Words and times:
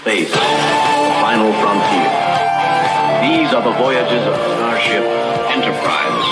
space, 0.00 0.30
the 0.30 0.38
final 1.18 1.52
frontier. 1.58 2.10
These 3.18 3.52
are 3.52 3.62
the 3.62 3.74
voyages 3.78 4.22
of 4.26 4.34
Starship 4.54 5.02
Enterprise. 5.50 6.26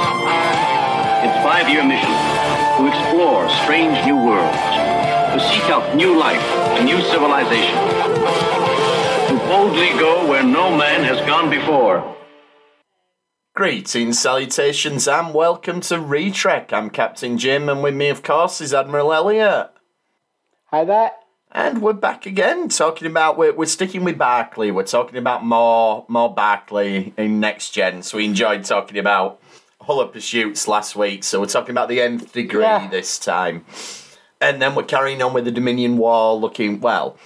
Its 1.26 1.34
five-year 1.42 1.82
mission 1.82 2.14
to 2.76 2.86
explore 2.86 3.48
strange 3.64 3.98
new 4.06 4.16
worlds, 4.16 4.56
to 5.34 5.40
seek 5.50 5.64
out 5.64 5.96
new 5.96 6.16
life 6.16 6.40
and 6.78 6.84
new 6.86 7.00
civilization, 7.00 7.76
to 9.28 9.44
boldly 9.48 9.90
go 9.98 10.28
where 10.28 10.44
no 10.44 10.76
man 10.76 11.02
has 11.02 11.18
gone 11.26 11.50
before. 11.50 12.16
Greetings, 13.56 14.20
salutations, 14.20 15.08
and 15.08 15.34
welcome 15.34 15.80
to 15.80 15.96
Retrek. 15.96 16.72
I'm 16.72 16.90
Captain 16.90 17.36
Jim, 17.36 17.68
and 17.68 17.82
with 17.82 17.94
me, 17.94 18.10
of 18.10 18.22
course, 18.22 18.60
is 18.60 18.72
Admiral 18.72 19.12
Elliot. 19.12 19.70
Hi 20.66 20.84
there. 20.84 21.10
And 21.58 21.80
we're 21.80 21.94
back 21.94 22.26
again, 22.26 22.68
talking 22.68 23.06
about 23.08 23.38
we're, 23.38 23.54
we're 23.54 23.64
sticking 23.64 24.04
with 24.04 24.18
Barclay. 24.18 24.70
We're 24.72 24.82
talking 24.84 25.16
about 25.16 25.42
more 25.42 26.04
more 26.06 26.32
Barclay 26.32 27.14
in 27.16 27.40
next 27.40 27.70
gen. 27.70 28.02
So 28.02 28.18
we 28.18 28.26
enjoyed 28.26 28.62
talking 28.64 28.98
about 28.98 29.40
Hollow 29.80 30.06
pursuits 30.06 30.68
last 30.68 30.96
week. 30.96 31.24
So 31.24 31.40
we're 31.40 31.46
talking 31.46 31.70
about 31.70 31.88
the 31.88 32.02
nth 32.02 32.30
degree 32.32 32.60
Yeah. 32.60 32.88
this 32.88 33.18
time, 33.18 33.64
and 34.38 34.60
then 34.60 34.74
we're 34.74 34.82
carrying 34.82 35.22
on 35.22 35.32
with 35.32 35.46
the 35.46 35.50
Dominion 35.50 35.96
War, 35.96 36.34
looking 36.34 36.78
well, 36.78 37.16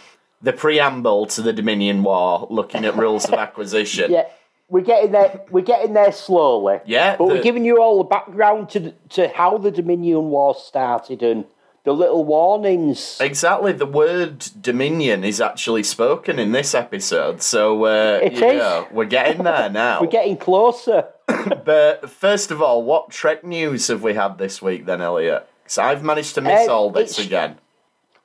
the 0.40 0.52
preamble 0.52 1.26
to 1.26 1.42
the 1.42 1.52
Dominion 1.52 2.04
War, 2.04 2.46
looking 2.50 2.84
at 2.84 2.96
rules 2.96 3.24
of 3.24 3.34
acquisition. 3.46 4.12
Yeah, 4.12 4.26
we're 4.68 4.82
getting 4.84 5.10
there. 5.10 5.40
We're 5.50 5.64
getting 5.64 5.92
there 5.92 6.12
slowly. 6.12 6.78
Yeah, 6.86 7.16
but 7.16 7.26
the- 7.26 7.34
we're 7.34 7.42
giving 7.42 7.64
you 7.64 7.82
all 7.82 7.98
the 7.98 8.04
background 8.04 8.70
to 8.70 8.92
to 9.08 9.26
how 9.26 9.58
the 9.58 9.72
Dominion 9.72 10.30
War 10.30 10.54
started 10.54 11.20
and 11.24 11.46
the 11.84 11.92
little 11.92 12.24
warnings. 12.24 13.18
Exactly, 13.20 13.72
the 13.72 13.86
word 13.86 14.38
Dominion 14.60 15.24
is 15.24 15.40
actually 15.40 15.82
spoken 15.82 16.38
in 16.38 16.52
this 16.52 16.74
episode, 16.74 17.42
so 17.42 17.84
uh, 17.84 18.20
you 18.30 18.40
know, 18.40 18.86
we're 18.90 19.04
getting 19.06 19.44
there 19.44 19.70
now. 19.84 20.00
We're 20.00 20.06
getting 20.08 20.36
closer. 20.36 21.06
But 21.64 22.10
first 22.10 22.50
of 22.50 22.60
all, 22.60 22.82
what 22.82 23.10
Trek 23.10 23.44
news 23.44 23.86
have 23.88 24.02
we 24.02 24.14
had 24.14 24.36
this 24.36 24.60
week 24.60 24.84
then, 24.84 25.00
Elliot? 25.00 25.48
Because 25.62 25.78
I've 25.78 26.02
managed 26.02 26.34
to 26.34 26.40
miss 26.40 26.68
Uh, 26.68 26.72
all 26.74 26.90
this 26.90 27.18
again. 27.18 27.56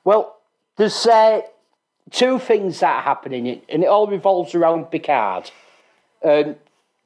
Well, 0.04 0.36
there's 0.76 1.06
uh, 1.06 1.42
two 2.10 2.38
things 2.40 2.80
that 2.80 2.96
are 2.96 3.02
happening, 3.02 3.62
and 3.68 3.82
it 3.84 3.86
all 3.86 4.06
revolves 4.08 4.54
around 4.54 4.90
Picard. 4.90 5.50
Um, 6.24 6.56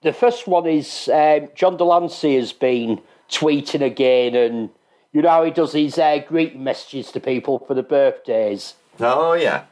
the 0.02 0.12
first 0.14 0.46
one 0.48 0.66
is 0.66 1.08
um, 1.12 1.48
John 1.54 1.76
de 1.76 1.84
Lancie 1.84 2.36
has 2.36 2.52
been 2.54 3.00
tweeting 3.28 3.82
again, 3.82 4.34
and 4.34 4.70
you 5.12 5.22
know 5.22 5.28
how 5.28 5.44
he 5.44 5.50
does 5.50 5.72
his 5.72 5.98
uh, 5.98 6.18
greeting 6.26 6.64
messages 6.64 7.10
to 7.12 7.20
people 7.20 7.58
for 7.58 7.74
the 7.74 7.82
birthdays. 7.82 8.74
Oh 8.98 9.32
yeah, 9.32 9.64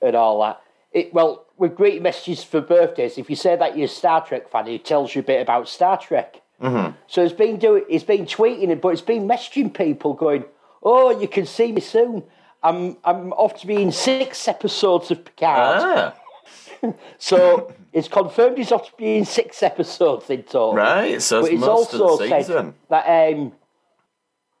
and 0.00 0.16
all 0.16 0.40
that. 0.42 0.60
It 0.92 1.12
well 1.12 1.46
with 1.58 1.74
greeting 1.74 2.02
messages 2.02 2.44
for 2.44 2.60
birthdays. 2.60 3.18
If 3.18 3.30
you 3.30 3.36
say 3.36 3.56
that 3.56 3.76
you're 3.76 3.86
a 3.86 3.88
Star 3.88 4.24
Trek 4.24 4.48
fan, 4.50 4.68
it 4.68 4.84
tells 4.84 5.14
you 5.14 5.20
a 5.20 5.24
bit 5.24 5.40
about 5.42 5.68
Star 5.68 5.98
Trek. 5.98 6.42
Mm-hmm. 6.62 6.96
So 7.06 7.22
it's 7.22 7.34
been 7.34 7.58
doing, 7.58 7.84
it's 7.88 8.04
been 8.04 8.24
tweeting 8.24 8.70
it, 8.70 8.80
but 8.80 8.88
it's 8.88 9.02
been 9.02 9.28
messaging 9.28 9.72
people 9.72 10.14
going, 10.14 10.44
"Oh, 10.82 11.18
you 11.18 11.28
can 11.28 11.44
see 11.46 11.72
me 11.72 11.80
soon. 11.80 12.22
I'm 12.62 12.96
I'm 13.04 13.32
off 13.34 13.60
to 13.60 13.66
be 13.66 13.82
in 13.82 13.92
six 13.92 14.48
episodes 14.48 15.10
of 15.10 15.24
Picard." 15.24 15.82
ah, 15.82 16.14
So 17.18 17.72
it's 17.92 18.08
confirmed 18.08 18.58
he's 18.58 18.72
off 18.72 18.90
to 18.90 18.96
be 18.96 19.18
in 19.18 19.24
six 19.24 19.62
episodes 19.62 20.30
in 20.30 20.44
total. 20.44 20.74
right. 20.74 21.20
So 21.20 21.42
But 21.42 21.52
it's 21.52 21.60
most 21.60 21.94
of 21.94 22.00
also 22.00 22.26
said 22.26 22.74
that 22.88 23.34
um, 23.34 23.52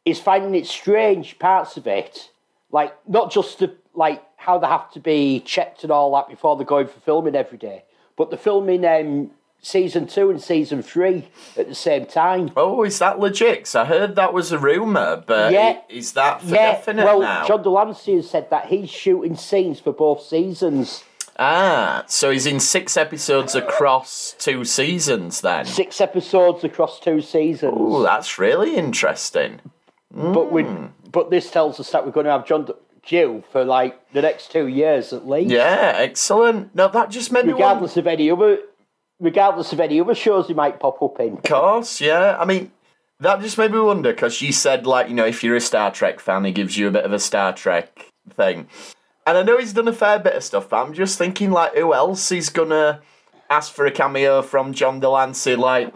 he's 0.06 0.20
finding 0.20 0.54
it 0.54 0.66
strange 0.66 1.38
parts 1.38 1.76
of 1.76 1.86
it, 1.86 2.30
like 2.70 2.94
not 3.06 3.30
just 3.30 3.58
the 3.58 3.74
like 3.94 4.22
how 4.36 4.58
they 4.58 4.66
have 4.66 4.90
to 4.92 5.00
be 5.00 5.40
checked 5.40 5.82
and 5.82 5.90
all 5.92 6.14
that 6.14 6.28
before 6.28 6.56
they're 6.56 6.64
going 6.64 6.86
for 6.86 7.00
filming 7.00 7.34
every 7.34 7.58
day, 7.58 7.82
but 8.16 8.30
they're 8.30 8.38
filming 8.38 8.84
um, 8.86 9.30
season 9.60 10.06
two 10.06 10.30
and 10.30 10.40
season 10.40 10.82
three 10.82 11.26
at 11.56 11.66
the 11.68 11.74
same 11.74 12.06
time. 12.06 12.50
Oh, 12.56 12.84
is 12.84 12.98
that 13.00 13.18
legit? 13.18 13.74
I 13.74 13.84
heard 13.86 14.14
that 14.16 14.32
was 14.32 14.52
a 14.52 14.58
rumor, 14.58 15.22
but 15.26 15.52
Yeah. 15.52 15.80
is 15.88 16.12
that 16.12 16.40
for 16.42 16.54
yeah, 16.54 16.72
definite 16.72 17.04
well, 17.04 17.20
now? 17.20 17.46
John 17.46 17.62
de 17.62 17.70
Lancie 17.70 18.16
has 18.16 18.30
said 18.30 18.48
that 18.50 18.66
he's 18.66 18.88
shooting 18.90 19.36
scenes 19.36 19.80
for 19.80 19.92
both 19.92 20.22
seasons. 20.22 21.02
Ah, 21.38 22.04
so 22.06 22.30
he's 22.30 22.46
in 22.46 22.60
six 22.60 22.96
episodes 22.96 23.54
across 23.54 24.34
two 24.38 24.64
seasons 24.64 25.40
then. 25.42 25.64
Six 25.66 26.00
episodes 26.00 26.64
across 26.64 26.98
two 27.00 27.20
seasons. 27.20 27.74
Oh, 27.76 28.02
that's 28.02 28.38
really 28.38 28.76
interesting. 28.76 29.60
But 30.16 30.50
we, 30.50 30.62
Hmm. 30.62 30.86
but 31.12 31.30
this 31.30 31.50
tells 31.50 31.78
us 31.78 31.90
that 31.90 32.04
we're 32.06 32.12
going 32.12 32.24
to 32.26 32.32
have 32.32 32.46
John 32.46 32.66
Jill 33.02 33.44
for 33.52 33.64
like 33.64 34.12
the 34.12 34.22
next 34.22 34.50
two 34.50 34.66
years 34.66 35.12
at 35.12 35.28
least. 35.28 35.50
Yeah, 35.50 35.92
excellent. 35.96 36.74
Now 36.74 36.88
that 36.88 37.10
just 37.10 37.30
made 37.30 37.44
me 37.46 37.52
wonder. 37.52 37.64
regardless 37.64 37.96
of 37.98 38.06
any 38.06 38.30
other 38.30 38.58
regardless 39.20 39.72
of 39.72 39.80
any 39.80 40.00
other 40.00 40.14
shows 40.14 40.48
he 40.48 40.54
might 40.54 40.80
pop 40.80 41.00
up 41.02 41.20
in. 41.20 41.36
course, 41.38 42.00
yeah. 42.00 42.36
I 42.40 42.44
mean, 42.44 42.72
that 43.20 43.40
just 43.40 43.56
made 43.58 43.72
me 43.72 43.78
wonder 43.80 44.12
because 44.12 44.34
she 44.34 44.52
said, 44.52 44.86
like, 44.86 45.08
you 45.08 45.14
know, 45.14 45.24
if 45.24 45.42
you're 45.44 45.56
a 45.56 45.60
Star 45.60 45.90
Trek 45.90 46.18
fan, 46.20 46.44
he 46.44 46.52
gives 46.52 46.76
you 46.76 46.88
a 46.88 46.90
bit 46.90 47.04
of 47.04 47.12
a 47.12 47.18
Star 47.18 47.52
Trek 47.52 48.06
thing. 48.30 48.66
And 49.26 49.38
I 49.38 49.42
know 49.42 49.58
he's 49.58 49.72
done 49.72 49.88
a 49.88 49.92
fair 49.92 50.18
bit 50.18 50.34
of 50.34 50.44
stuff, 50.44 50.68
but 50.68 50.84
I'm 50.84 50.92
just 50.94 51.16
thinking, 51.18 51.50
like, 51.50 51.74
who 51.74 51.94
else 51.94 52.30
is 52.32 52.48
gonna 52.50 53.00
ask 53.48 53.72
for 53.72 53.86
a 53.86 53.90
cameo 53.90 54.42
from 54.42 54.72
John 54.72 55.00
de 55.00 55.08
Lancie? 55.08 55.56
Like, 55.56 55.94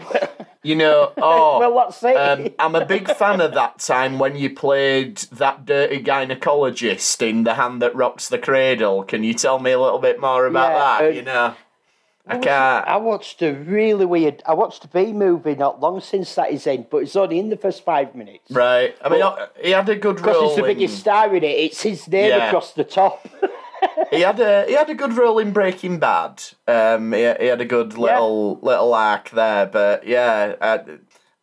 you 0.62 0.74
know, 0.74 1.12
oh, 1.18 1.58
Well, 1.58 1.74
that's 1.76 2.02
it. 2.02 2.16
um, 2.16 2.48
I'm 2.58 2.74
a 2.74 2.84
big 2.84 3.10
fan 3.10 3.40
of 3.40 3.54
that 3.54 3.78
time 3.78 4.18
when 4.18 4.36
you 4.36 4.50
played 4.54 5.16
that 5.32 5.64
dirty 5.64 6.02
gynecologist 6.02 7.26
in 7.26 7.44
The 7.44 7.54
Hand 7.54 7.80
That 7.82 7.94
Rocks 7.94 8.28
the 8.28 8.38
Cradle. 8.38 9.02
Can 9.04 9.24
you 9.24 9.34
tell 9.34 9.58
me 9.58 9.70
a 9.72 9.80
little 9.80 9.98
bit 9.98 10.20
more 10.20 10.46
about 10.46 10.70
Yeah, 10.72 10.78
that? 10.78 11.04
uh, 11.04 11.08
you 11.08 11.22
know, 11.22 11.54
I 12.26 12.38
can't. 12.38 12.86
I 12.86 12.96
watched 12.98 13.42
a 13.42 13.52
really 13.52 14.04
weird. 14.06 14.42
I 14.46 14.54
watched 14.54 14.84
a 14.84 14.88
B 14.88 15.12
movie 15.12 15.54
not 15.56 15.80
long 15.80 16.00
since 16.00 16.34
that 16.36 16.52
is 16.52 16.66
in, 16.66 16.86
but 16.90 16.98
it's 16.98 17.16
only 17.16 17.38
in 17.40 17.48
the 17.48 17.56
first 17.56 17.82
five 17.84 18.14
minutes. 18.14 18.50
Right. 18.50 18.94
I 19.02 19.08
mean, 19.08 19.22
uh, 19.22 19.46
he 19.60 19.70
had 19.70 19.88
a 19.88 19.96
good 19.96 20.20
role. 20.20 20.34
Because 20.34 20.42
it's 20.50 20.56
the 20.56 20.64
in- 20.66 20.76
biggest 20.76 20.98
star 21.00 21.34
in 21.34 21.42
it. 21.42 21.46
It's 21.46 21.82
his 21.82 22.06
name 22.06 22.28
Yeah. 22.28 22.48
across 22.48 22.72
the 22.74 22.84
top. 22.84 23.26
He 24.10 24.20
had 24.22 24.40
a 24.40 24.64
he 24.66 24.72
had 24.74 24.90
a 24.90 24.94
good 24.94 25.12
role 25.14 25.38
in 25.38 25.52
Breaking 25.52 25.98
Bad. 25.98 26.42
Um, 26.66 27.12
he, 27.12 27.20
he 27.20 27.46
had 27.46 27.60
a 27.60 27.64
good 27.64 27.96
little 27.96 28.58
little 28.60 28.92
arc 28.94 29.30
there, 29.30 29.66
but 29.66 30.06
yeah, 30.06 30.54
I, 30.60 30.80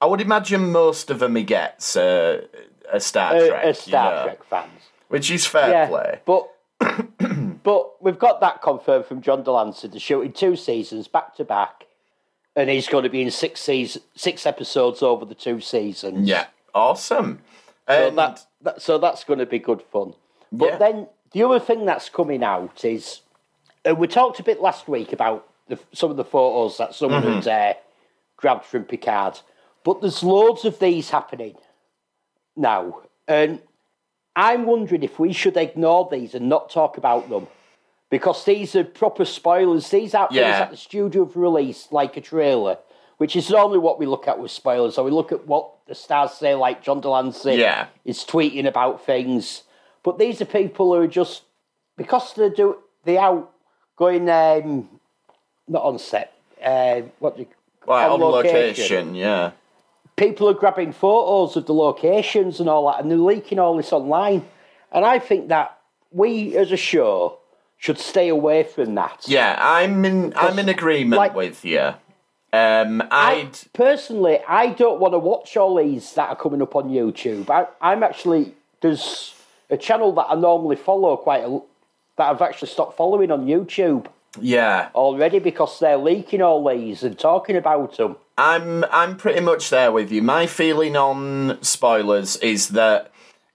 I 0.01 0.05
would 0.05 0.21
imagine 0.21 0.71
most 0.71 1.09
of 1.09 1.19
them 1.19 1.35
he 1.35 1.43
gets 1.43 1.95
uh, 1.95 2.45
a 2.91 2.99
Star 2.99 3.31
Trek, 3.39 3.63
as 3.65 3.79
Star 3.79 4.11
you 4.11 4.15
know, 4.17 4.23
Trek 4.23 4.43
fans. 4.49 4.81
which 5.07 5.31
is 5.31 5.45
fair 5.45 5.69
Yeah, 5.71 5.87
play. 5.87 6.19
but 6.25 6.47
but 7.63 8.01
we've 8.03 8.19
got 8.19 8.41
that 8.41 8.61
confirmed 8.61 9.05
from 9.05 9.21
John 9.21 9.43
de 9.43 9.51
Lancie. 9.51 9.87
They're 9.87 9.99
shooting 9.99 10.33
two 10.33 10.55
seasons 10.55 11.07
back 11.07 11.35
to 11.35 11.43
back, 11.45 11.85
and 12.55 12.69
he's 12.69 12.87
going 12.87 13.03
to 13.03 13.09
be 13.09 13.21
in 13.21 13.31
six 13.31 13.61
season, 13.61 14.01
six 14.15 14.45
episodes 14.45 15.01
over 15.01 15.25
the 15.25 15.35
two 15.35 15.59
seasons. 15.61 16.27
Yeah, 16.27 16.47
awesome. 16.75 17.39
So 17.89 18.07
And 18.09 18.17
that, 18.17 18.45
that 18.61 18.81
so 18.81 18.97
that's 18.97 19.23
going 19.23 19.39
to 19.39 19.45
be 19.45 19.59
good 19.59 19.81
fun. 19.81 20.13
But 20.51 20.65
Yeah. 20.73 20.77
then 20.77 21.07
the 21.31 21.43
other 21.43 21.59
thing 21.59 21.85
that's 21.85 22.09
coming 22.09 22.43
out 22.43 22.83
is, 22.85 23.21
uh, 23.89 23.95
we 23.95 24.07
talked 24.07 24.39
a 24.39 24.43
bit 24.43 24.61
last 24.61 24.87
week 24.87 25.13
about 25.13 25.47
the, 25.67 25.79
some 25.93 26.11
of 26.11 26.17
the 26.17 26.23
photos 26.25 26.77
that 26.77 26.95
someone 26.95 27.23
Mm-hmm. 27.23 27.47
had 27.47 27.47
uh, 27.47 27.73
grabbed 28.37 28.65
from 28.65 28.83
Picard, 28.83 29.39
but 29.83 30.01
there's 30.01 30.23
loads 30.23 30.65
of 30.65 30.79
these 30.79 31.09
happening 31.09 31.55
now, 32.55 33.01
and 33.27 33.61
I'm 34.35 34.65
wondering 34.65 35.03
if 35.03 35.19
we 35.19 35.33
should 35.33 35.57
ignore 35.57 36.07
these 36.11 36.35
and 36.35 36.47
not 36.49 36.69
talk 36.69 36.97
about 36.97 37.29
them. 37.29 37.47
Because 38.09 38.45
these 38.45 38.73
are 38.75 38.85
proper 38.85 39.25
spoilers. 39.25 39.89
These 39.89 40.13
aren't 40.13 40.31
things 40.31 40.41
that 40.59 40.71
the 40.71 40.77
studio 40.77 41.25
have 41.25 41.35
released, 41.35 41.91
like 41.91 42.15
a 42.15 42.21
trailer, 42.21 42.77
which 43.17 43.35
is 43.35 43.49
normally 43.49 43.79
what 43.79 43.99
we 43.99 44.05
look 44.05 44.29
at 44.29 44.39
with 44.39 44.49
spoilers. 44.51 44.95
So 44.95 45.03
we 45.03 45.11
look 45.11 45.33
at 45.33 45.45
what 45.45 45.71
the 45.87 45.95
stars 45.95 46.31
say, 46.31 46.55
like 46.55 46.81
John 46.81 47.01
de 47.01 47.09
Lancie 47.09 47.55
Yeah. 47.55 47.87
is 48.05 48.19
tweeting 48.23 48.65
about 48.65 49.05
things. 49.05 49.63
But 50.07 50.19
these 50.19 50.41
are 50.41 50.45
people 50.45 50.95
who 50.95 51.01
are 51.01 51.07
just 51.07 51.43
because 51.97 52.33
they 52.33 52.49
do 52.49 52.77
they 53.03 53.17
out 53.17 53.51
going 53.97 54.29
um, 54.29 54.87
not 55.67 55.83
on 55.83 55.99
set. 55.99 56.31
Uh, 56.63 57.01
what 57.19 57.35
do 57.35 57.41
you, 57.41 57.47
Like, 57.85 58.09
on 58.09 58.21
location. 58.21 59.15
yeah. 59.15 59.51
People 60.15 60.47
are 60.47 60.53
grabbing 60.53 60.93
photos 60.93 61.57
of 61.57 61.65
the 61.65 61.73
locations 61.73 62.61
and 62.61 62.69
all 62.69 62.89
that, 62.89 63.01
and 63.01 63.11
they're 63.11 63.17
leaking 63.17 63.59
all 63.59 63.75
this 63.75 63.91
online. 63.91 64.45
And 64.93 65.03
I 65.03 65.19
think 65.19 65.49
that 65.49 65.77
we, 66.13 66.55
as 66.55 66.71
a 66.71 66.77
show, 66.77 67.39
should 67.75 67.99
stay 67.99 68.29
away 68.29 68.63
from 68.63 68.95
that. 68.95 69.25
Yeah, 69.27 69.57
I'm 69.59 70.05
in 70.05 70.31
I'm 70.37 70.57
in 70.57 70.69
agreement 70.69 71.17
like- 71.19 71.35
with 71.35 71.65
you. 71.65 71.95
Um, 72.53 73.01
I'd 73.11 73.11
I 73.11 73.51
personally, 73.73 74.39
I 74.47 74.67
don't 74.69 75.01
want 75.01 75.13
to 75.15 75.19
watch 75.19 75.57
all 75.57 75.75
these 75.75 76.13
that 76.13 76.29
are 76.29 76.35
coming 76.37 76.61
up 76.61 76.77
on 76.77 76.85
YouTube. 76.89 77.49
I, 77.49 77.67
I'm 77.81 78.03
actually 78.03 78.53
there's 78.79 79.33
a 79.69 79.77
channel 79.77 80.13
that 80.13 80.27
I 80.29 80.35
normally 80.35 80.75
follow 80.75 81.17
quite 81.17 81.43
a 81.43 81.59
that 82.17 82.29
I've 82.29 82.41
actually 82.41 82.69
stopped 82.69 82.97
following 82.97 83.31
on 83.31 83.45
YouTube 83.45 84.07
yeah, 84.41 84.89
already 84.95 85.39
because 85.39 85.79
they're 85.79 85.97
leaking 85.97 86.41
all 86.41 86.67
these 86.67 87.03
and 87.03 87.17
talking 87.17 87.55
about 87.55 87.97
them. 87.97 88.17
I'm 88.37 88.83
I'm 88.85 89.17
pretty 89.17 89.39
much 89.39 89.69
there 89.69 89.91
with 89.91 90.11
you. 90.11 90.21
My 90.21 90.45
feeling 90.47 90.95
on 90.95 91.57
spoilers 91.61 92.37
is 92.37 92.69
that 92.69 93.11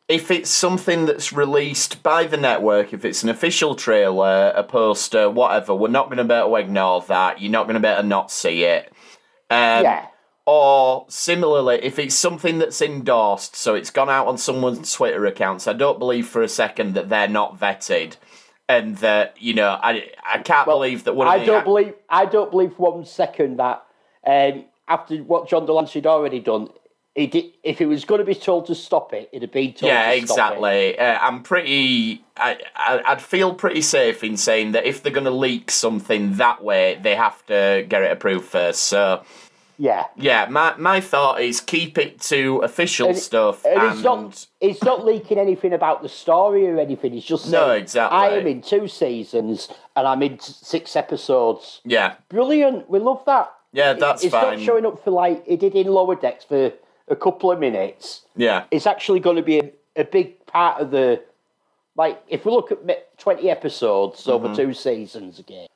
if 0.09 0.31
it's 0.31 0.50
something 0.50 1.06
that's 1.06 1.32
released 1.32 2.03
by 2.03 2.25
the 2.25 2.37
network, 2.37 2.93
if 2.93 3.05
it's 3.05 3.23
an 3.23 3.29
official 3.29 3.75
trailer, 3.75 4.53
a 4.56 4.65
poster, 4.65 5.31
whatever, 5.31 5.75
we're 5.75 5.88
not 5.88 6.06
going 6.06 6.19
to 6.19 6.25
be 6.25 6.35
able 6.35 6.50
to 6.50 6.56
ignore 6.56 7.03
that. 7.03 7.41
You're 7.41 7.53
not 7.53 7.65
going 7.65 7.75
to 7.75 7.81
be 7.81 7.88
able 7.88 8.03
to 8.03 8.08
not 8.08 8.31
see 8.31 8.65
it. 8.65 8.93
Um, 9.50 9.85
yeah. 9.85 10.06
Or 10.44 11.06
similarly, 11.09 11.79
if 11.83 11.99
it's 12.00 12.17
something 12.17 12.59
that's 12.59 12.83
endorsed, 12.83 13.55
so 13.55 13.75
it's 13.77 13.91
gone 13.91 14.11
out 14.11 14.27
on 14.27 14.39
someone's 14.39 14.93
Twitter 14.93 15.25
accounts, 15.27 15.69
I 15.69 15.73
don't 15.73 16.00
believe 16.00 16.27
for 16.27 16.43
a 16.43 16.49
second 16.49 16.94
that 16.94 17.09
they're 17.09 17.29
not 17.29 17.61
vetted, 17.61 18.17
and 18.69 18.97
that 18.99 19.37
you 19.41 19.55
know, 19.55 19.79
I 19.81 20.11
I 20.27 20.39
can't 20.39 20.67
believe 20.67 21.05
that 21.05 21.15
one. 21.15 21.29
Of 21.29 21.33
I 21.35 21.44
don't 21.44 21.65
believe 21.65 21.94
I 22.09 22.25
don't 22.27 22.50
believe 22.50 22.75
for 22.75 22.93
one 22.93 23.05
second 23.05 23.59
that 23.59 23.85
um, 24.27 24.65
after 24.89 25.19
what 25.19 25.49
John 25.49 25.65
de 25.65 25.73
Lancie 25.73 26.00
had 26.00 26.06
already 26.06 26.41
done, 26.41 26.71
he 27.15 27.29
did, 27.29 27.53
if 27.62 27.79
he 27.79 27.87
was 27.87 28.05
going 28.05 28.19
to 28.19 28.25
be 28.25 28.35
told 28.35 28.67
to 28.67 28.75
stop 28.75 29.12
it, 29.12 29.29
it'd 29.33 29.43
have 29.43 29.53
been 29.53 29.75
told 29.75 29.91
Yeah, 29.93 30.11
to 30.12 30.27
stop 30.27 30.39
it. 30.55 30.56
exactly. 30.56 30.99
Uh, 30.99 31.19
I'm 31.21 31.44
pretty. 31.44 32.25
I, 32.37 32.59
I 32.75 33.00
I'd 33.06 33.23
feel 33.23 33.55
pretty 33.55 33.83
safe 33.83 34.25
in 34.25 34.37
saying 34.37 34.73
that 34.73 34.87
if 34.87 35.05
they're 35.05 35.12
going 35.12 35.25
to 35.25 35.31
leak 35.31 35.71
something 35.71 36.35
that 36.39 36.65
way, 36.65 36.99
they 37.00 37.15
have 37.15 37.47
to 37.47 37.87
get 37.89 38.03
it 38.03 38.11
approved 38.11 38.47
first. 38.47 38.83
So 38.85 39.23
Yeah. 39.82 40.05
yeah, 40.17 40.46
my 40.49 40.76
my 40.76 41.00
thought 41.00 41.40
is 41.40 41.61
keep 41.61 41.99
it 41.99 42.20
to 42.31 42.58
official 42.58 43.08
And- 43.08 43.19
stuff 43.19 43.64
And 43.64 43.81
and, 43.81 43.93
it's 43.93 44.02
not 44.05 44.46
it's 44.61 44.82
not 44.84 45.05
leaking 45.05 45.38
anything 45.38 45.73
about 45.73 46.02
the 46.02 46.08
story 46.08 46.69
or 46.69 46.79
anything. 46.79 47.14
It's 47.17 47.26
just 47.26 47.50
No, 47.50 47.67
saying, 47.67 47.82
exactly. 47.82 48.17
I 48.19 48.29
am 48.38 48.46
in 48.46 48.62
two 48.62 48.87
seasons 48.87 49.69
and 49.96 50.06
I'm 50.06 50.23
in 50.23 50.38
six 50.38 50.94
episodes. 50.94 51.81
yeah, 51.84 52.14
Brilliant. 52.29 52.88
We 52.88 53.00
love 53.00 53.25
that. 53.26 53.52
Yeah, 53.73 53.94
that's 53.94 54.23
it's 54.23 54.31
fine. 54.32 54.58
not 54.58 54.61
showing 54.64 54.87
up 54.87 55.02
for 55.02 55.11
like 55.11 55.43
it 55.46 55.58
did 55.58 55.75
in 55.75 55.88
Lower 55.88 56.14
Decks 56.14 56.44
for 56.44 56.73
a 57.08 57.17
couple 57.17 57.50
of 57.50 57.58
minutes. 57.58 58.23
yeah, 58.37 58.64
It's 58.70 58.87
actually 58.87 59.19
going 59.19 59.37
to 59.37 59.43
be 59.43 59.58
a, 59.58 59.73
a 59.96 60.05
big 60.05 60.46
part 60.46 60.81
of 60.81 60.93
the 60.93 61.23
like 61.96 62.23
if 62.29 62.44
we 62.46 62.52
look 62.52 62.70
at 62.70 63.19
twenty 63.19 63.50
episodes 63.50 64.20
Mm-hmm. 64.20 64.31
over 64.31 64.55
two 64.55 64.73
seasons 64.75 65.40
again. 65.40 65.67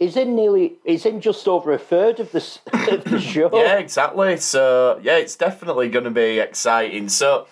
It's 0.00 0.16
in 0.16 0.34
nearly. 0.34 0.74
is 0.84 1.06
in 1.06 1.20
just 1.20 1.46
over 1.46 1.72
a 1.72 1.78
third 1.78 2.20
of 2.20 2.32
the 2.32 2.38
of 2.92 3.04
the 3.04 3.20
show. 3.32 3.50
yeah, 3.52 3.78
exactly. 3.78 4.36
So 4.38 5.00
yeah, 5.02 5.16
it's 5.16 5.36
definitely 5.36 5.88
going 5.88 6.04
to 6.04 6.10
be 6.10 6.38
exciting. 6.38 7.08
So 7.08 7.46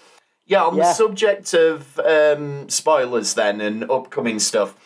yeah, 0.46 0.64
on 0.64 0.76
the 0.76 0.92
subject 0.92 1.54
of 1.54 1.98
um, 2.00 2.68
spoilers 2.68 3.34
then 3.34 3.60
and 3.60 3.90
upcoming 3.90 4.38
stuff. 4.38 4.76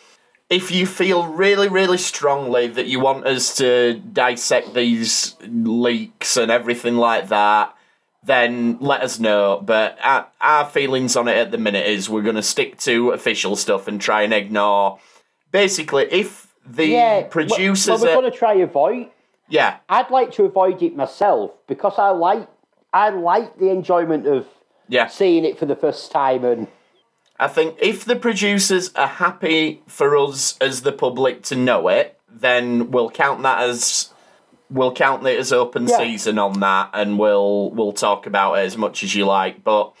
If 0.49 0.71
you 0.71 0.85
feel 0.85 1.27
really, 1.27 1.67
really 1.67 1.97
strongly 1.97 2.67
that 2.67 2.85
you 2.85 3.01
want 3.01 3.27
us 3.27 3.53
to 3.57 3.95
dissect 3.95 4.73
these 4.73 5.35
leaks 5.41 6.37
and 6.37 6.49
everything 6.49 6.95
like 6.95 7.27
that, 7.27 7.75
then 8.23 8.77
let 8.79 9.01
us 9.01 9.19
know. 9.19 9.61
But 9.61 9.97
our, 10.01 10.27
our 10.39 10.65
feelings 10.65 11.17
on 11.17 11.27
it 11.27 11.35
at 11.35 11.51
the 11.51 11.57
minute 11.57 11.85
is 11.85 12.09
we're 12.09 12.21
going 12.21 12.37
to 12.37 12.43
stick 12.43 12.77
to 12.79 13.11
official 13.11 13.57
stuff 13.57 13.89
and 13.89 13.99
try 13.99 14.21
and 14.21 14.33
ignore. 14.33 14.99
Basically, 15.51 16.07
if 16.11 16.46
the 16.69 16.85
Yeah, 16.87 17.23
producers, 17.23 18.01
Well, 18.01 18.15
we're 18.15 18.21
going 18.21 18.31
to 18.31 18.37
try 18.37 18.53
avoid. 18.55 19.07
yeah, 19.49 19.77
I'd 19.89 20.09
like 20.11 20.31
to 20.33 20.43
avoid 20.43 20.81
it 20.83 20.95
myself 20.95 21.51
because 21.67 21.93
I 21.97 22.09
like 22.09 22.47
I 22.93 23.09
like 23.09 23.57
the 23.57 23.69
enjoyment 23.69 24.27
of 24.27 24.45
yeah, 24.89 25.07
seeing 25.07 25.45
it 25.45 25.57
for 25.59 25.65
the 25.65 25.75
first 25.75 26.11
time 26.11 26.43
and 26.45 26.67
I 27.39 27.47
think 27.47 27.75
if 27.79 28.03
the 28.05 28.15
producers 28.15 28.91
are 28.95 29.07
happy 29.07 29.83
for 29.87 30.17
us 30.17 30.57
as 30.59 30.81
the 30.81 30.91
public 30.91 31.43
to 31.43 31.55
know 31.55 31.87
it, 31.87 32.17
then 32.29 32.89
we'll 32.89 33.11
count 33.11 33.43
that 33.43 33.61
as 33.61 34.09
we'll 34.71 34.91
count 34.93 35.25
it 35.27 35.37
as 35.39 35.53
open 35.53 35.87
Yeah. 35.87 35.97
season 35.97 36.39
on 36.39 36.59
that, 36.61 36.89
and 36.93 37.19
we'll 37.19 37.69
we'll 37.71 37.93
talk 37.93 38.25
about 38.25 38.55
it 38.55 38.61
as 38.65 38.75
much 38.77 39.03
as 39.03 39.13
you 39.15 39.25
like. 39.25 39.63
But 39.63 39.93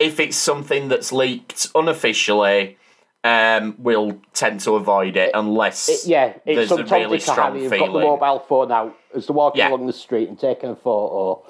if 0.00 0.18
it's 0.18 0.36
something 0.36 0.88
that's 0.88 1.12
leaked 1.12 1.68
unofficially, 1.76 2.76
um, 3.22 3.74
we'll 3.78 4.18
tend 4.32 4.60
to 4.60 4.72
avoid 4.76 5.16
it 5.16 5.30
unless 5.34 5.88
it, 5.88 6.08
yeah, 6.08 6.34
it's 6.46 6.70
there's 6.70 6.72
a 6.72 6.84
really 6.84 7.20
strong 7.20 7.58
who've 7.58 7.70
got 7.70 7.92
the 7.92 7.98
mobile 8.00 8.38
phone 8.40 8.72
out 8.72 8.96
as 9.14 9.26
they're 9.26 9.34
walking 9.34 9.58
Yeah. 9.60 9.68
along 9.70 9.86
the 9.86 9.92
street 9.92 10.28
and 10.28 10.38
taking 10.38 10.70
a 10.70 10.76
photo. 10.76 11.42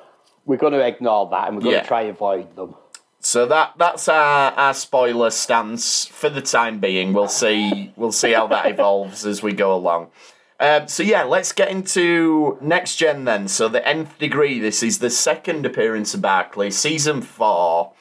We're 0.47 0.57
going 0.57 0.73
to 0.73 0.85
ignore 0.85 1.29
that 1.31 1.47
and 1.49 1.57
we're 1.57 1.63
going 1.63 1.75
Yeah. 1.77 1.83
to 1.83 1.87
try 1.89 2.01
and 2.03 2.11
avoid 2.11 2.57
them. 2.57 2.75
So 3.21 3.45
that 3.47 3.75
that's 3.77 4.09
our, 4.09 4.53
our 4.53 4.75
spoiler 4.75 5.31
stance 5.31 6.07
for 6.07 6.31
the 6.31 6.41
time 6.41 6.81
being. 6.81 7.13
We'll 7.13 7.29
see 7.29 7.93
we'll 7.95 8.13
see 8.13 8.33
how 8.33 8.47
that 8.49 8.67
evolves 8.67 9.27
as 9.27 9.43
we 9.43 9.53
go 9.53 9.75
along. 9.75 10.09
Um, 10.59 10.89
so 10.89 11.03
yeah, 11.03 11.23
let's 11.23 11.53
get 11.53 11.71
into 11.71 12.59
next 12.61 12.97
gen 12.97 13.25
then. 13.27 13.47
So 13.49 13.69
the 13.69 13.87
nth 13.87 14.19
degree. 14.19 14.59
This 14.59 14.83
is 14.83 14.99
the 14.99 15.11
second 15.11 15.67
appearance 15.67 16.15
of 16.15 16.23
Barclay, 16.23 16.71
season 16.71 17.21
four, 17.23 17.93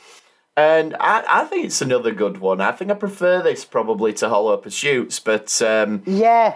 and 0.60 0.94
I, 1.00 1.24
I 1.26 1.46
think 1.46 1.68
it's 1.68 1.82
another 1.82 2.12
good 2.12 2.40
one. 2.40 2.60
I 2.60 2.74
think 2.74 2.92
I 2.92 2.94
prefer 2.94 3.42
this 3.42 3.64
probably 3.64 4.12
to 4.16 4.28
Hollow 4.28 4.58
Pursuits, 4.58 5.18
but 5.18 5.62
um, 5.62 6.04
Yeah, 6.06 6.56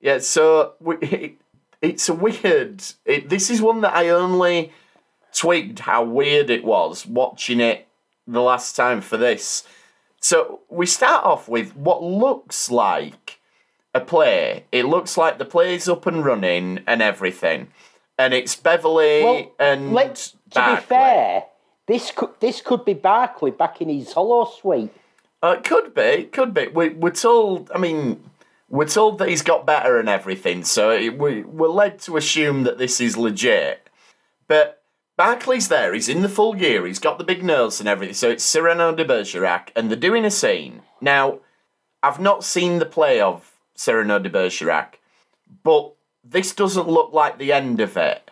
yeah. 0.00 0.18
So 0.18 0.74
we, 0.78 0.96
it, 0.98 1.34
it's 1.82 2.08
a 2.08 2.14
weird. 2.14 2.84
It, 3.04 3.28
this 3.28 3.50
is 3.50 3.60
one 3.60 3.80
that 3.80 3.92
I 3.92 4.10
only 4.10 4.72
twigged 5.32 5.80
how 5.80 6.04
weird 6.04 6.48
it 6.48 6.62
was 6.62 7.04
watching 7.04 7.58
it 7.58 7.88
the 8.24 8.40
last 8.40 8.76
time 8.76 9.00
for 9.00 9.16
this. 9.16 9.64
So 10.20 10.60
we 10.68 10.86
start 10.86 11.24
off 11.24 11.48
with 11.48 11.74
what 11.74 12.04
looks 12.04 12.70
like 12.70 13.40
a 13.92 14.00
play. 14.00 14.66
It 14.70 14.84
looks 14.84 15.16
like 15.16 15.38
the 15.38 15.44
play's 15.44 15.88
up 15.88 16.06
and 16.06 16.24
running 16.24 16.84
and 16.86 17.02
everything, 17.02 17.66
and 18.16 18.32
it's 18.32 18.54
Beverly 18.54 19.24
well, 19.24 19.52
and 19.58 19.92
let, 19.92 20.34
to 20.50 20.76
be 20.76 20.82
fair, 20.82 21.46
this 21.90 22.12
could 22.12 22.30
this 22.38 22.60
could 22.60 22.84
be 22.84 22.94
Barclay 22.94 23.50
back 23.50 23.80
in 23.80 23.88
his 23.88 24.12
hollow 24.12 24.44
suite. 24.44 24.90
Uh, 25.42 25.56
it 25.58 25.64
could 25.64 25.92
be, 25.92 26.02
it 26.02 26.32
could 26.32 26.54
be. 26.54 26.68
We, 26.68 26.90
we're 26.90 27.10
told. 27.10 27.70
I 27.74 27.78
mean, 27.78 28.22
we're 28.68 28.86
told 28.86 29.18
that 29.18 29.28
he's 29.28 29.42
got 29.42 29.66
better 29.66 29.98
and 29.98 30.08
everything, 30.08 30.62
so 30.64 30.90
it, 30.90 31.18
we 31.18 31.42
we're 31.42 31.68
led 31.68 31.98
to 32.00 32.16
assume 32.16 32.62
that 32.62 32.78
this 32.78 33.00
is 33.00 33.16
legit. 33.16 33.88
But 34.46 34.82
Barclay's 35.18 35.68
there. 35.68 35.92
He's 35.92 36.08
in 36.08 36.22
the 36.22 36.28
full 36.28 36.54
gear. 36.54 36.86
He's 36.86 37.00
got 37.00 37.18
the 37.18 37.24
big 37.24 37.42
nose 37.42 37.80
and 37.80 37.88
everything. 37.88 38.14
So 38.14 38.30
it's 38.30 38.44
Cyrano 38.44 38.94
de 38.94 39.04
Bergerac, 39.04 39.72
and 39.74 39.90
they're 39.90 39.96
doing 39.96 40.24
a 40.24 40.30
scene 40.30 40.82
now. 41.00 41.40
I've 42.02 42.20
not 42.20 42.44
seen 42.44 42.78
the 42.78 42.86
play 42.86 43.20
of 43.20 43.52
Cyrano 43.74 44.18
de 44.18 44.30
Bergerac, 44.30 45.00
but 45.64 45.92
this 46.22 46.54
doesn't 46.54 46.88
look 46.88 47.12
like 47.12 47.38
the 47.38 47.52
end 47.52 47.80
of 47.80 47.96
it 47.96 48.29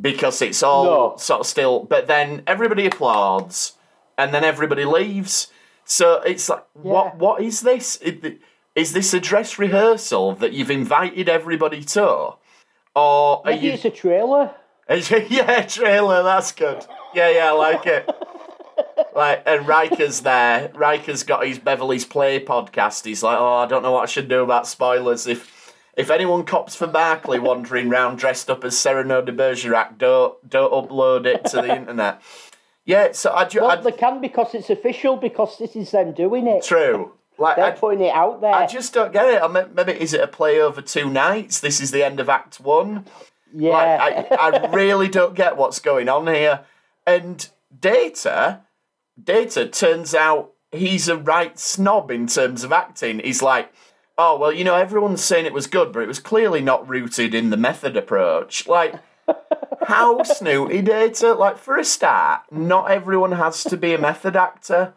because 0.00 0.40
it's 0.42 0.62
all 0.62 0.84
No. 0.84 1.14
sort 1.18 1.40
of 1.40 1.46
still. 1.46 1.80
But 1.80 2.06
then 2.06 2.42
everybody 2.46 2.86
applauds, 2.86 3.74
and 4.18 4.32
then 4.34 4.44
everybody 4.44 4.84
leaves. 4.84 5.48
So 5.84 6.20
it's 6.22 6.48
like, 6.48 6.64
what? 6.74 7.16
What 7.16 7.42
is 7.42 7.60
this? 7.60 7.96
Is- 7.96 8.34
Is 8.74 8.92
this 8.92 9.14
a 9.14 9.20
dress 9.20 9.56
rehearsal 9.56 10.34
that 10.36 10.52
you've 10.52 10.70
invited 10.70 11.28
everybody 11.28 11.84
to, 11.84 12.04
or 12.04 12.36
are 12.96 13.42
Maybe 13.44 13.66
you? 13.68 13.72
it's 13.74 13.84
a 13.84 13.90
trailer. 13.90 14.50
yeah, 14.88 15.62
trailer. 15.62 16.24
That's 16.24 16.50
good. 16.50 16.84
Yeah, 17.14 17.30
yeah, 17.30 17.48
I 17.48 17.52
like 17.52 17.86
it. 17.86 18.10
Like, 19.14 19.44
and 19.46 19.68
Riker's 19.68 20.22
there. 20.22 20.72
Riker's 20.74 21.22
got 21.22 21.46
his 21.46 21.60
Beverly's 21.60 22.04
Play 22.04 22.44
podcast. 22.44 23.04
He's 23.04 23.22
like, 23.22 23.38
oh, 23.38 23.58
I 23.58 23.66
don't 23.66 23.84
know 23.84 23.92
what 23.92 24.02
I 24.02 24.06
should 24.06 24.28
do 24.28 24.42
about 24.42 24.66
spoilers. 24.66 25.28
If 25.28 25.48
if 25.96 26.10
anyone 26.10 26.44
cops 26.44 26.74
for 26.74 26.86
Barclay 26.86 27.38
wandering 27.38 27.88
round 27.88 28.18
dressed 28.18 28.50
up 28.50 28.64
as 28.64 28.78
Cyrano 28.78 29.22
de 29.22 29.32
Bergerac, 29.32 29.98
don't 29.98 30.48
don't 30.48 30.72
upload 30.72 31.26
it 31.26 31.44
to 31.46 31.56
the 31.56 31.74
internet. 31.76 32.20
Yeah, 32.84 33.12
so 33.12 33.30
I, 33.30 33.48
Well, 33.54 33.70
I 33.70 33.76
they 33.76 33.92
can 33.92 34.20
because 34.20 34.54
it's 34.54 34.68
official 34.70 35.16
because 35.16 35.56
this 35.58 35.74
is 35.74 35.90
them 35.92 36.12
doing 36.12 36.46
it. 36.46 36.62
true. 36.64 37.12
Like, 37.38 37.56
They're 37.56 37.64
I, 37.64 37.70
putting 37.72 38.02
it 38.04 38.14
out 38.14 38.40
there. 38.42 38.54
I 38.54 38.66
just 38.66 38.92
don't 38.94 39.12
get 39.12 39.26
it. 39.26 39.42
I 39.42 39.48
mean, 39.48 39.64
maybe 39.74 39.92
is 39.92 40.12
it 40.14 40.20
a 40.20 40.28
play 40.28 40.60
over 40.60 40.80
two 40.80 41.10
nights? 41.10 41.58
This 41.60 41.80
is 41.80 41.90
the 41.90 42.04
end 42.04 42.20
of 42.20 42.28
Act 42.28 42.60
One. 42.60 43.06
yeah. 43.52 43.70
Like, 43.70 44.30
I, 44.32 44.36
I 44.50 44.70
really 44.72 45.08
don't 45.08 45.34
get 45.34 45.56
what's 45.56 45.80
going 45.80 46.08
on 46.08 46.26
here. 46.28 46.60
And 47.06 47.48
Data, 47.76 48.60
Data 49.22 49.66
turns 49.66 50.14
out 50.14 50.52
he's 50.70 51.08
a 51.08 51.16
right 51.16 51.58
snob 51.58 52.10
in 52.10 52.26
terms 52.28 52.62
of 52.64 52.72
acting. 52.72 53.18
He's 53.20 53.42
like, 53.42 53.72
oh, 54.16 54.38
well, 54.38 54.52
you 54.52 54.64
know, 54.64 54.74
everyone's 54.74 55.24
saying 55.24 55.46
it 55.46 55.52
was 55.52 55.66
good, 55.66 55.92
but 55.92 56.02
it 56.02 56.08
was 56.08 56.18
clearly 56.18 56.60
not 56.60 56.88
rooted 56.88 57.34
in 57.34 57.50
the 57.50 57.56
method 57.56 57.96
approach. 57.96 58.66
Like, 58.66 58.94
how 59.86 60.22
snooty 60.22 60.82
Data? 60.82 61.34
Like, 61.34 61.58
for 61.58 61.76
a 61.76 61.84
start, 61.84 62.42
not 62.50 62.90
everyone 62.90 63.32
has 63.32 63.64
to 63.64 63.76
be 63.76 63.94
a 63.94 63.98
method 63.98 64.36
actor. 64.36 64.94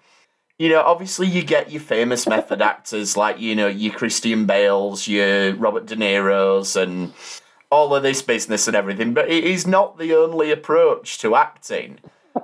You 0.60 0.70
know, 0.70 0.82
obviously 0.82 1.28
you 1.28 1.44
get 1.44 1.72
your 1.72 1.82
famous 1.82 2.28
method 2.28 2.62
actors 2.62 3.16
like, 3.16 3.40
you 3.40 3.56
know, 3.56 3.68
your 3.68 3.94
Christian 3.94 4.46
Bales, 4.46 5.08
your 5.08 5.54
Robert 5.54 5.86
De 5.86 5.96
Niro's, 5.96 6.76
and 6.76 7.14
all 7.70 7.94
of 7.94 8.04
this 8.04 8.22
business 8.22 8.68
and 8.68 8.76
everything, 8.76 9.14
but 9.14 9.30
it 9.30 9.44
is 9.44 9.68
not 9.68 9.98
the 9.98 10.16
only 10.16 10.52
approach 10.52 11.18
to 11.20 11.36
acting. 11.36 12.00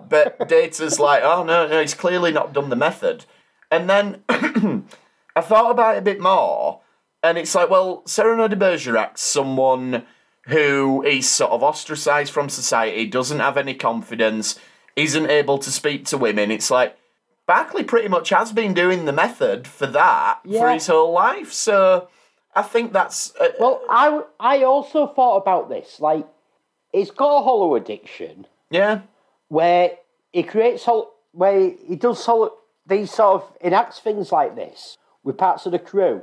But 0.09 0.47
Data's 0.49 0.99
like, 0.99 1.23
oh 1.23 1.43
no, 1.43 1.67
no, 1.67 1.81
he's 1.81 1.93
clearly 1.93 2.31
not 2.31 2.53
done 2.53 2.69
the 2.69 2.75
method. 2.75 3.25
And 3.71 3.89
then 3.89 4.23
I 5.35 5.41
thought 5.41 5.71
about 5.71 5.95
it 5.95 5.99
a 5.99 6.03
bit 6.03 6.19
more, 6.19 6.81
and 7.21 7.37
it's 7.37 7.55
like, 7.55 7.69
well, 7.69 8.03
Cyrano 8.05 8.47
de 8.47 8.55
Bergerac's 8.55 9.21
someone 9.21 10.05
who 10.47 11.03
is 11.03 11.27
sort 11.27 11.51
of 11.51 11.63
ostracized 11.63 12.33
from 12.33 12.49
society, 12.49 13.05
doesn't 13.05 13.39
have 13.39 13.57
any 13.57 13.73
confidence, 13.73 14.59
isn't 14.95 15.29
able 15.29 15.57
to 15.57 15.71
speak 15.71 16.05
to 16.05 16.17
women. 16.17 16.51
It's 16.51 16.69
like, 16.69 16.97
Barclay 17.47 17.83
pretty 17.83 18.07
much 18.09 18.29
has 18.29 18.51
been 18.51 18.73
doing 18.73 19.05
the 19.05 19.13
method 19.13 19.67
for 19.67 19.87
that 19.87 20.39
for 20.43 20.69
his 20.71 20.87
whole 20.87 21.11
life. 21.11 21.51
So 21.51 22.07
I 22.55 22.61
think 22.61 22.93
that's 22.93 23.33
uh, 23.39 23.49
Well, 23.59 23.81
I, 23.89 24.21
I 24.39 24.63
also 24.63 25.07
thought 25.07 25.37
about 25.37 25.69
this. 25.69 25.99
Like, 25.99 26.25
he's 26.91 27.11
got 27.11 27.39
a 27.39 27.43
hollow 27.43 27.75
addiction 27.75 28.47
yeah, 28.69 29.01
where 29.47 29.91
he 30.31 30.43
creates 30.43 30.83
hol- 30.83 31.13
where 31.31 31.71
he 31.87 31.95
does 31.95 32.25
hol- 32.25 32.57
these 32.85 33.11
sort 33.11 33.43
of 33.43 33.57
enacts 33.61 33.99
things 33.99 34.31
like 34.31 34.55
this 34.55 34.97
with 35.23 35.37
parts 35.37 35.65
of 35.65 35.71
the 35.71 35.79
crew. 35.79 36.21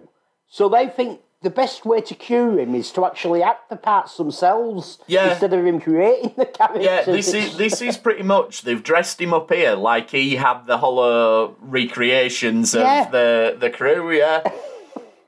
So 0.49 0.69
they 0.69 0.89
think 0.89 1.21
the 1.43 1.51
best 1.51 1.87
way 1.87 2.01
to 2.03 2.15
cure 2.15 2.59
him 2.59 2.75
is 2.75 2.91
to 2.93 3.07
actually 3.07 3.43
act 3.43 3.71
the 3.71 3.77
parts 3.77 4.17
themselves 4.19 4.99
Yeah. 5.07 5.31
instead 5.31 5.53
of 5.55 5.65
him 5.65 5.81
creating 5.81 6.35
the 6.37 6.45
characters. 6.47 6.85
yeah. 6.85 7.03
This 7.05 7.33
is 7.33 7.57
this 7.57 7.81
is 7.81 7.97
pretty 7.97 8.23
much 8.23 8.63
they've 8.63 8.83
dressed 8.83 9.21
him 9.21 9.33
up 9.33 9.51
here 9.51 9.75
like 9.75 10.11
he 10.11 10.37
had 10.37 10.67
the 10.67 10.79
hollow 10.79 11.45
uh, 11.47 11.53
recreations 11.63 12.75
of 12.75 12.83
Yeah. 12.83 13.09
the 13.11 13.57
the 13.59 13.71
crew. 13.71 14.13
Yeah, 14.13 14.43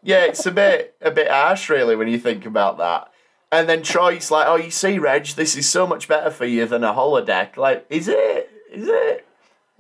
yeah. 0.03 0.25
It's 0.25 0.45
a 0.45 0.51
bit 0.51 0.97
a 1.01 1.11
bit 1.11 1.29
harsh, 1.31 1.69
really, 1.71 1.97
when 1.97 2.09
you 2.09 2.19
think 2.19 2.45
about 2.47 2.79
that. 2.79 3.09
And 3.51 3.69
then 3.69 3.83
Troi's 3.83 4.31
like, 4.31 4.47
"Oh, 4.49 4.57
you 4.57 4.71
see, 4.71 4.99
Reg, 4.99 5.27
this 5.29 5.57
is 5.57 5.69
so 5.69 5.87
much 5.87 6.09
better 6.09 6.31
for 6.31 6.45
you 6.47 6.67
than 6.67 6.85
a 6.85 6.93
holodeck." 6.93 7.57
Like, 7.57 7.87
is 7.91 8.09
it? 8.09 8.51
Is 8.73 8.89
it? 8.89 9.27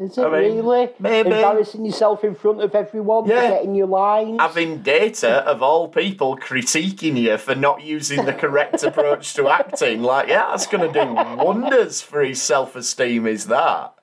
Is 0.03 0.19
it 0.19 0.23
I 0.25 0.41
mean, 0.41 0.57
really? 0.59 0.91
maybe. 0.99 1.31
Embarrassing 1.31 1.85
yourself 1.85 2.25
in 2.25 2.35
front 2.35 2.61
of 2.61 2.75
everyone 2.75 3.27
Yeah. 3.27 3.49
getting 3.49 3.75
your 3.75 3.87
lines? 3.87 4.39
having 4.41 4.83
data 4.83 5.45
of 5.47 5.63
all 5.63 5.89
people 5.89 6.37
critiquing 6.37 7.17
you 7.17 7.39
for 7.39 7.55
not 7.55 7.83
using 7.83 8.25
the 8.25 8.33
correct 8.33 8.83
approach 8.89 9.35
to 9.35 9.49
acting, 9.49 10.03
like, 10.03 10.29
yeah, 10.29 10.49
that's 10.51 10.67
going 10.67 10.93
to 10.93 11.05
do 11.05 11.15
wonders 11.45 12.01
for 12.03 12.23
his 12.23 12.43
self 12.43 12.75
esteem, 12.77 13.27
is 13.27 13.47
that? 13.47 13.95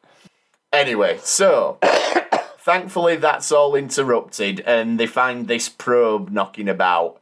Anyway, 0.71 1.19
so 1.23 1.77
thankfully 2.59 3.15
that's 3.15 3.51
all 3.51 3.75
interrupted 3.75 4.59
and 4.61 4.99
they 4.99 5.07
find 5.07 5.47
this 5.47 5.67
probe 5.69 6.29
knocking 6.31 6.69
about. 6.69 7.19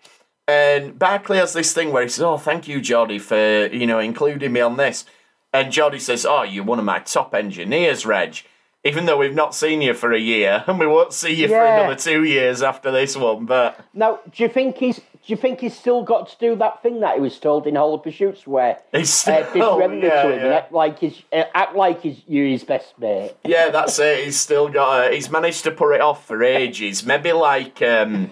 And 0.47 0.97
Barclay 0.97 1.37
has 1.37 1.53
this 1.53 1.73
thing 1.73 1.91
where 1.91 2.03
he 2.03 2.09
says, 2.09 2.23
Oh, 2.23 2.37
thank 2.37 2.67
you, 2.67 2.79
Geordi, 2.79 3.19
for, 3.19 3.73
you 3.75 3.85
know, 3.85 3.99
including 3.99 4.53
me 4.53 4.61
on 4.61 4.77
this. 4.77 5.05
And 5.53 5.73
Geordi 5.73 5.99
says, 5.99 6.25
Oh, 6.25 6.43
you're 6.43 6.63
one 6.63 6.79
of 6.79 6.85
my 6.85 6.99
top 6.99 7.33
engineers, 7.35 8.05
Reg. 8.05 8.37
Even 8.83 9.05
though 9.05 9.17
we've 9.17 9.35
not 9.35 9.53
seen 9.53 9.81
you 9.81 9.93
for 9.93 10.13
a 10.13 10.19
year, 10.19 10.63
and 10.67 10.79
we 10.79 10.87
won't 10.87 11.11
see 11.13 11.33
you 11.33 11.47
for 11.47 11.63
another 11.65 11.95
two 11.95 12.23
years 12.23 12.61
after 12.61 12.91
this 12.91 13.17
one, 13.17 13.45
but 13.45 13.79
Now, 13.93 14.19
do 14.31 14.43
you 14.43 14.49
think 14.49 14.77
he's 14.77 14.97
do 15.27 15.33
you 15.33 15.35
think 15.37 15.59
he's 15.59 15.77
still 15.77 16.03
got 16.03 16.29
to 16.29 16.37
do 16.39 16.55
that 16.55 16.81
thing 16.81 17.01
that 17.01 17.15
he 17.15 17.21
was 17.21 17.37
told 17.37 17.67
in 17.67 17.75
Hollow 17.75 17.97
Pursuits 17.97 18.47
where 18.47 18.79
He's 18.93 19.27
uh, 19.27 19.45
still- 19.49 19.75
friendly 19.77 20.07
yeah, 20.07 20.21
to 20.21 20.29
him 20.29 20.39
and 20.39 20.47
yeah. 20.47 20.55
act 20.55 20.71
like 20.71 20.99
he's 20.99 21.21
uh, 21.33 21.43
act 21.53 21.75
like 21.75 22.01
he's 22.01 22.21
you're 22.27 22.47
his 22.47 22.63
best 22.63 22.97
mate? 22.97 23.35
yeah, 23.43 23.69
that's 23.69 23.99
it. 23.99 24.23
He's 24.23 24.39
still 24.39 24.69
got. 24.69 25.11
A, 25.11 25.15
he's 25.15 25.29
managed 25.29 25.63
to 25.65 25.71
put 25.71 25.93
it 25.93 26.01
off 26.01 26.25
for 26.25 26.41
ages. 26.43 27.05
Maybe 27.05 27.33
like, 27.33 27.81
um, 27.81 28.31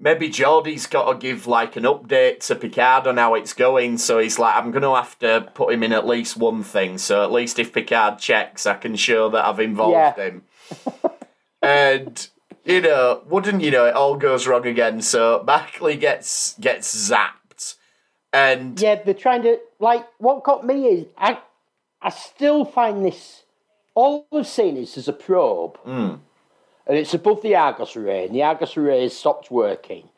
maybe 0.00 0.28
Geordi's 0.30 0.86
got 0.86 1.12
to 1.12 1.18
give 1.18 1.46
like 1.46 1.76
an 1.76 1.84
update 1.84 2.40
to 2.46 2.56
Picard 2.56 3.06
on 3.06 3.18
how 3.18 3.34
it's 3.34 3.52
going. 3.52 3.98
So 3.98 4.18
he's 4.18 4.38
like, 4.38 4.56
I'm 4.56 4.70
going 4.72 4.82
to 4.82 4.94
have 4.94 5.18
to 5.20 5.50
put 5.54 5.72
him 5.72 5.82
in 5.82 5.92
at 5.92 6.06
least 6.06 6.36
one 6.36 6.62
thing. 6.62 6.96
So 6.98 7.22
at 7.22 7.30
least 7.30 7.58
if 7.58 7.72
Picard 7.72 8.18
checks, 8.18 8.66
I 8.66 8.74
can 8.74 8.96
show 8.96 9.28
that 9.30 9.44
I've 9.44 9.60
involved 9.60 9.92
Yeah. 9.92 10.14
him. 10.14 10.42
and 11.62 12.28
you 12.64 12.80
know, 12.80 13.22
wouldn't 13.26 13.62
you 13.62 13.70
know, 13.70 13.86
it 13.86 13.94
all 13.94 14.16
goes 14.16 14.46
wrong 14.46 14.66
again. 14.66 15.00
So 15.02 15.42
Barclay 15.44 15.96
gets 15.96 16.54
gets 16.58 17.10
zapped, 17.10 17.76
and 18.32 18.80
Yeah, 18.80 18.96
they're 19.02 19.14
trying 19.14 19.42
to 19.42 19.58
like. 19.78 20.06
What 20.18 20.44
got 20.44 20.64
me 20.66 20.86
is 20.86 21.06
I, 21.16 21.38
I 22.02 22.10
still 22.10 22.64
find 22.64 23.04
this. 23.04 23.44
All 23.94 24.26
I've 24.32 24.46
seen 24.46 24.76
is 24.76 24.94
there's 24.94 25.08
a 25.08 25.12
probe, 25.12 25.76
Hmm. 25.78 26.14
And 26.86 26.96
it's 26.98 27.14
above 27.14 27.42
the 27.42 27.54
Argus 27.54 27.96
array, 27.96 28.26
and 28.26 28.34
the 28.34 28.42
Argus 28.42 28.76
array 28.76 29.02
has 29.02 29.16
stopped 29.16 29.50
working. 29.50 30.08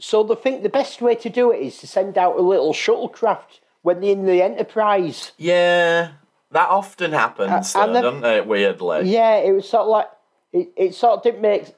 So 0.00 0.22
they 0.22 0.34
think 0.34 0.62
the 0.62 0.68
best 0.68 1.00
way 1.00 1.14
to 1.16 1.30
do 1.30 1.50
it 1.52 1.58
is 1.60 1.78
to 1.78 1.86
send 1.86 2.18
out 2.18 2.38
a 2.38 2.42
little 2.42 2.72
shuttlecraft 2.72 3.60
when 3.82 4.00
they're 4.00 4.12
in 4.12 4.26
the 4.26 4.42
Enterprise. 4.42 5.32
yeah, 5.38 6.12
that 6.50 6.68
often 6.68 7.12
happens, 7.12 7.74
Uh, 7.74 7.86
though, 7.86 8.02
doesn't 8.02 8.24
it? 8.24 8.46
Weirdly, 8.46 9.08
Yeah, 9.10 9.36
it 9.36 9.52
was 9.52 9.68
sort 9.68 9.82
of 9.82 9.88
like 9.88 10.10
it. 10.52 10.68
It 10.76 10.94
sort 10.94 11.14
of 11.18 11.22
didn't 11.22 11.40
make. 11.40 11.74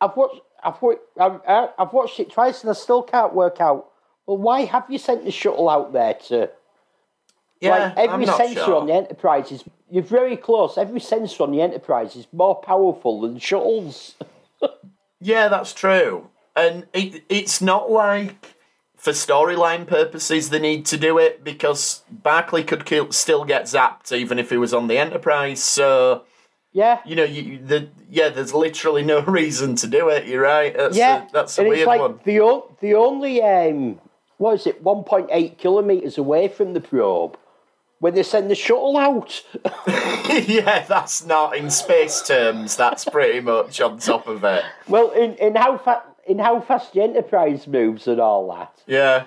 I've 0.00 0.16
watched. 0.16 0.40
I've 0.62 0.80
watched. 0.80 1.00
I've, 1.18 1.40
uh, 1.46 1.68
I've 1.78 1.92
watched 1.92 2.20
it 2.20 2.30
twice, 2.30 2.62
and 2.62 2.70
I 2.70 2.74
still 2.74 3.02
can't 3.02 3.34
work 3.34 3.60
out. 3.60 3.86
Well, 4.26 4.36
why 4.36 4.64
have 4.66 4.84
you 4.88 4.98
sent 4.98 5.24
the 5.24 5.30
shuttle 5.32 5.68
out 5.68 5.92
there 5.92 6.14
to? 6.28 6.50
Yeah. 7.60 7.92
like 7.96 7.96
every 7.96 8.26
sensor 8.26 8.64
sure. 8.64 8.76
on 8.80 8.86
the 8.86 8.94
Enterprise 8.94 9.52
is. 9.52 9.64
You're 9.92 10.04
very 10.04 10.36
close. 10.36 10.78
Every 10.78 11.00
sensor 11.00 11.42
on 11.42 11.50
the 11.50 11.60
Enterprise 11.60 12.14
is 12.14 12.28
more 12.32 12.54
powerful 12.54 13.20
than 13.22 13.38
shuttles. 13.38 14.14
Yeah, 15.20 15.48
that's 15.48 15.74
true. 15.74 16.28
And 16.56 16.86
it, 16.94 17.24
it's 17.28 17.60
not 17.60 17.90
like 17.90 18.54
for 18.96 19.12
storyline 19.12 19.86
purposes 19.86 20.48
they 20.50 20.58
need 20.58 20.86
to 20.86 20.96
do 20.96 21.18
it 21.18 21.44
because 21.44 22.02
Barclay 22.10 22.62
could 22.62 22.84
kill, 22.86 23.12
still 23.12 23.44
get 23.44 23.64
zapped 23.64 24.12
even 24.12 24.38
if 24.38 24.48
he 24.50 24.56
was 24.56 24.72
on 24.72 24.86
the 24.88 24.96
Enterprise. 24.96 25.62
So 25.62 26.24
Yeah. 26.72 27.00
you 27.04 27.16
know, 27.16 27.24
you, 27.24 27.58
the 27.58 27.88
yeah, 28.08 28.30
there's 28.30 28.54
literally 28.54 29.02
no 29.02 29.20
reason 29.40 29.74
to 29.76 29.86
do 29.86 30.08
it. 30.08 30.26
You're 30.26 30.42
right. 30.42 30.74
That's 30.74 30.96
Yeah, 30.96 31.26
a, 31.26 31.32
that's 31.32 31.58
a 31.58 31.62
and 31.62 31.68
weird 31.68 31.80
it's 31.80 31.86
like 31.86 32.00
one. 32.00 32.20
the 32.24 32.40
o- 32.40 32.74
the 32.80 32.94
only 32.94 33.42
um, 33.42 34.00
what 34.38 34.54
is 34.54 34.66
it, 34.66 34.82
one 34.82 35.04
point 35.04 35.28
eight 35.30 35.58
kilometers 35.58 36.16
away 36.16 36.48
from 36.48 36.72
the 36.72 36.80
probe, 36.80 37.36
when 38.00 38.14
they 38.14 38.22
send 38.22 38.50
the 38.50 38.54
shuttle 38.54 38.96
out. 38.96 39.42
yeah, 40.48 40.84
that's 40.88 41.24
not 41.24 41.56
in 41.56 41.70
space 41.70 42.22
terms. 42.22 42.76
That's 42.76 43.04
pretty 43.04 43.40
much 43.40 43.80
on 43.80 43.98
top 43.98 44.26
of 44.26 44.42
it. 44.42 44.64
well, 44.88 45.10
in, 45.10 45.34
in 45.36 45.54
how 45.54 45.78
fa- 45.78 46.02
in 46.26 46.38
how 46.38 46.60
fast 46.60 46.92
the 46.92 47.02
Enterprise 47.02 47.66
moves 47.66 48.08
and 48.08 48.20
all 48.20 48.50
that. 48.54 48.72
Yeah, 48.86 49.26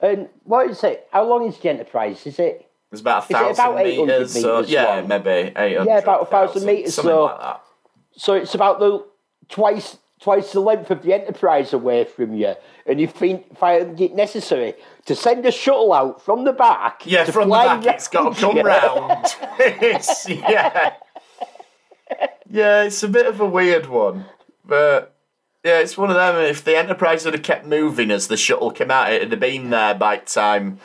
And 0.00 0.28
what 0.44 0.70
is 0.70 0.82
it? 0.84 1.08
How 1.12 1.24
long 1.24 1.46
is 1.48 1.58
the 1.58 1.70
Enterprise? 1.70 2.26
Is 2.26 2.38
it? 2.38 2.66
it's 2.92 3.00
about 3.00 3.24
a 3.30 3.32
thousand 3.32 3.64
about 3.64 3.80
800 3.86 4.18
meters. 4.18 4.32
So 4.42 4.60
yeah, 4.60 4.84
long? 4.96 5.08
maybe 5.08 5.30
eight 5.30 5.54
hundred. 5.76 5.86
Yeah, 5.86 5.98
about 5.98 6.22
a 6.22 6.26
thousand 6.26 6.66
metres, 6.66 6.94
something 6.94 7.10
so- 7.10 7.24
like 7.24 7.40
that. 7.40 7.62
So 8.16 8.34
it's 8.34 8.54
about 8.54 8.80
the 8.80 9.06
twice 9.48 9.96
twice 10.20 10.52
the 10.52 10.60
length 10.60 10.90
of 10.90 11.02
the 11.02 11.12
Enterprise 11.12 11.72
away 11.72 12.04
from 12.04 12.34
you, 12.34 12.54
and 12.86 13.00
you 13.00 13.08
find 13.08 13.44
find 13.56 14.00
it 14.00 14.14
necessary 14.14 14.74
to 15.06 15.14
send 15.14 15.44
a 15.46 15.50
shuttle 15.52 15.92
out 15.92 16.22
from 16.22 16.44
the 16.44 16.52
back. 16.52 17.02
Yeah, 17.06 17.24
from 17.24 17.48
the 17.48 17.54
back, 17.54 17.86
it's 17.86 18.08
got 18.08 18.34
to 18.36 18.40
come 18.40 18.56
you. 18.58 18.62
round. 18.62 19.26
it's, 19.58 20.28
yeah. 20.28 20.94
Yeah, 22.48 22.82
it's 22.82 23.02
a 23.02 23.08
bit 23.08 23.26
of 23.26 23.40
a 23.40 23.46
weird 23.46 23.86
one. 23.86 24.24
But, 24.64 25.14
yeah, 25.64 25.78
it's 25.78 25.96
one 25.96 26.10
of 26.10 26.16
them. 26.16 26.36
If 26.36 26.64
the 26.64 26.76
Enterprise 26.76 27.22
had 27.24 27.34
have 27.34 27.42
kept 27.44 27.64
moving 27.64 28.10
as 28.10 28.26
the 28.26 28.36
shuttle 28.36 28.72
came 28.72 28.90
out, 28.90 29.12
it'd 29.12 29.30
have 29.30 29.40
been 29.40 29.70
there 29.70 29.94
by 29.94 30.16
time. 30.16 30.80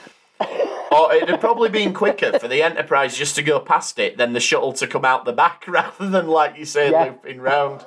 Or 0.91 1.11
it'd 1.13 1.29
have 1.29 1.39
probably 1.39 1.69
been 1.69 1.93
quicker 1.93 2.37
for 2.37 2.47
the 2.47 2.61
Enterprise 2.61 3.17
just 3.17 3.35
to 3.35 3.41
go 3.41 3.59
past 3.59 3.97
it 3.97 4.17
than 4.17 4.33
the 4.33 4.39
shuttle 4.39 4.73
to 4.73 4.85
come 4.85 5.03
out 5.03 5.25
the 5.25 5.33
back 5.33 5.63
rather 5.67 6.07
than, 6.07 6.27
like 6.27 6.57
you 6.57 6.65
say, 6.65 6.91
Yeah. 6.91 7.05
looping 7.05 7.41
round. 7.41 7.83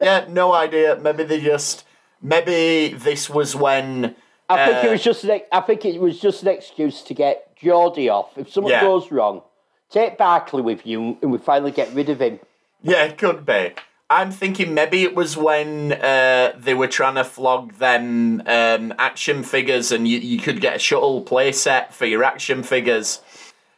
Yeah, 0.00 0.26
no 0.28 0.52
idea. 0.52 0.98
Maybe 1.00 1.24
they 1.24 1.40
just. 1.40 1.84
Maybe 2.22 2.94
this 2.94 3.30
was 3.30 3.56
when. 3.56 4.14
I 4.48 4.66
think 4.66 4.84
uh, 4.84 4.88
it 4.88 4.90
was 4.90 5.02
just 5.02 5.24
an, 5.24 5.40
I 5.52 5.60
think 5.60 5.84
it 5.84 6.00
was 6.00 6.18
just 6.20 6.42
an 6.42 6.48
excuse 6.48 7.02
to 7.02 7.14
get 7.14 7.56
Geordi 7.56 8.10
off. 8.10 8.36
If 8.36 8.50
something 8.50 8.70
Yeah. 8.70 8.80
goes 8.80 9.10
wrong, 9.10 9.42
take 9.90 10.18
Barclay 10.18 10.62
with 10.62 10.86
you, 10.86 11.16
and 11.22 11.32
we 11.32 11.38
finally 11.38 11.70
get 11.70 11.92
rid 11.94 12.08
of 12.08 12.20
him. 12.20 12.40
Yeah, 12.82 13.04
it 13.04 13.16
could 13.16 13.46
be. 13.46 13.72
I'm 14.10 14.32
thinking 14.32 14.74
maybe 14.74 15.04
it 15.04 15.14
was 15.14 15.36
when 15.36 15.92
uh, 15.92 16.52
they 16.58 16.74
were 16.74 16.88
trying 16.88 17.14
to 17.14 17.22
flog 17.22 17.74
them 17.74 18.42
um, 18.44 18.92
action 18.98 19.44
figures, 19.44 19.92
and 19.92 20.08
you, 20.08 20.18
you 20.18 20.40
could 20.40 20.60
get 20.60 20.76
a 20.76 20.78
shuttle 20.80 21.24
playset 21.24 21.92
for 21.92 22.06
your 22.06 22.24
action 22.24 22.64
figures. 22.64 23.20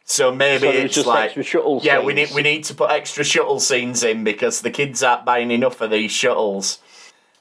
So 0.05 0.33
maybe 0.33 0.67
So 0.67 0.69
it's 0.69 0.95
just 0.95 1.07
like, 1.07 1.25
extra 1.25 1.43
shuttle 1.43 1.79
yeah, 1.83 1.99
we 2.01 2.13
need 2.13 2.31
we 2.31 2.41
need 2.41 2.65
to 2.65 2.75
put 2.75 2.91
extra 2.91 3.23
shuttle 3.23 3.59
scenes 3.59 4.03
in 4.03 4.23
because 4.23 4.61
the 4.61 4.71
kids 4.71 5.01
aren't 5.01 5.25
buying 5.25 5.49
enough 5.49 5.79
of 5.81 5.91
these 5.91 6.11
shuttles. 6.11 6.79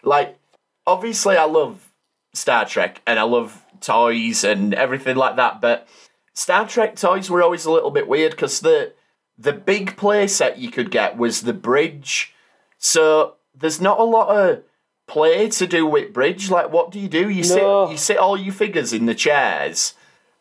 Like, 0.04 0.38
obviously, 0.86 1.36
I 1.36 1.44
love 1.44 1.90
Star 2.34 2.64
Trek 2.64 3.02
and 3.06 3.18
I 3.18 3.22
love 3.22 3.60
toys 3.80 4.44
and 4.44 4.74
everything 4.74 5.16
like 5.16 5.36
that, 5.36 5.60
but 5.60 5.88
Star 6.34 6.66
Trek 6.66 6.96
toys 6.96 7.28
were 7.28 7.42
always 7.42 7.64
a 7.64 7.70
little 7.72 7.90
bit 7.90 8.06
weird 8.08 8.32
because 8.32 8.60
the 8.60 8.92
the 9.36 9.52
big 9.52 9.96
play 9.96 10.26
set 10.26 10.58
you 10.58 10.70
could 10.70 10.90
get 10.90 11.16
was 11.16 11.42
the 11.42 11.52
bridge. 11.52 12.32
So 12.78 13.34
there's 13.54 13.80
not 13.80 13.98
a 13.98 14.04
lot 14.04 14.28
of 14.28 14.62
play 15.08 15.48
to 15.48 15.66
do 15.66 15.84
with 15.86 16.12
bridge. 16.12 16.48
Like, 16.50 16.72
what 16.72 16.90
do 16.90 17.00
you 17.00 17.08
do? 17.08 17.28
You 17.28 17.42
No. 17.42 17.86
sit 17.86 17.92
you 17.92 17.98
sit 17.98 18.16
all 18.18 18.36
your 18.38 18.54
figures 18.54 18.92
in 18.92 19.06
the 19.06 19.14
chairs, 19.14 19.94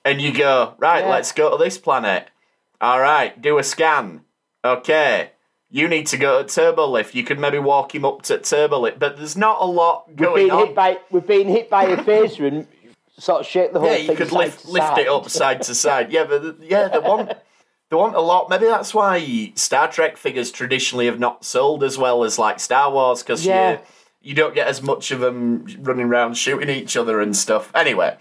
and 0.05 0.21
you 0.21 0.33
go 0.33 0.75
right. 0.77 1.03
Yeah. 1.03 1.09
Let's 1.11 1.31
go 1.31 1.51
to 1.57 1.63
this 1.63 1.77
planet. 1.77 2.27
All 2.79 2.99
right, 2.99 3.39
do 3.41 3.57
a 3.57 3.63
scan. 3.63 4.21
Okay. 4.63 5.31
You 5.69 5.87
need 5.87 6.07
to 6.07 6.17
go 6.17 6.43
to 6.43 6.47
Turbolift. 6.47 7.13
You 7.13 7.23
could 7.23 7.39
maybe 7.39 7.57
walk 7.59 7.95
him 7.95 8.03
up 8.03 8.23
to 8.23 8.37
Turbolift, 8.39 8.99
but 8.99 9.17
there's 9.17 9.37
not 9.37 9.61
a 9.61 9.65
lot 9.65 10.15
going 10.15 10.47
being 10.47 10.51
on. 10.51 10.65
hit 10.67 10.75
by 10.75 10.97
we're 11.11 11.21
being 11.21 11.47
hit 11.47 11.69
by 11.69 11.85
a 11.85 11.97
phaser 11.97 12.47
and 12.47 12.67
sort 13.17 13.41
of 13.41 13.47
shake 13.47 13.71
the 13.71 13.79
whole 13.79 13.89
yeah, 13.89 13.97
thing 13.97 14.09
you 14.09 14.15
could 14.15 14.31
lift 14.31 14.65
lift 14.65 14.97
it 14.97 15.07
up 15.07 15.29
side 15.29 15.61
to 15.63 15.75
side. 15.75 16.11
Yeah, 16.11 16.25
but 16.25 16.41
the- 16.59 16.65
yeah, 16.65 16.87
the 16.87 17.01
one 17.01 17.29
They 17.89 17.97
want 17.97 18.15
a 18.15 18.21
lot. 18.21 18.49
Maybe 18.49 18.65
that's 18.67 18.93
why 18.93 19.51
Star 19.55 19.89
Trek 19.91 20.15
figures 20.15 20.49
traditionally 20.49 21.07
have 21.07 21.19
not 21.19 21.43
sold 21.43 21.83
as 21.83 21.97
well 21.97 22.23
as 22.23 22.39
like 22.39 22.61
Star 22.61 22.89
Wars 22.89 23.21
because 23.21 23.45
Yeah. 23.45 23.71
you 23.73 23.79
you 24.21 24.33
don't 24.33 24.55
get 24.55 24.67
as 24.67 24.81
much 24.81 25.11
of 25.11 25.19
them 25.19 25.65
running 25.79 26.05
around 26.05 26.37
shooting 26.37 26.69
each 26.69 26.95
other 26.95 27.19
and 27.19 27.35
stuff. 27.35 27.69
Anyway, 27.75 28.15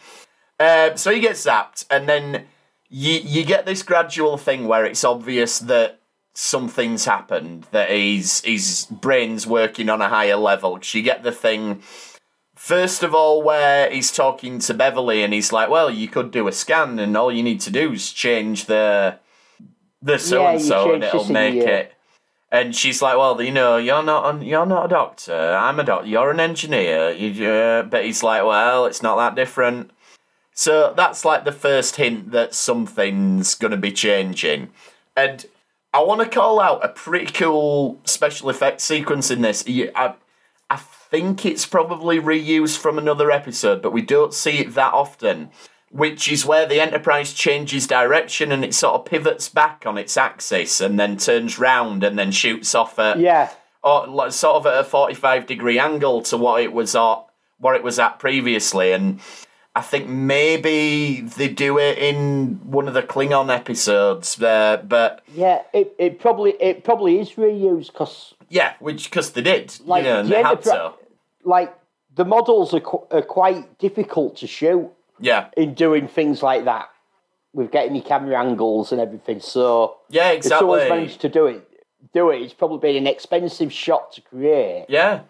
um, 0.60 0.96
so 0.96 1.10
he 1.10 1.20
gets 1.20 1.44
zapped, 1.46 1.86
and 1.90 2.08
then 2.08 2.44
you 2.88 3.14
you 3.24 3.44
get 3.44 3.66
this 3.66 3.82
gradual 3.82 4.36
thing 4.36 4.68
where 4.68 4.84
it's 4.84 5.04
obvious 5.04 5.58
that 5.60 6.00
something's 6.34 7.06
happened, 7.06 7.66
that 7.72 7.90
he's 7.90 8.40
his 8.42 8.86
brain's 8.90 9.46
working 9.46 9.88
on 9.88 10.00
a 10.00 10.08
higher 10.08 10.36
level. 10.36 10.76
'Cause 10.76 10.94
you 10.94 11.02
get 11.02 11.22
the 11.22 11.32
thing. 11.32 11.82
First 12.54 13.02
of 13.02 13.14
all, 13.14 13.42
where 13.42 13.90
he's 13.90 14.12
talking 14.12 14.58
to 14.60 14.74
Beverly 14.74 15.22
and 15.22 15.32
he's 15.32 15.50
like, 15.50 15.70
"Well, 15.70 15.90
you 15.90 16.08
could 16.08 16.30
do 16.30 16.46
a 16.46 16.52
scan, 16.52 16.98
and 16.98 17.16
all 17.16 17.32
you 17.32 17.42
need 17.42 17.60
to 17.62 17.70
do 17.70 17.92
is 17.92 18.12
change 18.12 18.66
the 18.66 19.18
the 20.02 20.18
so 20.18 20.46
and 20.46 20.60
so, 20.62 20.92
and 20.92 21.02
it'll 21.04 21.24
make 21.24 21.62
uh, 21.66 21.70
it." 21.70 21.92
And 22.52 22.76
she's 22.76 23.00
like, 23.00 23.16
"Well, 23.16 23.40
you 23.40 23.52
know, 23.52 23.76
you're 23.78 24.02
not 24.02 24.34
a, 24.34 24.44
you're 24.44 24.66
not 24.66 24.84
a 24.86 24.88
doctor. 24.88 25.56
I'm 25.56 25.80
a 25.80 25.84
doctor. 25.84 26.06
You're 26.06 26.30
an 26.30 26.40
engineer." 26.40 27.10
You, 27.12 27.48
uh, 27.48 27.82
but 27.84 28.04
he's 28.04 28.22
like, 28.22 28.44
"Well, 28.44 28.84
it's 28.86 29.02
not 29.02 29.16
that 29.16 29.34
different." 29.34 29.90
So 30.60 30.92
that's 30.94 31.24
like 31.24 31.46
the 31.46 31.52
first 31.52 31.96
hint 31.96 32.32
that 32.32 32.54
something's 32.54 33.54
going 33.54 33.70
to 33.70 33.78
be 33.78 33.92
changing. 33.92 34.68
And 35.16 35.46
I 35.94 36.02
want 36.02 36.20
to 36.20 36.28
call 36.28 36.60
out 36.60 36.84
a 36.84 36.90
pretty 36.90 37.32
cool 37.32 37.98
special 38.04 38.50
effect 38.50 38.82
sequence 38.82 39.30
in 39.30 39.40
this. 39.40 39.64
I, 39.66 40.16
I 40.68 40.76
think 40.76 41.46
it's 41.46 41.64
probably 41.64 42.20
reused 42.20 42.76
from 42.76 42.98
another 42.98 43.30
episode, 43.30 43.80
but 43.80 43.94
we 43.94 44.02
don't 44.02 44.34
see 44.34 44.58
it 44.58 44.74
that 44.74 44.92
often. 44.92 45.48
Which 45.92 46.30
is 46.30 46.44
where 46.44 46.66
the 46.66 46.78
Enterprise 46.78 47.32
changes 47.32 47.86
direction 47.86 48.52
and 48.52 48.62
it 48.62 48.74
sort 48.74 48.96
of 48.96 49.06
pivots 49.06 49.48
back 49.48 49.84
on 49.86 49.96
its 49.96 50.18
axis 50.18 50.82
and 50.82 51.00
then 51.00 51.16
turns 51.16 51.58
round 51.58 52.04
and 52.04 52.18
then 52.18 52.32
shoots 52.32 52.74
off 52.74 52.98
at 52.98 53.18
Yeah. 53.18 53.48
or 53.82 54.30
sort 54.30 54.56
of 54.56 54.66
at 54.66 54.78
a 54.78 54.84
45 54.84 55.46
degree 55.46 55.78
angle 55.78 56.20
to 56.24 56.36
what 56.36 56.60
it 56.60 56.74
was 56.74 56.94
at 56.94 57.24
what 57.56 57.76
it 57.76 57.82
was 57.82 57.98
at 57.98 58.18
previously 58.18 58.92
and 58.92 59.20
I 59.74 59.82
think 59.82 60.08
maybe 60.08 61.20
they 61.20 61.48
do 61.48 61.78
it 61.78 61.96
in 61.98 62.60
one 62.64 62.88
of 62.88 62.94
the 62.94 63.02
Klingon 63.02 63.54
episodes 63.54 64.36
there 64.36 64.78
but 64.78 65.22
Yeah, 65.32 65.62
it, 65.72 65.94
it 65.98 66.20
probably 66.20 66.52
it 66.60 66.84
probably 66.84 67.20
is 67.20 67.30
reused 67.32 67.88
because 67.88 68.34
yeah 68.48 68.74
which 68.80 69.04
because 69.04 69.30
they 69.32 69.42
did 69.42 69.78
like 69.84 70.04
you 70.04 70.10
know, 70.10 70.20
and 70.20 70.28
the 70.28 70.34
they 70.34 70.42
had 70.42 70.60
Enterpri- 70.60 70.64
to 70.64 70.92
like 71.44 71.74
the 72.16 72.24
models 72.24 72.74
are, 72.74 72.80
qu- 72.80 73.06
are 73.10 73.22
quite 73.22 73.78
difficult 73.78 74.36
to 74.38 74.46
shoot 74.46 74.90
yeah 75.20 75.48
in 75.56 75.74
doing 75.74 76.08
things 76.08 76.42
like 76.42 76.64
that 76.64 76.90
with 77.52 77.70
getting 77.70 77.94
your 77.94 78.04
camera 78.04 78.38
angles 78.38 78.92
and 78.92 79.00
everything. 79.00 79.40
So 79.40 79.98
yeah 80.08 80.30
exactly. 80.30 80.56
if 80.56 80.58
someone's 80.60 80.88
managed 80.88 81.20
to 81.22 81.28
do 81.28 81.46
it, 81.46 81.68
do 82.12 82.30
it. 82.30 82.42
It's 82.42 82.54
probably 82.54 82.78
been 82.78 82.96
an 82.96 83.06
expensive 83.06 83.72
shot 83.72 84.12
to 84.12 84.20
create. 84.20 84.86
yeah 84.88 85.20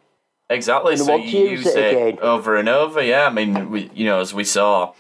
exactly 0.51 0.95
And 0.95 1.03
so 1.03 1.17
you 1.17 1.25
use 1.51 1.65
use 1.65 1.67
it 1.75 1.95
again. 1.95 2.19
over 2.21 2.57
and 2.57 2.69
over 2.69 3.03
yeah 3.03 3.27
I 3.27 3.31
mean 3.31 3.71
we, 3.71 3.91
you 3.95 4.05
know 4.05 4.21
as 4.21 4.35
we 4.35 4.45
saw 4.45 4.93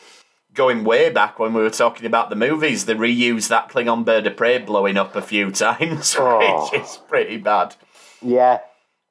going 0.55 0.83
way 0.85 1.11
back 1.11 1.39
when 1.39 1.53
we 1.55 1.61
were 1.63 1.71
talking 1.71 2.07
about 2.07 2.31
the 2.31 2.37
movies 2.37 2.85
they 2.87 2.95
reused 2.95 3.49
that 3.49 3.69
Klingon 3.69 4.05
bird 4.05 4.27
of 4.27 4.37
prey 4.37 4.59
blowing 4.59 4.97
up 4.97 5.15
a 5.15 5.23
few 5.23 5.51
times 5.67 6.17
Oh. 6.19 6.69
which 6.73 6.81
is 6.83 6.97
pretty 7.09 7.37
bad 7.37 7.77
Yeah, 8.23 8.61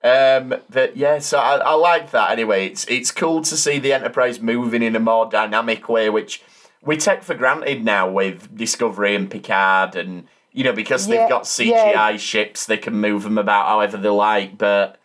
Um, 0.04 0.56
but 0.70 0.96
yeah, 0.98 1.20
so 1.20 1.40
I, 1.40 1.58
I 1.58 1.74
like 1.74 2.12
that 2.12 2.32
anyway. 2.32 2.68
It's 2.68 2.86
it's 2.88 3.12
cool 3.12 3.42
to 3.42 3.58
see 3.58 3.80
the 3.80 3.92
Enterprise 3.94 4.40
moving 4.40 4.82
in 4.82 4.96
a 4.96 5.00
more 5.00 5.26
dynamic 5.30 5.90
way, 5.90 6.10
which 6.10 6.42
we 6.82 6.96
take 6.96 7.22
for 7.24 7.36
granted 7.36 7.84
now 7.84 8.10
with 8.10 8.56
Discovery 8.56 9.14
and 9.16 9.30
Picard, 9.30 9.96
and 9.98 10.26
you 10.54 10.64
know 10.64 10.72
because 10.74 11.06
Yeah, 11.08 11.18
they've 11.22 11.30
got 11.30 11.44
CGI 11.44 12.18
ships, 12.18 12.66
they 12.66 12.78
can 12.78 12.94
move 12.94 13.24
them 13.24 13.38
about 13.38 13.66
however 13.68 13.98
they 13.98 14.08
like. 14.10 14.58
But 14.58 14.99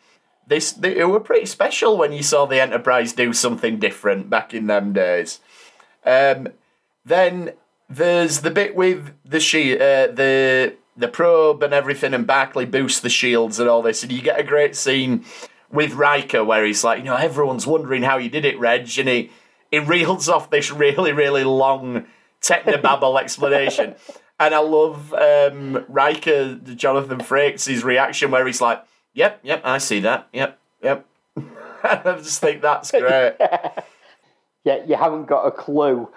this 0.47 0.73
they, 0.73 0.99
it 0.99 1.09
were 1.09 1.21
pretty 1.21 1.47
special 1.47 1.97
when 1.97 2.13
you 2.13 2.23
saw 2.23 2.47
the 2.47 2.61
Enterprise 2.61 3.13
do 3.13 3.33
something 3.33 3.79
different 3.79 4.31
back 4.31 4.55
in 4.55 4.67
them 4.67 4.93
days. 4.93 5.41
Um, 6.05 6.49
then 7.05 7.53
there's 7.89 8.41
the 8.41 8.51
bit 8.51 8.75
with 8.75 9.13
the 9.25 9.41
she 9.41 9.75
uh, 9.75 10.09
the 10.09 10.77
the 10.97 11.09
probe 11.09 11.63
and 11.63 11.75
everything, 11.75 12.15
and 12.15 12.27
Barclay 12.27 12.67
boosts 12.67 13.01
the 13.01 13.11
shields 13.11 13.59
and 13.59 13.69
all 13.69 13.83
this, 13.83 14.03
and 14.03 14.13
you 14.13 14.23
get 14.23 14.39
a 14.39 14.45
great 14.45 14.77
scene 14.77 15.25
with 15.71 15.95
Riker 15.95 16.45
where 16.45 16.65
he's 16.65 16.85
like, 16.85 16.99
you 17.01 17.05
know, 17.05 17.17
everyone's 17.17 17.67
wondering 17.67 18.03
how 18.03 18.17
you 18.17 18.31
did 18.31 18.45
it, 18.45 18.59
Reg, 18.59 18.99
and 18.99 19.09
he 19.09 19.31
he 19.71 19.79
reels 19.79 20.29
off 20.29 20.51
this 20.51 20.71
really 20.71 21.13
really 21.13 21.45
long 21.45 22.07
technobabble 22.41 23.21
explanation. 23.21 23.95
And 24.39 24.53
I 24.53 24.59
love 24.59 25.15
um, 25.15 25.85
Riker, 25.89 26.57
Jonathan 26.57 27.19
Frakes' 27.19 27.85
reaction 27.85 28.33
where 28.33 28.45
he's 28.45 28.61
like, 28.61 28.85
"Yep, 29.15 29.41
yep, 29.43 29.63
I 29.65 29.79
see 29.79 30.01
that. 30.01 30.29
Yep, 30.33 30.59
yep." 30.83 31.07
I 31.83 32.17
just 32.19 32.41
think 32.41 32.63
that's 32.63 32.91
great. 32.91 33.35
yeah. 34.65 34.85
You 34.87 34.97
haven't 34.97 35.27
got 35.27 35.47
a 35.47 35.51
clue. 35.51 36.09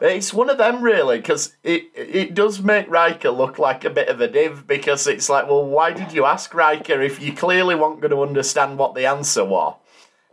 It's 0.00 0.32
one 0.32 0.48
of 0.48 0.56
them 0.56 0.82
really 0.82 1.18
because 1.18 1.56
it 1.62 1.84
it 1.94 2.34
does 2.34 2.62
make 2.62 2.88
Riker 2.88 3.30
look 3.30 3.58
like 3.58 3.84
a 3.84 3.90
bit 3.90 4.08
of 4.08 4.20
a 4.20 4.28
div 4.28 4.66
because 4.66 5.06
it's 5.06 5.28
like, 5.28 5.46
well, 5.46 5.64
why 5.64 5.92
did 5.92 6.12
you 6.12 6.24
ask 6.24 6.54
Riker 6.54 7.02
if 7.02 7.20
you 7.20 7.34
clearly 7.34 7.74
weren't 7.74 8.00
going 8.00 8.10
to 8.10 8.22
understand 8.22 8.78
what 8.78 8.94
the 8.94 9.06
answer 9.06 9.44
was? 9.44 9.76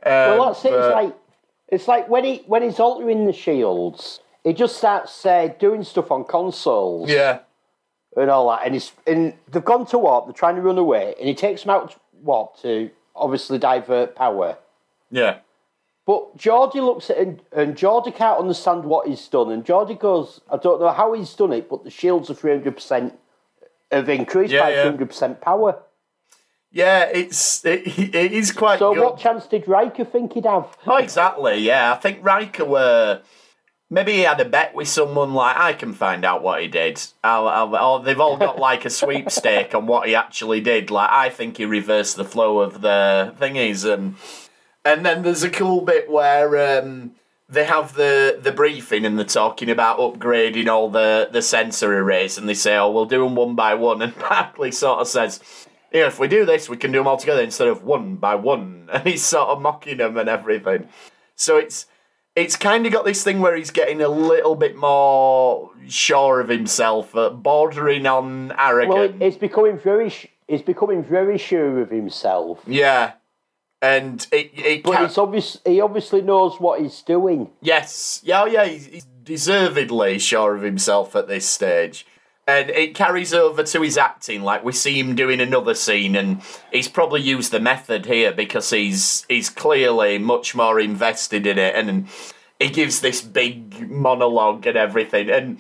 Um, 0.06 0.12
Well, 0.12 0.46
that's 0.46 0.64
it. 0.64 0.74
It's 0.74 0.94
like 0.94 1.16
it's 1.70 1.88
like 1.88 2.08
when 2.08 2.24
he 2.24 2.38
when 2.48 2.64
he's 2.64 2.80
altering 2.80 3.26
the 3.26 3.34
shields, 3.34 4.22
he 4.44 4.54
just 4.54 4.78
starts 4.78 5.26
uh, 5.26 5.50
doing 5.60 5.84
stuff 5.84 6.12
on 6.12 6.24
consoles 6.24 7.10
yeah, 7.10 7.40
and 8.18 8.30
all 8.30 8.50
that. 8.50 8.66
And 8.66 8.74
he's 8.74 8.92
and 9.06 9.34
they've 9.52 9.64
gone 9.64 9.86
to 9.88 9.98
warp. 9.98 10.26
They're 10.26 10.34
trying 10.34 10.56
to 10.56 10.62
run 10.62 10.78
away, 10.78 11.16
and 11.20 11.28
he 11.28 11.34
takes 11.36 11.62
them 11.64 11.70
out 11.72 11.92
to 11.92 11.98
warp 12.22 12.60
to 12.62 12.90
obviously 13.16 13.58
divert 13.58 14.16
power. 14.16 14.58
yeah, 15.10 15.38
But 16.06 16.38
Geordi 16.38 16.76
looks 16.76 17.10
at 17.10 17.18
and, 17.18 17.42
and 17.52 17.76
Geordi 17.76 18.14
can't 18.16 18.40
understand 18.40 18.84
what 18.86 19.08
he's 19.08 19.28
done. 19.28 19.52
And 19.52 19.66
Geordi 19.66 19.98
goes, 20.00 20.42
I 20.52 20.58
don't 20.58 20.80
know 20.80 20.90
how 20.92 21.14
he's 21.14 21.34
done 21.34 21.52
it, 21.54 21.68
but 21.70 21.84
the 21.84 21.90
shields 21.90 22.30
are 22.30 22.36
300% 22.36 23.14
have 23.92 24.10
increased 24.10 24.54
Yeah, 24.54 24.62
by 24.62 24.70
yeah. 24.72 24.92
300% 24.92 25.42
power. 25.42 25.80
yeah. 26.72 27.06
It's 27.06 27.66
it, 27.66 27.88
it 28.16 28.32
is 28.34 28.52
quite 28.52 28.80
So 28.80 28.94
good. 28.94 29.04
what 29.04 29.18
chance 29.18 29.48
did 29.48 29.68
Riker 29.68 30.06
think 30.06 30.34
he'd 30.34 30.46
have? 30.46 30.68
Oh, 30.86 30.98
exactly. 30.98 31.58
Yeah, 31.60 31.94
I 31.94 31.96
think 31.96 32.20
Riker 32.22 32.66
were. 32.66 33.22
Maybe 33.90 34.14
he 34.14 34.22
had 34.22 34.42
a 34.42 34.46
bet 34.46 34.76
with 34.76 34.90
someone 34.90 35.34
like 35.34 35.56
I 35.56 35.72
can 35.72 35.94
find 35.94 36.26
out 36.26 36.44
what 36.44 36.62
he 36.62 36.68
did. 36.68 37.02
I'll, 37.24 37.48
I'll, 37.48 37.76
or 37.76 38.04
they've 38.04 38.20
all 38.20 38.36
got 38.36 38.60
like 38.60 38.84
a 38.84 38.90
sweepstake 38.90 39.74
on 39.74 39.88
what 39.88 40.08
he 40.08 40.16
actually 40.16 40.60
did. 40.60 40.92
Like 40.92 41.10
I 41.10 41.30
think 41.30 41.56
he 41.56 41.66
reversed 41.66 42.18
the 42.18 42.26
flow 42.26 42.60
of 42.60 42.82
the 42.82 43.34
thingies, 43.40 43.90
and 43.90 44.16
and 44.84 45.06
then 45.06 45.22
there's 45.22 45.44
a 45.44 45.50
cool 45.50 45.82
bit 45.82 46.10
where 46.10 46.80
um, 46.80 47.12
they 47.48 47.64
have 47.64 47.94
the 47.94 48.38
the 48.42 48.52
briefing 48.52 49.06
and 49.06 49.18
they're 49.18 49.26
talking 49.26 49.70
about 49.70 50.00
upgrading 50.00 50.68
all 50.68 50.90
the 50.90 51.30
the 51.32 51.42
sensor 51.42 51.98
arrays, 51.98 52.38
and 52.38 52.50
they 52.50 52.54
say, 52.54 52.76
"Oh, 52.76 52.92
we'll 52.92 53.06
do 53.06 53.24
them 53.24 53.36
one 53.36 53.56
by 53.56 53.74
one." 53.76 54.02
And 54.02 54.18
Barclay 54.18 54.72
sort 54.72 55.00
of 55.00 55.08
says, 55.08 55.40
"Yeah, 55.94 56.08
if 56.08 56.20
we 56.20 56.28
do 56.28 56.46
this, 56.46 56.68
we 56.68 56.76
can 56.76 56.92
do 56.92 56.98
them 56.98 57.08
all 57.08 57.18
together 57.18 57.42
instead 57.42 57.70
of 57.70 57.84
one 57.84 58.18
by 58.18 58.36
one." 58.36 58.90
And 58.94 59.08
he's 59.08 59.24
sort 59.24 59.50
of 59.50 59.62
mocking 59.62 59.98
them 59.98 60.18
and 60.18 60.30
everything. 60.30 60.90
So 61.36 61.58
it's 61.58 61.86
it's 62.38 62.56
kind 62.56 62.86
of 62.86 62.94
got 62.94 63.04
this 63.04 63.24
thing 63.24 63.40
where 63.40 63.56
he's 63.56 63.72
getting 63.72 64.00
a 64.00 64.08
little 64.08 64.56
bit 64.56 64.76
more 64.76 65.72
sure 65.88 66.40
of 66.40 66.50
himself, 66.50 67.16
uh, 67.16 67.32
bordering 67.32 68.06
on 68.06 68.54
arrogant. 68.60 69.20
Well, 69.20 69.28
it's 69.28 69.38
becoming 69.38 69.80
very, 69.80 70.14
he's 70.48 70.62
becoming 70.62 71.04
very 71.04 71.40
sure 71.40 71.82
of 71.82 71.90
himself. 71.90 72.62
yeah, 72.68 73.14
and 73.82 74.26
it 74.32 74.52
it 74.54 74.84
But 74.84 75.02
it's 75.02 75.18
obvious, 75.18 75.60
he 75.66 75.82
obviously 75.82 76.22
knows 76.22 76.60
what 76.60 76.80
he's 76.82 77.02
doing. 77.02 77.50
yes, 77.62 78.22
yeah, 78.24 78.44
oh, 78.44 78.46
yeah, 78.46 78.66
he's, 78.66 78.86
he's 78.86 79.08
deservedly 79.24 80.20
sure 80.20 80.56
of 80.56 80.62
himself 80.62 81.16
at 81.16 81.28
this 81.28 81.48
stage. 81.48 82.06
And 82.48 82.70
it 82.70 82.96
carries 82.96 83.34
over 83.34 83.62
to 83.62 83.82
his 83.82 83.98
acting, 83.98 84.42
like 84.42 84.64
we 84.64 84.72
see 84.72 84.98
him 84.98 85.16
doing 85.16 85.42
another 85.42 85.74
scene, 85.74 86.16
and 86.16 86.42
he's 86.72 86.88
probably 86.88 87.22
used 87.22 87.52
the 87.52 87.60
method 87.60 88.06
here 88.06 88.32
because 88.32 88.70
he's 88.70 89.26
he's 89.28 89.50
clearly 89.50 90.18
much 90.18 90.56
more 90.56 90.80
invested 90.80 91.46
in 91.46 91.60
it, 91.60 91.76
and 91.76 92.08
he 92.58 92.70
gives 92.70 93.02
this 93.02 93.22
big 93.22 93.90
monologue 93.90 94.66
and 94.66 94.78
everything. 94.78 95.30
And 95.30 95.60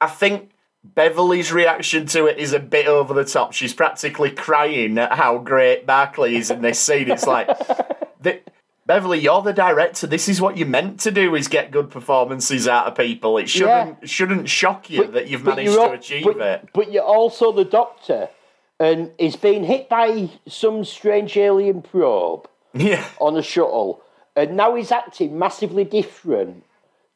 I 0.00 0.08
think 0.08 0.50
Beverly's 0.84 1.52
reaction 1.52 2.06
to 2.06 2.26
it 2.26 2.38
is 2.38 2.52
a 2.52 2.58
bit 2.58 2.86
over 2.86 3.14
the 3.14 3.24
top. 3.24 3.52
She's 3.52 3.72
practically 3.72 4.30
crying 4.30 4.98
at 4.98 5.12
how 5.12 5.38
great 5.38 5.86
Barclay 5.86 6.36
is 6.36 6.50
in 6.50 6.60
this 6.60 6.78
scene. 6.78 7.10
It's 7.10 7.26
like, 7.26 7.46
the, 8.20 8.40
Beverly, 8.86 9.18
you're 9.18 9.40
the 9.40 9.52
director. 9.52 10.06
This 10.06 10.28
is 10.28 10.40
what 10.40 10.58
you're 10.58 10.68
meant 10.68 11.00
to 11.00 11.10
do: 11.10 11.34
is 11.34 11.48
get 11.48 11.70
good 11.70 11.90
performances 11.90 12.68
out 12.68 12.86
of 12.86 12.94
people. 12.94 13.38
It 13.38 13.48
shouldn't 13.48 14.08
shouldn't 14.08 14.48
shock 14.48 14.90
you 14.90 15.06
that 15.08 15.28
you've 15.28 15.44
managed 15.44 15.72
to 15.72 15.92
achieve 15.92 16.24
but, 16.24 16.36
it. 16.38 16.68
But 16.74 16.92
you're 16.92 17.02
also 17.02 17.50
the 17.52 17.64
doctor, 17.64 18.28
and 18.78 19.10
he's 19.18 19.36
been 19.36 19.64
hit 19.64 19.88
by 19.88 20.28
some 20.46 20.84
strange 20.84 21.36
alien 21.36 21.80
probe 21.80 22.46
Yeah, 22.74 23.04
on 23.20 23.36
a 23.36 23.42
shuttle, 23.42 24.02
and 24.36 24.56
now 24.56 24.74
he's 24.74 24.92
acting 24.92 25.38
massively 25.38 25.84
different 25.84 26.64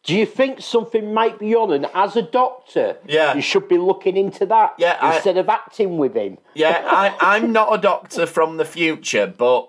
Do 0.04 0.16
you 0.16 0.24
think 0.24 0.62
something 0.62 1.12
might 1.12 1.38
be 1.38 1.54
on? 1.54 1.70
And 1.72 1.86
as 1.92 2.16
a 2.16 2.22
doctor, 2.22 2.96
Yeah. 3.06 3.34
you 3.34 3.42
should 3.42 3.68
be 3.68 3.76
looking 3.76 4.16
into 4.16 4.46
that 4.46 4.74
Yeah, 4.78 4.96
I- 5.00 5.16
instead 5.16 5.36
of 5.36 5.48
acting 5.50 5.98
with 5.98 6.14
him. 6.14 6.38
Yeah, 6.54 6.80
I, 6.86 7.14
I'm 7.36 7.52
not 7.52 7.74
a 7.74 7.78
doctor 7.78 8.24
from 8.24 8.56
the 8.56 8.64
future, 8.64 9.26
but 9.26 9.68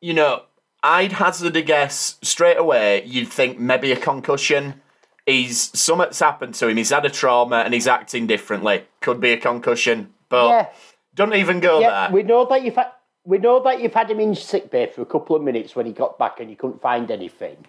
you 0.00 0.14
know, 0.14 0.42
I'd 0.82 1.12
hazard 1.12 1.56
a 1.56 1.62
guess 1.62 2.16
straight 2.22 2.56
away. 2.56 3.04
You'd 3.04 3.28
think 3.28 3.58
maybe 3.58 3.92
a 3.92 3.96
concussion. 3.96 4.80
He's 5.26 5.78
something's 5.78 6.18
happened 6.18 6.54
to 6.54 6.68
him. 6.68 6.76
He's 6.76 6.90
had 6.90 7.04
a 7.04 7.10
trauma 7.10 7.56
and 7.58 7.74
he's 7.74 7.86
acting 7.86 8.26
differently. 8.26 8.84
Could 9.00 9.20
be 9.20 9.32
a 9.32 9.36
concussion, 9.36 10.12
but 10.28 10.48
Yeah. 10.48 10.66
don't 11.14 11.34
even 11.34 11.60
go 11.60 11.80
Yeah, 11.80 12.06
there. 12.08 12.14
we 12.14 12.22
know 12.22 12.44
that 12.46 12.62
you've 12.62 12.76
had 12.76 12.88
we 13.24 13.36
know 13.36 13.62
that 13.62 13.80
you've 13.82 13.92
had 13.94 14.10
him 14.10 14.18
in 14.18 14.34
sick 14.34 14.70
bay 14.70 14.86
for 14.86 15.02
a 15.02 15.06
couple 15.06 15.36
of 15.36 15.42
minutes 15.42 15.76
when 15.76 15.84
he 15.84 15.92
got 15.92 16.18
back 16.18 16.40
and 16.40 16.48
you 16.48 16.56
couldn't 16.56 16.80
find 16.80 17.10
anything. 17.10 17.66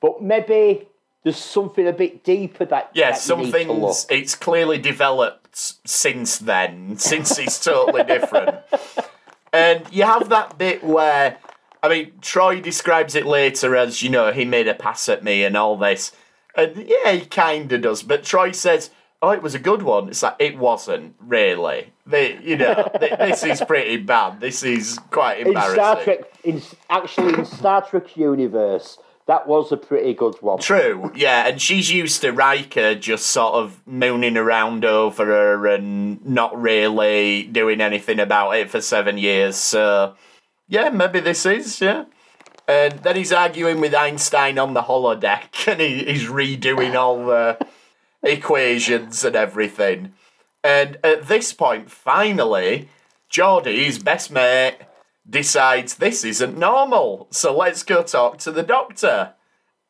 But 0.00 0.22
maybe 0.22 0.86
there's 1.22 1.38
something 1.38 1.88
a 1.88 1.92
bit 1.92 2.22
deeper 2.22 2.66
that 2.66 2.90
yeah, 2.92 3.12
that 3.12 3.26
you 3.26 3.36
need 3.36 3.50
to 3.52 3.72
look. 3.72 3.94
something's 3.94 4.06
it's 4.10 4.34
clearly 4.34 4.76
developed 4.78 5.48
since 5.88 6.36
then, 6.38 6.98
since 6.98 7.38
he's 7.38 7.58
totally 7.58 8.04
different. 8.14 8.56
And 9.54 9.82
you 9.90 10.02
have 10.04 10.28
that 10.28 10.58
bit 10.58 10.84
where, 10.84 11.38
I 11.84 11.88
mean, 11.90 12.12
Troi 12.22 12.62
describes 12.62 13.14
it 13.14 13.26
later 13.26 13.76
as, 13.76 14.02
you 14.02 14.08
know, 14.08 14.32
he 14.32 14.46
made 14.46 14.66
a 14.68 14.74
pass 14.74 15.06
at 15.10 15.22
me 15.22 15.44
and 15.44 15.54
all 15.54 15.76
this. 15.76 16.12
And 16.56 16.88
yeah, 16.88 17.12
he 17.12 17.26
kind 17.26 17.70
of 17.70 17.82
does. 17.82 18.02
But 18.02 18.22
Troi 18.22 18.54
says, 18.54 18.88
oh, 19.20 19.32
it 19.32 19.42
was 19.42 19.54
a 19.54 19.58
good 19.58 19.82
one. 19.82 20.08
It's 20.08 20.22
like, 20.22 20.36
it 20.38 20.56
wasn't, 20.56 21.14
really. 21.20 21.92
They, 22.06 22.38
you 22.42 22.56
know, 22.56 22.88
th- 22.98 23.18
this 23.18 23.44
is 23.44 23.60
pretty 23.60 23.98
bad. 23.98 24.40
This 24.40 24.62
is 24.62 24.98
quite 25.10 25.46
embarrassing. 25.46 25.72
in. 25.72 25.74
Star 25.74 26.02
Trek, 26.02 26.20
in, 26.42 26.62
actually 26.88 27.34
in 27.34 27.44
Star 27.44 27.86
Trek 27.86 28.16
universe, 28.16 28.96
that 29.26 29.46
was 29.46 29.70
a 29.70 29.76
pretty 29.76 30.14
good 30.14 30.36
one. 30.40 30.60
True, 30.60 31.12
yeah, 31.14 31.46
and 31.46 31.60
she's 31.60 31.92
used 31.92 32.22
to 32.22 32.30
Riker 32.30 32.94
just 32.94 33.26
sort 33.26 33.56
of 33.56 33.86
mooning 33.86 34.38
around 34.38 34.86
over 34.86 35.26
her 35.26 35.66
and 35.66 36.24
not 36.24 36.58
really 36.58 37.42
doing 37.42 37.82
anything 37.82 38.20
about 38.20 38.52
it 38.52 38.70
for 38.70 38.80
seven 38.80 39.18
years. 39.18 39.56
So, 39.56 40.14
yeah, 40.68 40.88
maybe 40.90 41.20
this 41.20 41.46
is, 41.46 41.80
yeah. 41.80 42.04
And 42.66 43.00
then 43.00 43.16
he's 43.16 43.32
arguing 43.32 43.80
with 43.80 43.94
Einstein 43.94 44.58
on 44.58 44.74
the 44.74 44.82
holodeck 44.82 45.68
and 45.70 45.80
he, 45.80 46.04
he's 46.04 46.28
redoing 46.28 46.94
all 46.94 47.26
the 47.26 47.58
equations 48.22 49.24
and 49.24 49.36
everything. 49.36 50.14
And 50.62 50.96
at 51.04 51.28
this 51.28 51.52
point, 51.52 51.90
finally, 51.90 52.88
Geordi, 53.30 53.84
his 53.84 53.98
best 53.98 54.30
mate, 54.30 54.78
decides 55.28 55.96
this 55.96 56.24
isn't 56.24 56.56
normal. 56.56 57.28
So 57.30 57.54
let's 57.54 57.82
go 57.82 58.02
talk 58.02 58.38
to 58.38 58.50
the 58.50 58.62
doctor. 58.62 59.34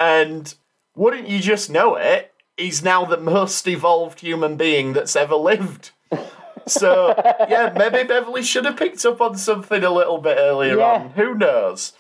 And 0.01 0.53
wouldn't 0.97 1.29
you 1.29 1.41
just 1.41 1.71
know 1.71 1.97
it? 1.97 2.33
He's 2.57 2.83
now 2.83 3.05
the 3.05 3.17
most 3.17 3.67
evolved 3.67 4.21
human 4.21 4.57
being 4.57 4.93
that's 4.93 5.17
ever 5.17 5.35
lived. 5.37 5.93
So, 6.67 7.15
yeah, 7.49 7.73
maybe 7.77 8.05
Beverly 8.07 8.43
should 8.43 8.65
have 8.65 8.77
picked 8.77 9.05
up 9.05 9.21
on 9.21 9.37
something 9.37 9.83
a 9.85 9.91
little 9.91 10.19
bit 10.19 10.37
earlier 10.39 10.79
Yeah. 10.79 10.85
on. 10.93 11.11
Who 11.11 11.35
knows? 11.35 11.93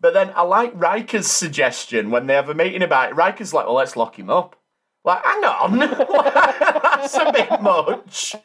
But 0.00 0.14
then 0.14 0.32
I 0.36 0.42
like 0.42 0.72
Riker's 0.74 1.26
suggestion 1.26 2.10
when 2.10 2.26
they 2.26 2.34
have 2.34 2.48
a 2.48 2.54
meeting 2.54 2.82
about 2.82 3.10
it. 3.10 3.16
Riker's 3.16 3.52
like, 3.54 3.66
well, 3.66 3.74
let's 3.74 3.96
lock 3.96 4.18
him 4.18 4.30
up. 4.30 4.56
Like, 5.04 5.24
hang 5.24 5.44
on. 5.44 5.78
That's 7.00 7.14
a 7.16 7.32
bit 7.32 7.60
much. 7.62 8.36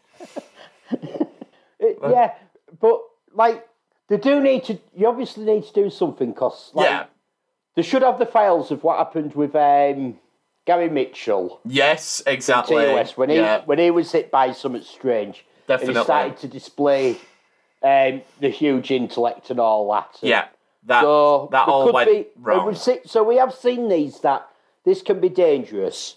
It- 1.79 1.97
yeah, 2.03 2.33
but 2.79 3.01
like 3.33 3.67
they 4.07 4.17
do 4.17 4.39
need 4.41 4.63
to. 4.65 4.79
You 4.95 5.07
obviously 5.07 5.45
need 5.45 5.63
to 5.65 5.73
do 5.73 5.89
something 5.89 6.31
because 6.31 6.71
like, 6.73 6.85
Yeah. 6.89 7.05
they 7.75 7.81
should 7.81 8.03
have 8.03 8.19
the 8.19 8.25
files 8.25 8.69
of 8.71 8.83
what 8.83 8.97
happened 8.97 9.33
with 9.33 9.55
um, 9.55 10.19
Gary 10.65 10.89
Mitchell. 10.89 11.59
Yes, 11.65 12.21
exactly. 12.27 12.85
TOS 12.85 13.17
when 13.17 13.29
he 13.29 13.37
yeah. 13.37 13.61
when 13.65 13.79
he 13.79 13.89
was 13.89 14.11
hit 14.11 14.29
by 14.29 14.51
something 14.51 14.83
strange. 14.83 15.43
And 15.79 15.89
he 15.97 16.03
started 16.03 16.37
to 16.37 16.47
display 16.47 17.17
um, 17.83 18.21
the 18.39 18.49
huge 18.49 18.91
intellect 18.91 19.49
and 19.49 19.59
all 19.59 19.91
that. 19.91 20.17
yeah. 20.21 20.47
That, 20.85 21.01
So 21.01 21.47
that 21.51 21.67
all 21.67 21.85
could 21.85 21.93
went 21.93 22.09
be, 22.09 22.25
wrong. 22.37 22.65
we've 22.65 22.77
so 23.05 23.23
we 23.23 23.35
have 23.37 23.53
seen 23.53 23.87
these 23.87 24.19
that 24.21 24.47
this 24.83 25.03
can 25.03 25.19
be 25.19 25.29
dangerous, 25.29 26.15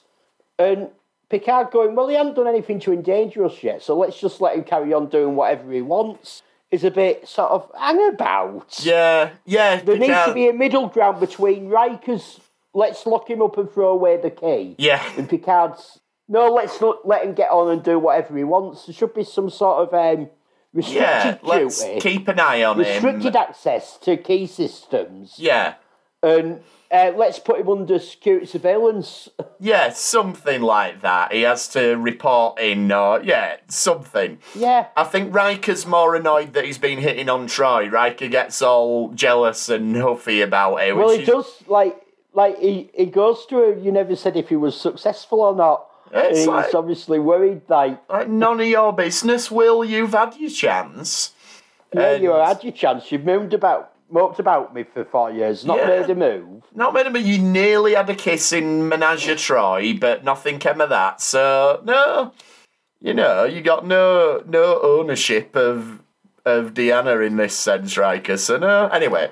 and 0.59 0.89
Picard 1.29 1.71
going, 1.71 1.95
well, 1.95 2.09
he 2.09 2.15
hasn't 2.15 2.37
done 2.37 2.47
anything 2.49 2.81
to 2.81 2.93
endanger 2.95 3.45
us 3.45 3.63
yet, 3.63 3.83
so 3.83 3.95
let's 3.95 4.19
just 4.19 4.41
let 4.41 4.57
him 4.57 4.65
carry 4.65 4.95
on 4.95 5.11
doing 5.11 5.37
whatever 5.37 5.71
he 5.71 5.83
wants. 5.83 6.43
Is 6.71 6.83
a 6.83 6.91
bit 6.91 7.29
sort 7.29 7.51
of 7.51 7.71
hang 7.79 8.09
about. 8.09 8.81
Yeah, 8.83 9.31
yeah. 9.45 9.83
There 9.83 9.99
needs 9.99 10.25
to 10.25 10.33
be 10.33 10.49
a 10.49 10.53
middle 10.55 10.89
ground 10.89 11.21
between 11.21 11.69
Riker's 11.69 12.41
let's 12.75 13.07
lock 13.07 13.31
him 13.31 13.41
up 13.41 13.57
and 13.57 13.71
throw 13.71 13.91
away 13.91 14.17
the 14.17 14.31
key. 14.31 14.75
Yeah. 14.79 15.03
And 15.17 15.29
Picard's 15.29 16.01
no, 16.29 16.53
let's 16.53 16.81
not 16.81 17.07
let 17.07 17.25
him 17.25 17.35
get 17.35 17.51
on 17.51 17.71
and 17.71 17.83
do 17.83 17.99
whatever 17.99 18.37
he 18.37 18.45
wants. 18.45 18.87
There 18.87 18.95
should 18.95 19.15
be 19.15 19.25
some 19.25 19.51
sort 19.51 19.89
of 19.89 19.95
um, 19.95 20.31
restricted 20.73 21.03
Yeah, 21.03 21.39
let's 21.43 21.85
duty, 21.85 22.01
keep 22.01 22.29
an 22.29 22.41
eye 22.41 22.63
on 22.65 22.79
restricted 22.79 23.05
him. 23.05 23.15
Restricted 23.17 23.37
access 23.37 23.99
to 23.99 24.17
key 24.17 24.47
systems, 24.47 25.35
Yeah, 25.39 25.75
and 26.23 26.61
uh, 26.91 27.13
let's 27.17 27.39
put 27.41 27.59
him 27.61 27.69
under 27.69 27.99
security 27.99 28.47
surveillance. 28.47 29.29
yeah, 29.61 29.91
something 29.93 30.63
like 30.63 31.01
that. 31.03 31.33
He 31.33 31.43
has 31.43 31.67
to 31.71 31.95
report 31.97 32.59
in, 32.61 32.91
or 32.93 33.21
yeah, 33.23 33.57
something. 33.69 34.39
yeah, 34.55 34.87
I 34.97 35.05
think 35.05 35.35
Riker's 35.35 35.85
more 35.87 36.15
annoyed 36.15 36.53
that 36.55 36.65
he's 36.65 36.79
been 36.79 36.99
hitting 37.01 37.29
on 37.29 37.47
Troi. 37.49 37.91
Riker 37.91 38.29
gets 38.29 38.63
all 38.63 39.11
jealous 39.11 39.69
and 39.69 39.97
huffy 39.97 40.41
about 40.41 40.77
it. 40.77 40.97
well, 40.97 41.11
he 41.11 41.23
is- 41.23 41.29
does 41.29 41.63
like 41.67 42.01
like 42.33 42.59
he, 42.59 42.91
he 42.95 43.07
goes 43.07 43.45
to 43.47 43.57
her. 43.59 43.75
You 43.79 43.93
never 43.93 44.17
said 44.17 44.37
if 44.37 44.49
he 44.49 44.57
was 44.57 44.81
successful 44.81 45.41
or 45.41 45.55
not. 45.55 45.87
It's 46.17 46.39
He's 46.41 46.47
like- 46.47 46.75
obviously 46.75 47.19
worried. 47.19 47.63
Like, 47.69 47.99
Like, 48.09 48.29
none 48.29 48.61
of 48.61 48.67
your 48.67 48.93
business, 48.93 49.51
Will. 49.51 49.85
You've 49.85 50.13
had 50.13 50.37
your 50.37 50.51
chance. 50.51 51.33
yeah, 51.93 52.13
you 52.13 52.33
And- 52.33 52.47
had 52.47 52.63
your 52.65 52.73
chance. 52.73 53.11
You've 53.11 53.25
moved 53.25 53.53
about, 53.53 53.91
moped 54.11 54.39
about 54.39 54.73
me 54.75 54.85
for 54.85 55.05
four 55.05 55.31
years, 55.33 55.65
not 55.67 55.79
Yeah. 55.79 55.87
made 55.89 56.11
a 56.11 56.15
move. 56.15 56.63
Not 56.75 56.95
made 56.95 57.07
a 57.07 57.11
move. 57.11 57.27
you 57.27 57.39
nearly 57.39 57.95
had 57.95 58.09
a 58.11 58.15
kiss 58.15 58.53
in 58.53 58.89
Ménage 58.89 59.29
à 59.29 59.37
Troi, 59.37 59.93
but 59.99 60.23
nothing 60.25 60.59
came 60.59 60.81
of 60.81 60.89
that. 60.91 61.21
So 61.21 61.81
no, 61.85 62.33
you 63.01 63.13
know, 63.15 63.45
you 63.45 63.61
got 63.61 63.85
no 63.87 64.43
no 64.47 64.81
ownership 64.83 65.57
of 65.57 66.01
of 66.47 66.75
Deanna 66.75 67.27
in 67.27 67.37
this 67.39 67.57
sense, 67.57 67.97
Riker. 67.97 68.37
So 68.37 68.57
no. 68.59 68.89
Anyway, 68.93 69.31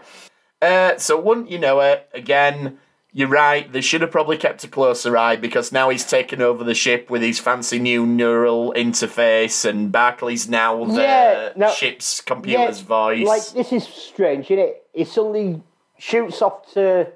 uh, 0.63 0.97
so 0.97 1.17
wouldn't 1.21 1.51
you 1.51 1.59
know 1.59 1.81
it? 1.81 2.09
Again, 2.15 2.79
you're 3.13 3.29
right. 3.29 3.71
They 3.71 3.81
should 3.83 4.01
have 4.01 4.11
probably 4.11 4.37
kept 4.39 4.65
a 4.65 4.69
closer 4.69 5.17
eye 5.17 5.37
because 5.37 5.71
now 5.73 5.91
he's 5.91 6.05
taken 6.05 6.41
over 6.41 6.65
the 6.65 6.75
ship 6.75 7.11
with 7.11 7.21
his 7.23 7.39
fancy 7.39 7.79
new 7.79 8.07
neural 8.07 8.73
interface, 8.75 9.69
and 9.69 9.93
Barclay's 9.93 10.49
now 10.49 10.85
the 10.85 11.03
Yeah, 11.03 11.53
no- 11.57 11.71
ship's 11.71 12.21
computer's 12.21 12.81
voice. 12.81 13.27
Like 13.27 13.47
this 13.51 13.73
is 13.73 13.85
strange, 13.87 14.47
isn't 14.47 14.59
it? 14.59 14.87
He 14.93 15.05
suddenly 15.05 15.63
shoots 15.99 16.41
off 16.43 16.73
to 16.73 17.09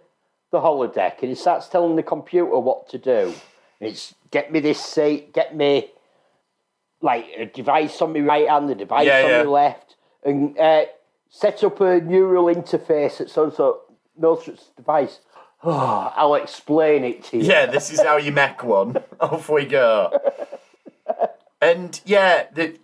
the 0.52 0.60
holodeck 0.60 1.20
and 1.20 1.28
he 1.30 1.34
starts 1.34 1.66
telling 1.68 1.96
the 1.96 2.02
computer 2.02 2.58
what 2.58 2.88
to 2.90 2.98
do. 2.98 3.34
It's 3.80 4.14
get 4.30 4.52
me 4.52 4.60
this 4.60 4.82
seat, 4.84 5.32
get 5.32 5.56
me 5.56 5.90
like 7.00 7.26
a 7.36 7.46
device 7.46 8.00
on 8.00 8.12
my 8.12 8.20
right 8.20 8.48
hand, 8.48 8.70
a 8.70 8.74
device 8.74 9.06
Yeah, 9.06 9.22
on 9.24 9.30
yeah. 9.30 9.42
my 9.42 9.48
left, 9.50 9.96
and 10.24 10.58
uh, 10.58 10.84
set 11.28 11.62
up 11.64 11.80
a 11.80 12.00
neural 12.00 12.46
interface 12.46 13.20
at 13.20 13.28
some 13.30 13.50
sort 13.52 13.80
no 14.18 14.36
such 14.38 14.60
device. 14.76 15.20
Oh, 15.66 16.12
I'll 16.16 16.36
explain 16.36 17.04
it 17.04 17.24
to 17.24 17.38
you. 17.38 17.42
Yeah, 17.42 17.66
this 17.66 17.92
is 17.92 18.00
how 18.00 18.16
you 18.16 18.32
make 18.32 18.62
one. 18.62 19.02
Off 19.20 19.48
we 19.48 19.66
go. 19.66 20.18
And 21.60 22.00
yeah, 22.04 22.46
the, 22.54 22.78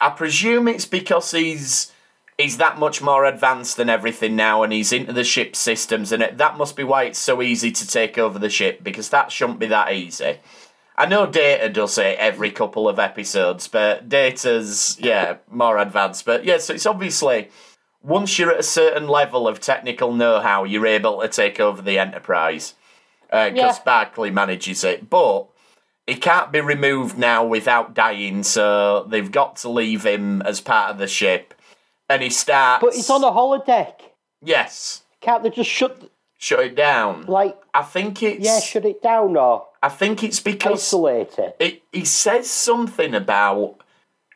I 0.00 0.10
presume 0.10 0.68
it's 0.68 0.86
because 0.86 1.32
he's 1.32 1.92
he's 2.36 2.58
that 2.58 2.78
much 2.78 3.02
more 3.02 3.24
advanced 3.24 3.76
than 3.76 3.90
everything 3.90 4.36
now, 4.36 4.62
and 4.62 4.72
he's 4.72 4.92
into 4.92 5.12
the 5.12 5.24
ship 5.24 5.56
systems, 5.56 6.12
and 6.12 6.22
it, 6.22 6.38
that 6.38 6.56
must 6.56 6.76
be 6.76 6.84
why 6.84 7.04
it's 7.04 7.18
so 7.18 7.42
easy 7.42 7.72
to 7.72 7.86
take 7.86 8.16
over 8.16 8.38
the 8.38 8.50
ship 8.50 8.84
because 8.84 9.08
that 9.10 9.32
shouldn't 9.32 9.58
be 9.58 9.66
that 9.66 9.92
easy. 9.92 10.38
I 10.96 11.06
know 11.06 11.26
Data 11.26 11.68
does 11.68 11.96
it 11.96 12.18
every 12.18 12.50
couple 12.50 12.88
of 12.88 12.98
episodes, 12.98 13.66
but 13.66 14.08
Data's 14.08 14.96
yeah 15.00 15.38
more 15.50 15.78
advanced. 15.78 16.24
But 16.24 16.44
yeah, 16.44 16.58
so 16.58 16.74
it's 16.74 16.86
obviously 16.86 17.48
once 18.08 18.38
you're 18.38 18.50
at 18.50 18.58
a 18.58 18.62
certain 18.64 19.06
level 19.06 19.46
of 19.46 19.60
technical 19.60 20.12
know-how, 20.12 20.64
you're 20.64 20.86
able 20.86 21.20
to 21.20 21.28
take 21.28 21.60
over 21.60 21.82
the 21.82 21.98
Enterprise 21.98 22.74
uh, 23.30 23.50
because 23.50 23.76
Yeah. 23.78 23.82
Barclay 23.84 24.30
manages 24.30 24.82
it. 24.82 25.10
But 25.10 25.46
he 26.06 26.14
can't 26.14 26.50
be 26.50 26.60
removed 26.60 27.18
now 27.18 27.44
without 27.44 27.92
dying, 27.94 28.42
so 28.42 29.04
they've 29.08 29.30
got 29.30 29.56
to 29.56 29.68
leave 29.68 30.04
him 30.06 30.40
as 30.42 30.60
part 30.60 30.90
of 30.90 30.98
the 30.98 31.06
ship. 31.06 31.54
And 32.08 32.22
he 32.22 32.30
starts. 32.30 32.82
But 32.82 32.94
he's 32.94 33.10
on 33.10 33.22
a 33.22 33.30
holodeck. 33.30 33.94
Yes, 34.42 35.02
Can't 35.20 35.42
they 35.42 35.50
just 35.50 35.68
shut 35.68 36.10
shut 36.38 36.60
it 36.60 36.76
down. 36.76 37.26
like 37.26 37.58
I 37.74 37.82
think 37.82 38.22
it's. 38.22 38.44
yeah, 38.44 38.60
shut 38.60 38.84
it 38.86 39.02
down 39.02 39.36
or 39.36 39.66
I 39.82 39.88
think 39.90 40.22
it's 40.24 40.40
because 40.40 40.74
isolate 40.80 41.38
it? 41.38 41.56
it, 41.58 41.82
he 41.92 42.04
says 42.04 42.48
something 42.48 43.14
about 43.14 43.76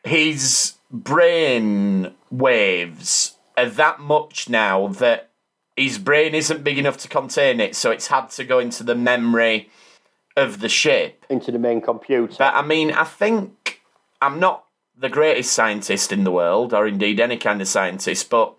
his 0.03 0.73
brain 0.91 2.13
waves 2.29 3.32
are 3.57 3.69
that 3.69 3.99
much 3.99 4.49
now 4.49 4.87
that 4.87 5.29
his 5.75 5.97
brain 5.97 6.35
isn't 6.35 6.63
big 6.63 6.77
enough 6.77 6.97
to 6.97 7.07
contain 7.07 7.59
it, 7.59 7.75
so 7.75 7.91
it's 7.91 8.07
had 8.07 8.29
to 8.31 8.43
go 8.43 8.59
into 8.59 8.83
the 8.83 8.95
memory 8.95 9.69
of 10.35 10.59
the 10.59 10.69
ship. 10.69 11.25
into 11.29 11.51
the 11.51 11.59
main 11.59 11.81
computer. 11.81 12.35
But 12.39 12.53
I 12.55 12.61
mean, 12.61 12.91
I 12.91 13.03
think 13.03 13.81
I'm 14.21 14.39
not 14.39 14.65
the 14.97 15.09
greatest 15.09 15.53
scientist 15.53 16.11
in 16.11 16.23
the 16.23 16.31
world, 16.31 16.73
or 16.73 16.87
indeed 16.87 17.19
any 17.19 17.37
kind 17.37 17.61
of 17.61 17.67
scientist, 17.67 18.29
but 18.29 18.53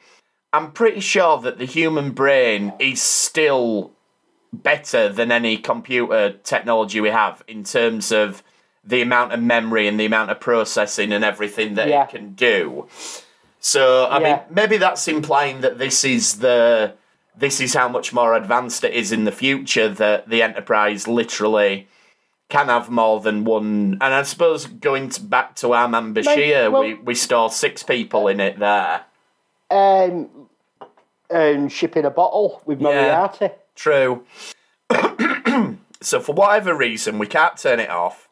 I'm 0.53 0.73
pretty 0.73 1.01
sure 1.01 1.39
that 1.41 1.59
the 1.59 1.65
human 1.65 2.11
brain 2.13 2.73
is 2.79 3.01
still 3.03 3.93
better 4.53 5.09
than 5.09 5.33
any 5.33 5.57
computer 5.57 6.33
technology 6.33 7.01
we 7.01 7.11
have 7.11 7.43
in 7.49 7.65
terms 7.65 8.13
of 8.13 8.43
the 8.85 9.03
amount 9.03 9.33
of 9.33 9.43
memory 9.43 9.89
and 9.89 9.99
the 9.99 10.05
amount 10.05 10.31
of 10.31 10.39
processing 10.39 11.13
and 11.13 11.25
everything 11.25 11.75
that 11.75 11.89
Yeah. 11.89 12.05
it 12.05 12.11
can 12.11 12.35
do. 12.35 12.87
So 13.65 14.07
I 14.11 14.19
mean, 14.19 14.41
maybe 14.51 14.77
that's 14.77 15.09
implying 15.09 15.63
that 15.63 15.79
this 15.79 16.05
is 16.05 16.41
the 16.41 16.93
this 17.35 17.63
is 17.63 17.73
how 17.73 17.89
much 17.89 18.13
more 18.13 18.35
advanced 18.35 18.85
it 18.85 18.93
is 18.93 19.11
in 19.11 19.25
the 19.25 19.33
future 19.33 19.89
that 19.89 20.29
the 20.29 20.43
Enterprise 20.43 21.09
literally 21.09 21.89
can 22.51 22.67
have 22.67 22.91
more 22.91 23.21
than 23.21 23.45
one. 23.45 23.97
And 24.03 24.13
I 24.13 24.23
suppose 24.25 24.67
going 24.67 25.09
to, 25.09 25.23
back 25.23 25.57
to 25.57 25.73
our 25.73 25.89
Bashir, 25.89 26.71
well- 26.71 26.83
we, 26.83 26.93
we 26.93 27.15
store 27.15 27.49
six 27.51 27.83
people 27.83 28.29
in 28.29 28.39
it 28.39 28.59
there. 28.59 29.07
um, 29.71 30.29
and 31.31 31.73
Ship 31.73 31.97
in 31.97 32.05
a 32.05 32.11
Bottle 32.11 32.61
with 32.67 32.83
Moriarty. 32.83 33.49
True. 33.75 34.27
so 36.03 36.21
for 36.21 36.35
whatever 36.35 36.75
reason, 36.75 37.19
we 37.19 37.27
can't 37.27 37.57
turn 37.57 37.81
it 37.81 37.89
off. 37.89 38.29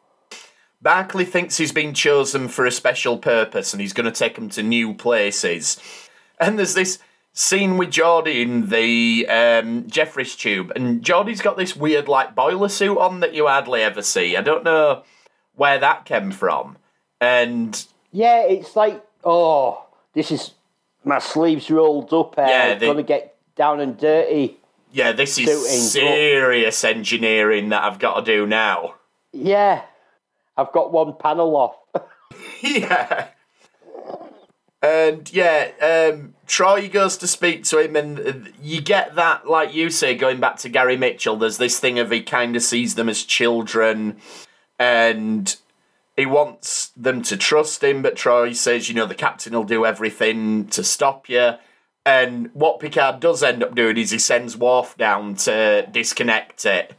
Barclay 0.83 1.23
thinks 1.25 1.57
he's 1.57 1.71
been 1.71 1.93
chosen 1.93 2.49
for 2.49 2.65
a 2.65 2.71
special 2.71 3.17
purpose 3.17 3.73
and 3.73 3.81
he's 3.81 3.93
going 3.93 4.05
to 4.05 4.11
take 4.11 4.37
him 4.37 4.49
to 4.49 4.61
new 4.61 4.93
places. 4.93 5.79
And 6.39 6.59
there's 6.59 6.73
this 6.73 6.99
scene 7.31 7.77
with 7.77 7.89
Geordi 7.89 8.41
in 8.41 8.67
the 8.69 9.25
um, 9.29 9.87
Jefferies 9.87 10.35
tube, 10.35 10.71
and 10.75 11.01
Geordi's 11.01 11.41
got 11.41 11.57
this 11.57 11.75
weird 11.75 12.07
like 12.07 12.35
boiler 12.35 12.69
suit 12.69 12.97
on 12.97 13.21
that 13.21 13.33
you 13.33 13.47
hardly 13.47 13.81
ever 13.81 14.01
see. 14.01 14.35
I 14.35 14.41
don't 14.41 14.63
know 14.63 15.03
where 15.55 15.79
that 15.79 16.05
came 16.05 16.31
from. 16.31 16.77
And 17.21 17.83
Yeah, 18.11 18.41
it's 18.43 18.75
like, 18.75 19.03
oh, 19.23 19.85
this 20.13 20.31
is 20.31 20.51
my 21.05 21.19
sleeves 21.19 21.71
rolled 21.71 22.13
up. 22.13 22.37
Uh, 22.37 22.41
Yeah, 22.47 22.75
they- 22.75 22.87
gonna 22.87 23.03
get 23.03 23.35
down 23.55 23.79
and 23.79 23.97
dirty. 23.97 24.57
yeah, 24.91 25.13
this 25.13 25.37
is 25.39 25.91
serious 25.91 26.83
engineering 26.83 27.69
that 27.69 27.83
I've 27.83 27.99
got 27.99 28.25
to 28.25 28.31
do 28.31 28.45
now. 28.45 28.95
Yeah, 29.31 29.81
I've 30.57 30.71
got 30.71 30.91
one 30.91 31.15
panel 31.19 31.55
off. 31.55 31.75
yeah. 32.61 33.29
And 34.81 35.31
yeah, 35.31 35.71
um, 35.81 36.35
Troi 36.45 36.91
goes 36.91 37.15
to 37.17 37.27
speak 37.27 37.63
to 37.65 37.79
him, 37.79 37.95
and 37.95 38.51
you 38.61 38.81
get 38.81 39.15
that, 39.15 39.47
like 39.47 39.73
you 39.73 39.89
say, 39.89 40.13
going 40.13 40.41
back 40.41 40.57
to 40.57 40.69
Gary 40.69 40.97
Mitchell. 40.97 41.37
There's 41.37 41.57
this 41.57 41.79
thing 41.79 41.99
of 41.99 42.11
he 42.11 42.21
kind 42.21 42.55
of 42.57 42.63
sees 42.63 42.95
them 42.95 43.07
as 43.07 43.23
children, 43.23 44.17
and 44.77 45.55
he 46.17 46.25
wants 46.25 46.89
them 46.97 47.21
to 47.23 47.37
trust 47.37 47.81
him. 47.81 48.01
But 48.01 48.15
Troi 48.15 48.53
says, 48.53 48.89
you 48.89 48.95
know, 48.95 49.05
the 49.05 49.15
captain 49.15 49.53
will 49.53 49.63
do 49.63 49.85
everything 49.85 50.67
to 50.67 50.83
stop 50.83 51.29
you. 51.29 51.53
And 52.05 52.49
what 52.53 52.81
Picard 52.81 53.21
does 53.21 53.41
end 53.41 53.63
up 53.63 53.75
doing 53.75 53.97
is 53.97 54.11
he 54.11 54.19
sends 54.19 54.57
Worf 54.57 54.97
down 54.97 55.35
to 55.35 55.87
disconnect 55.89 56.65
it. 56.65 56.93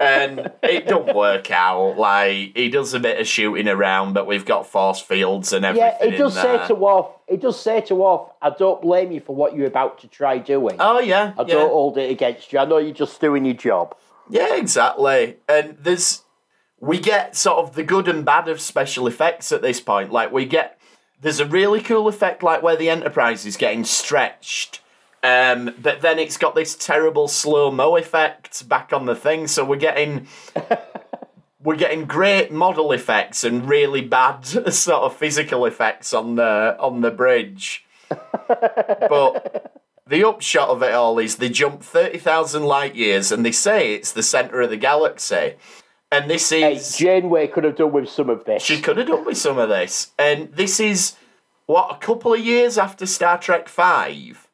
And 0.00 0.50
it 0.62 0.86
don't 0.88 1.14
work 1.14 1.50
out. 1.50 1.98
Like 1.98 2.56
he 2.56 2.70
does 2.70 2.94
a 2.94 3.00
bit 3.00 3.20
of 3.20 3.26
shooting 3.26 3.68
around, 3.68 4.14
but 4.14 4.26
we've 4.26 4.46
got 4.46 4.66
force 4.66 5.00
fields 5.00 5.52
and 5.52 5.64
everything. 5.64 5.92
Yeah, 6.00 6.06
it 6.06 6.16
does 6.16 6.34
say 6.34 6.56
there. 6.56 6.66
to 6.68 6.74
Worf. 6.74 7.06
It 7.28 7.40
does 7.40 7.60
say 7.60 7.82
to 7.82 7.94
Worf, 7.94 8.30
"I 8.40 8.50
don't 8.50 8.80
blame 8.80 9.12
you 9.12 9.20
for 9.20 9.36
what 9.36 9.54
you're 9.54 9.66
about 9.66 10.00
to 10.00 10.08
try 10.08 10.38
doing. 10.38 10.76
Oh 10.80 10.98
yeah, 10.98 11.34
I 11.38 11.42
yeah. 11.42 11.54
don't 11.54 11.70
hold 11.70 11.98
it 11.98 12.10
against 12.10 12.52
you. 12.52 12.58
I 12.58 12.64
know 12.64 12.78
you're 12.78 12.94
just 12.94 13.20
doing 13.20 13.44
your 13.44 13.54
job." 13.54 13.94
Yeah, 14.30 14.56
exactly. 14.56 15.36
And 15.48 15.76
there's 15.78 16.22
we 16.80 16.98
get 16.98 17.36
sort 17.36 17.58
of 17.58 17.74
the 17.74 17.82
good 17.82 18.08
and 18.08 18.24
bad 18.24 18.48
of 18.48 18.60
special 18.60 19.06
effects 19.06 19.52
at 19.52 19.60
this 19.60 19.80
point. 19.80 20.10
Like 20.10 20.32
we 20.32 20.46
get 20.46 20.80
there's 21.20 21.40
a 21.40 21.46
really 21.46 21.80
cool 21.82 22.08
effect 22.08 22.42
like 22.42 22.62
where 22.62 22.76
the 22.76 22.88
Enterprise 22.88 23.44
is 23.44 23.56
getting 23.56 23.84
stretched. 23.84 24.80
Um, 25.22 25.74
but 25.78 26.00
then 26.00 26.18
it's 26.18 26.36
got 26.38 26.54
this 26.54 26.74
terrible 26.74 27.28
slow 27.28 27.70
mo 27.70 27.96
effect 27.96 28.68
back 28.68 28.92
on 28.92 29.06
the 29.06 29.14
thing, 29.14 29.46
so 29.48 29.64
we're 29.64 29.76
getting 29.76 30.26
we're 31.62 31.76
getting 31.76 32.06
great 32.06 32.50
model 32.50 32.92
effects 32.92 33.44
and 33.44 33.68
really 33.68 34.00
bad 34.00 34.46
sort 34.72 35.02
of 35.02 35.14
physical 35.16 35.66
effects 35.66 36.14
on 36.14 36.36
the 36.36 36.76
on 36.78 37.02
the 37.02 37.10
bridge. 37.10 37.84
but 38.48 39.80
the 40.06 40.26
upshot 40.26 40.68
of 40.68 40.82
it 40.82 40.92
all 40.92 41.18
is 41.18 41.36
they 41.36 41.48
jump 41.48 41.82
30,000 41.82 42.64
light 42.64 42.96
years 42.96 43.30
and 43.30 43.46
they 43.46 43.52
say 43.52 43.94
it's 43.94 44.12
the 44.12 44.22
centre 44.22 44.60
of 44.60 44.70
the 44.70 44.76
galaxy. 44.76 45.54
And 46.10 46.28
this 46.28 46.50
Hey, 46.50 46.74
is. 46.74 46.96
Janeway 46.96 47.46
could 47.46 47.62
have 47.62 47.76
done 47.76 47.92
with 47.92 48.08
some 48.08 48.28
of 48.28 48.44
this. 48.44 48.64
she 48.64 48.80
could 48.80 48.96
have 48.96 49.06
done 49.06 49.24
with 49.24 49.38
some 49.38 49.58
of 49.58 49.68
this. 49.68 50.10
And 50.18 50.52
this 50.52 50.80
is, 50.80 51.14
what, 51.66 51.94
a 51.94 51.98
couple 52.04 52.34
of 52.34 52.40
years 52.40 52.76
after 52.78 53.06
Star 53.06 53.38
Trek 53.38 53.68
5. 53.68 54.48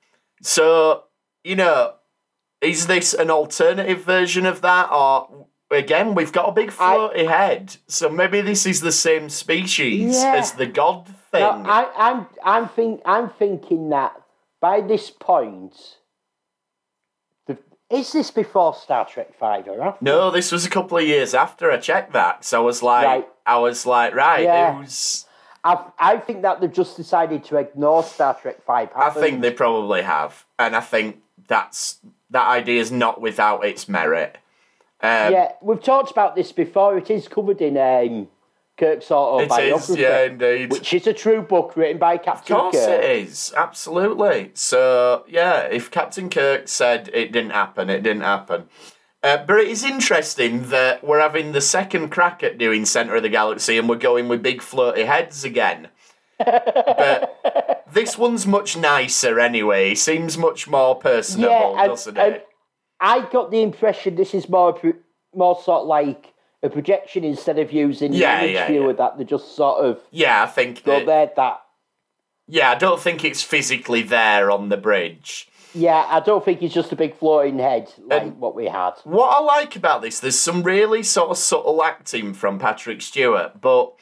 So, 0.47 1.03
you 1.43 1.57
know, 1.57 1.95
is 2.61 2.87
this 2.87 3.15
an 3.15 3.31
alternative 3.33 4.05
version 4.05 4.47
of 4.47 4.61
that? 4.63 4.91
Or, 4.93 5.47
again, 5.73 6.15
we've 6.15 6.33
got 6.33 6.49
a 6.49 6.53
big 6.53 6.71
floaty 6.71 7.27
head. 7.27 7.77
So 7.89 8.09
maybe 8.09 8.41
this 8.43 8.65
is 8.65 8.81
the 8.81 8.93
same 8.93 9.29
species 9.29 10.15
Yeah. 10.23 10.37
as 10.37 10.53
the 10.53 10.67
God 10.67 11.09
thing. 11.33 11.41
No, 11.41 11.65
I, 11.69 11.91
I'm, 11.97 12.27
I'm, 12.45 12.69
think, 12.69 13.01
I'm 13.05 13.29
thinking 13.29 13.91
that 13.91 14.13
by 14.61 14.81
this 14.83 15.11
point, 15.11 15.75
is 17.91 18.13
this 18.13 18.31
before 18.33 18.75
Star 18.75 19.05
Trek 19.05 19.33
Five 19.39 19.69
or 19.69 19.81
after? 19.83 20.05
No, 20.05 20.31
this 20.33 20.51
was 20.51 20.65
a 20.67 20.71
couple 20.71 20.99
of 20.99 21.05
years 21.05 21.35
after 21.35 21.71
I 21.71 21.77
checked 21.79 22.13
that. 22.15 22.45
So 22.45 22.61
I 22.61 22.65
was 22.65 22.83
like, 22.83 23.05
Right. 23.07 23.29
I 23.47 23.59
was 23.59 23.85
like, 23.87 24.13
right, 24.15 24.43
Yeah. 24.45 24.75
who's? 24.75 25.26
I, 25.67 25.85
I 25.99 26.17
think 26.19 26.43
that 26.43 26.61
they've 26.61 26.73
just 26.73 26.97
decided 26.97 27.43
to 27.45 27.57
ignore 27.57 28.05
Star 28.05 28.35
Trek 28.41 28.63
Five. 28.65 28.91
I 28.95 29.11
think 29.11 29.41
they 29.41 29.51
probably 29.51 30.03
have, 30.03 30.45
and 30.61 30.77
I 30.77 30.81
think 30.81 31.23
that's 31.49 31.99
that 32.31 32.47
idea 32.47 32.81
is 32.81 32.93
not 32.93 33.21
without 33.21 33.65
its 33.65 33.89
merit. 33.89 34.39
Um, 35.01 35.33
Yeah, 35.33 35.53
we've 35.61 35.83
talked 35.83 36.13
about 36.13 36.37
this 36.37 36.53
before. 36.53 36.97
It 36.99 37.11
is 37.11 37.27
covered 37.27 37.61
in 37.61 37.77
um, 37.77 38.29
Kirk's 38.79 39.11
it 39.11 39.15
autobiography, 39.15 39.93
is, 39.95 39.99
yeah, 39.99 40.23
indeed. 40.25 40.71
which 40.71 40.95
is 40.95 41.07
a 41.09 41.13
true 41.13 41.43
book 41.43 41.77
written 41.77 41.99
by 41.99 42.19
Captain. 42.19 42.55
of 42.55 42.63
course 42.63 42.77
Kirk. 42.77 43.03
it 43.03 43.11
is, 43.27 43.53
absolutely. 43.57 44.53
So 44.55 45.25
yeah, 45.27 45.63
if 45.63 45.91
Captain 45.91 46.31
Kirk 46.31 46.69
said 46.69 47.11
it 47.13 47.33
didn't 47.33 47.51
happen, 47.51 47.91
it 47.91 48.05
didn't 48.05 48.23
happen. 48.23 48.69
Uh, 49.27 49.45
but 49.45 49.59
it 49.59 49.67
is 49.67 49.83
interesting 49.83 50.69
that 50.69 51.03
we're 51.03 51.19
having 51.19 51.51
the 51.51 51.61
second 51.61 52.11
crack 52.11 52.45
at 52.45 52.59
doing 52.59 52.85
Centre 52.85 53.17
of 53.17 53.25
the 53.25 53.29
Galaxy 53.29 53.77
and 53.77 53.89
we're 53.89 53.97
going 53.97 54.29
with 54.29 54.41
big 54.41 54.61
floaty 54.61 55.05
heads 55.05 55.43
again. 55.43 55.89
but 56.39 57.83
this 57.93 58.17
one's 58.17 58.47
much 58.47 58.77
nicer 58.77 59.41
anyway. 59.41 59.97
Seems 59.97 60.39
much 60.39 60.69
more 60.69 60.95
personable, 60.95 61.51
Yeah, 61.51 61.81
and- 61.83 61.89
doesn't 61.91 62.17
and 62.17 62.35
it? 62.37 62.47
I 63.01 63.29
got 63.31 63.51
the 63.51 63.63
impression 63.63 64.15
this 64.15 64.33
is 64.33 64.49
more 64.49 64.81
more 65.35 65.61
sort 65.61 65.83
of 65.83 65.89
like 65.89 66.33
a 66.63 66.71
projection 66.71 67.25
instead 67.25 67.59
of 67.59 67.73
using 67.73 68.13
Yeah, 68.13 68.39
the 68.39 68.45
image 68.45 68.55
yeah, 68.55 68.67
viewer 68.69 68.87
yeah. 68.91 68.93
that 68.93 69.19
they 69.19 69.25
just 69.25 69.57
sort 69.57 69.85
of 69.85 69.99
yeah, 70.13 70.45
I 70.45 70.47
think 70.47 70.85
go 70.85 71.01
that, 71.01 71.07
there 71.07 71.31
that 71.35 71.63
Yeah, 72.47 72.71
I 72.71 72.77
don't 72.77 73.01
think 73.01 73.25
it's 73.25 73.43
physically 73.43 74.03
there 74.03 74.53
on 74.53 74.69
the 74.69 74.77
bridge. 74.77 75.49
Yeah, 75.75 76.07
I 76.09 76.21
don't 76.21 76.45
think 76.45 76.61
he's 76.61 76.73
just 76.73 76.93
a 76.93 76.97
big 76.97 77.17
floating 77.17 77.59
head 77.59 77.93
like 78.07 78.23
Um, 78.23 78.41
what 78.41 78.55
we 78.55 78.67
had. 78.67 78.93
What 79.05 79.29
I 79.29 79.41
like 79.41 79.77
about 79.77 80.03
this, 80.03 80.21
there's 80.21 80.39
some 80.39 80.63
really 80.63 81.03
sort 81.03 81.31
of 81.31 81.39
subtle 81.39 81.83
acting 81.83 82.35
from 82.35 82.59
Patrick 82.59 83.03
Stewart, 83.03 83.61
but 83.61 83.93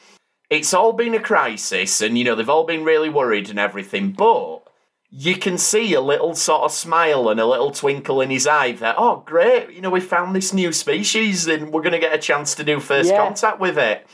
it's 0.49 0.73
all 0.73 0.93
been 0.93 1.13
a 1.15 1.19
crisis 1.19 2.01
and, 2.01 2.17
you 2.17 2.23
know, 2.23 2.35
they've 2.35 2.49
all 2.49 2.65
been 2.65 2.83
really 2.83 3.09
worried 3.09 3.49
and 3.49 3.59
everything, 3.59 4.11
but 4.11 4.61
you 5.09 5.35
can 5.35 5.57
see 5.57 5.93
a 5.93 6.01
little 6.01 6.35
sort 6.35 6.63
of 6.63 6.71
smile 6.71 7.29
and 7.29 7.39
a 7.39 7.45
little 7.45 7.71
twinkle 7.71 8.21
in 8.21 8.29
his 8.29 8.45
eye 8.45 8.73
that, 8.73 8.95
oh, 8.97 9.23
great, 9.25 9.71
you 9.71 9.81
know, 9.81 9.89
we 9.89 10.01
found 10.01 10.35
this 10.35 10.53
new 10.53 10.71
species 10.71 11.47
and 11.47 11.71
we're 11.71 11.81
going 11.81 11.93
to 11.93 11.99
get 11.99 12.13
a 12.13 12.17
chance 12.17 12.53
to 12.55 12.63
do 12.63 12.79
first 12.79 13.09
Yeah. 13.09 13.17
contact 13.17 13.59
with 13.59 13.77
it. 13.77 14.05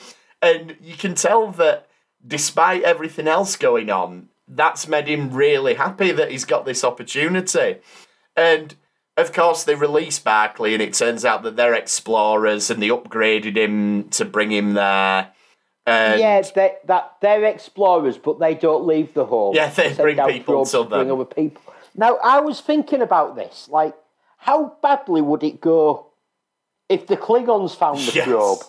And 0.42 0.78
you 0.82 0.96
can 0.96 1.16
tell 1.16 1.52
that 1.54 1.88
despite 2.26 2.84
everything 2.84 3.28
else 3.28 3.56
going 3.56 3.90
on, 3.90 4.30
that's 4.54 4.88
made 4.88 5.08
him 5.08 5.32
really 5.32 5.76
happy 5.76 6.12
that 6.12 6.30
he's 6.30 6.46
got 6.46 6.66
this 6.66 6.84
opportunity. 6.84 7.78
And 8.36 8.76
of 9.18 9.34
course, 9.34 9.64
they 9.64 9.76
release 9.76 10.20
Barclay, 10.20 10.74
and 10.74 10.82
it 10.82 10.94
turns 10.94 11.26
out 11.26 11.44
that 11.44 11.56
they're 11.56 11.74
explorers, 11.74 12.70
and 12.70 12.82
they 12.82 12.90
upgraded 12.90 13.58
him 13.58 14.10
to 14.10 14.26
bring 14.26 14.52
him 14.52 14.74
there. 14.74 15.32
And 15.86 16.20
yeah, 16.20 16.42
they, 16.42 16.76
that 16.86 17.16
they're 17.22 17.44
explorers, 17.46 18.18
but 18.18 18.40
they 18.40 18.54
don't 18.56 18.86
leave 18.86 19.14
the 19.14 19.26
home. 19.26 19.56
Yeah, 19.56 19.70
they 19.70 19.94
send 19.94 19.98
bring 19.98 20.18
people 20.28 20.66
to 20.66 20.84
bring 20.84 21.12
other 21.12 21.26
people. 21.26 21.62
Now, 21.96 22.18
I 22.24 22.40
was 22.40 22.62
thinking 22.62 23.02
about 23.02 23.36
this. 23.36 23.68
Like, 23.70 23.96
how 24.38 24.78
badly 24.82 25.22
would 25.22 25.44
it 25.44 25.60
go 25.60 26.08
if 26.88 27.08
the 27.08 27.18
Klingons 27.18 27.76
found 27.76 28.00
the 28.00 28.12
Yes. 28.16 28.28
probe, 28.28 28.60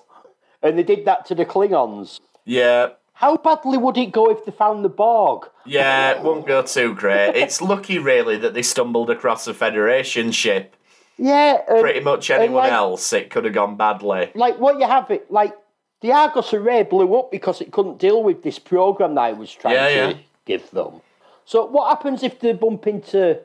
and 0.62 0.78
they 0.78 0.82
did 0.82 1.04
that 1.04 1.26
to 1.26 1.34
the 1.34 1.44
Klingons? 1.46 2.20
yeah, 2.44 2.88
How 3.22 3.36
badly 3.36 3.78
would 3.78 3.96
it 3.96 4.10
go 4.10 4.30
if 4.30 4.44
they 4.44 4.50
found 4.50 4.84
the 4.84 4.88
Borg? 4.88 5.48
yeah, 5.64 6.10
it 6.10 6.22
won't 6.22 6.44
go 6.44 6.60
too 6.62 6.92
great. 6.92 7.36
It's 7.36 7.62
lucky, 7.62 7.98
really, 7.98 8.36
that 8.38 8.52
they 8.52 8.62
stumbled 8.62 9.10
across 9.10 9.46
a 9.46 9.54
Federation 9.54 10.32
ship. 10.32 10.74
Yeah, 11.16 11.62
and, 11.68 11.80
pretty 11.80 12.00
much 12.00 12.30
anyone 12.30 12.64
like- 12.64 12.72
else, 12.72 13.12
it 13.12 13.30
could 13.30 13.44
have 13.44 13.54
gone 13.54 13.76
badly. 13.76 14.32
like 14.34 14.58
what 14.58 14.80
you 14.80 14.86
have 14.88 15.08
it 15.12 15.30
like 15.30 15.54
the 16.00 16.10
Argus 16.10 16.52
Array 16.52 16.82
blew 16.82 17.14
up 17.16 17.30
because 17.30 17.60
it 17.60 17.70
couldn't 17.70 17.98
deal 17.98 18.24
with 18.24 18.42
this 18.42 18.58
program 18.58 19.14
that 19.14 19.30
it 19.30 19.36
was 19.36 19.52
trying 19.52 19.74
Yeah, 19.74 19.88
to 19.88 19.94
yeah. 19.94 20.18
give 20.44 20.68
them. 20.72 21.00
So 21.44 21.64
what 21.66 21.88
happens 21.90 22.24
if 22.24 22.40
they 22.40 22.54
bump 22.54 22.88
into 22.88 23.38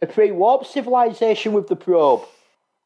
a 0.00 0.06
pre-warp 0.06 0.64
civilization 0.64 1.52
with 1.52 1.68
the 1.68 1.76
probe? 1.76 2.22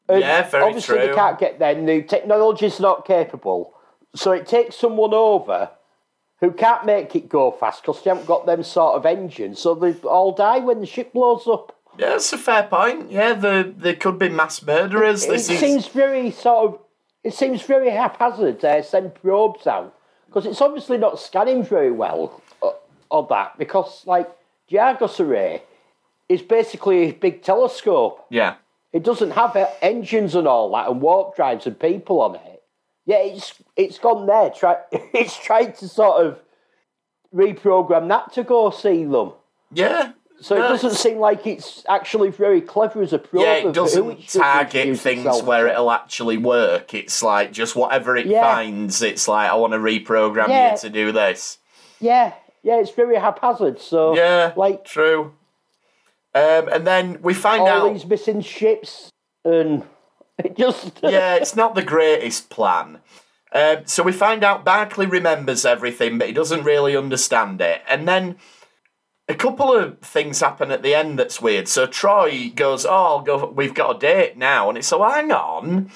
And 0.09 0.19
Yeah, 0.19 0.41
very 0.49 0.63
obviously 0.65 0.97
true. 0.97 1.07
they 1.07 1.13
can't 1.13 1.39
get 1.39 1.59
there. 1.59 1.73
The 1.75 2.01
technology's 2.03 2.81
not 2.81 3.05
capable, 3.05 3.73
so 4.13 4.33
it 4.33 4.45
takes 4.45 4.75
someone 4.75 5.13
over 5.13 5.69
who 6.43 6.51
can't 6.51 6.85
make 6.85 7.15
it 7.15 7.29
go 7.29 7.51
fast 7.51 7.81
because 7.81 8.03
they 8.03 8.09
haven't 8.09 8.27
got 8.27 8.45
them 8.45 8.63
sort 8.63 8.95
of 8.95 9.05
engines. 9.05 9.59
So 9.59 9.73
they 9.75 9.93
all 10.05 10.33
die 10.33 10.59
when 10.59 10.81
the 10.81 10.85
ship 10.85 11.13
blows 11.13 11.47
up. 11.47 11.73
Yeah, 11.97 12.09
that's 12.09 12.33
a 12.33 12.37
fair 12.37 12.63
point. 12.63 13.09
Yeah, 13.09 13.33
the 13.33 13.73
there 13.77 13.95
could 13.95 14.19
be 14.19 14.27
mass 14.27 14.61
murderers. 14.61 15.23
It 15.23 15.29
This 15.29 15.49
is 15.49 15.57
seems 15.57 15.87
very 15.87 16.31
sort 16.31 16.73
of. 16.73 16.79
It 17.23 17.33
seems 17.33 17.61
very 17.61 17.91
haphazard. 17.91 18.65
Uh, 18.65 18.81
send 18.81 19.15
probes 19.15 19.65
out 19.67 19.95
because 20.27 20.45
it's 20.45 20.59
obviously 20.59 20.97
not 20.97 21.17
scanning 21.17 21.63
very 21.63 21.91
well 21.91 22.41
uh, 22.61 22.71
on 23.09 23.27
that 23.29 23.57
because 23.57 24.05
like 24.05 24.29
the 24.67 24.79
Argus 24.79 25.21
array 25.21 25.63
is 26.27 26.41
basically 26.41 27.03
a 27.03 27.11
big 27.13 27.41
telescope. 27.41 28.25
yeah. 28.29 28.55
It 28.91 29.03
doesn't 29.03 29.31
have 29.31 29.57
engines 29.81 30.35
and 30.35 30.47
all 30.47 30.71
that 30.73 30.87
and 30.87 31.01
warp 31.01 31.35
drives 31.35 31.65
and 31.65 31.79
people 31.79 32.21
on 32.21 32.35
it. 32.35 32.52
Yeah, 33.05 33.17
it's 33.17 33.53
it's 33.75 33.99
gone 33.99 34.25
there. 34.27 34.49
Try 34.49 34.77
it's 34.91 35.37
tried 35.37 35.75
to 35.79 35.87
sort 35.87 36.25
of 36.25 36.39
reprogram 37.33 38.07
that 38.09 38.33
to 38.33 38.43
go 38.43 38.69
see 38.69 39.03
them. 39.05 39.33
Yeah. 39.71 40.11
So 40.41 40.57
No, 40.57 40.65
it 40.65 40.69
doesn't 40.69 40.95
seem 40.95 41.19
like 41.19 41.47
it's 41.47 41.85
actually 41.87 42.29
very 42.29 42.59
clever 42.59 43.01
as 43.01 43.13
a 43.13 43.19
probe. 43.19 43.43
Yeah, 43.43 43.53
it 43.55 43.73
doesn't 43.73 44.21
should 44.23 44.41
target 44.41 44.97
things 44.99 45.19
itself 45.25 45.43
where 45.45 45.67
it'll 45.67 45.91
actually 45.91 46.37
work. 46.37 46.93
It's 46.93 47.23
like 47.23 47.51
just 47.53 47.75
whatever 47.75 48.17
it 48.17 48.25
Yeah. 48.25 48.41
finds, 48.41 49.01
it's 49.01 49.27
like 49.27 49.49
I 49.49 49.55
want 49.55 49.73
to 49.73 49.79
reprogram 49.79 50.49
Yeah. 50.49 50.71
you 50.73 50.77
to 50.79 50.89
do 50.89 51.11
this. 51.11 51.59
Yeah, 51.99 52.33
yeah, 52.61 52.79
it's 52.79 52.91
very 52.91 53.15
haphazard. 53.15 53.79
So 53.79 54.15
Yeah, 54.15 54.51
like 54.57 54.83
true. 54.85 55.33
Um, 56.35 56.67
and 56.67 56.85
then 56.85 57.19
we 57.21 57.33
find 57.33 57.61
all 57.61 57.87
out. 57.87 57.93
these 57.93 58.05
missing 58.05 58.41
ships, 58.41 59.11
and 59.45 59.83
it 60.37 60.57
just 60.57 60.99
yeah, 61.01 61.35
it's 61.35 61.55
not 61.55 61.75
the 61.75 61.83
greatest 61.83 62.49
plan. 62.49 62.99
Um, 63.53 63.83
so 63.85 64.01
we 64.01 64.11
find 64.11 64.43
out 64.43 64.65
Barclay 64.65 65.05
remembers 65.05 65.63
everything, 65.63 66.17
but 66.17 66.27
he 66.27 66.33
doesn't 66.33 66.63
really 66.63 66.97
understand 66.97 67.61
it. 67.61 67.81
And 67.87 68.07
then 68.07 68.37
a 69.27 69.35
couple 69.35 69.71
of 69.73 69.99
things 69.99 70.39
happen 70.39 70.71
at 70.71 70.81
the 70.81 70.95
end 70.95 71.19
that's 71.19 71.41
weird. 71.41 71.67
So 71.67 71.85
Troi 71.87 72.53
goes, 72.55 72.85
"Oh, 72.85 72.91
I'll 72.91 73.21
go, 73.21 73.45
we've 73.45 73.73
got 73.75 73.97
a 73.97 73.99
date 73.99 74.37
now," 74.37 74.69
and 74.69 74.77
it's 74.77 74.87
so 74.87 75.03
hang 75.03 75.31
on. 75.31 75.91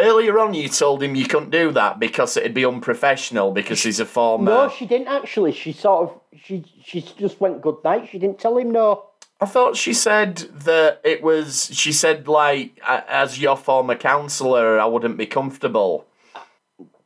Earlier 0.00 0.38
on, 0.38 0.54
you 0.54 0.68
told 0.68 1.02
him 1.02 1.16
you 1.16 1.26
couldn't 1.26 1.50
do 1.50 1.72
that 1.72 1.98
because 1.98 2.36
it'd 2.36 2.54
be 2.54 2.64
unprofessional 2.64 3.50
because 3.50 3.82
he's 3.82 3.98
a 3.98 4.06
former. 4.06 4.52
no, 4.52 4.68
she 4.68 4.86
didn't 4.86 5.08
actually. 5.08 5.52
She 5.52 5.72
sort 5.72 6.08
of 6.08 6.20
she 6.40 6.64
she 6.84 7.00
just 7.00 7.40
went 7.40 7.62
good 7.62 7.78
night. 7.82 8.08
She 8.08 8.18
didn't 8.18 8.38
tell 8.38 8.58
him 8.58 8.70
no. 8.70 9.07
I 9.40 9.46
thought 9.46 9.76
she 9.76 9.92
said 9.92 10.36
that 10.64 11.00
it 11.04 11.22
was. 11.22 11.70
She 11.72 11.92
said 11.92 12.26
like, 12.26 12.78
as 12.86 13.38
your 13.40 13.56
former 13.56 13.94
counsellor, 13.94 14.80
I 14.80 14.86
wouldn't 14.86 15.16
be 15.16 15.26
comfortable. 15.26 16.06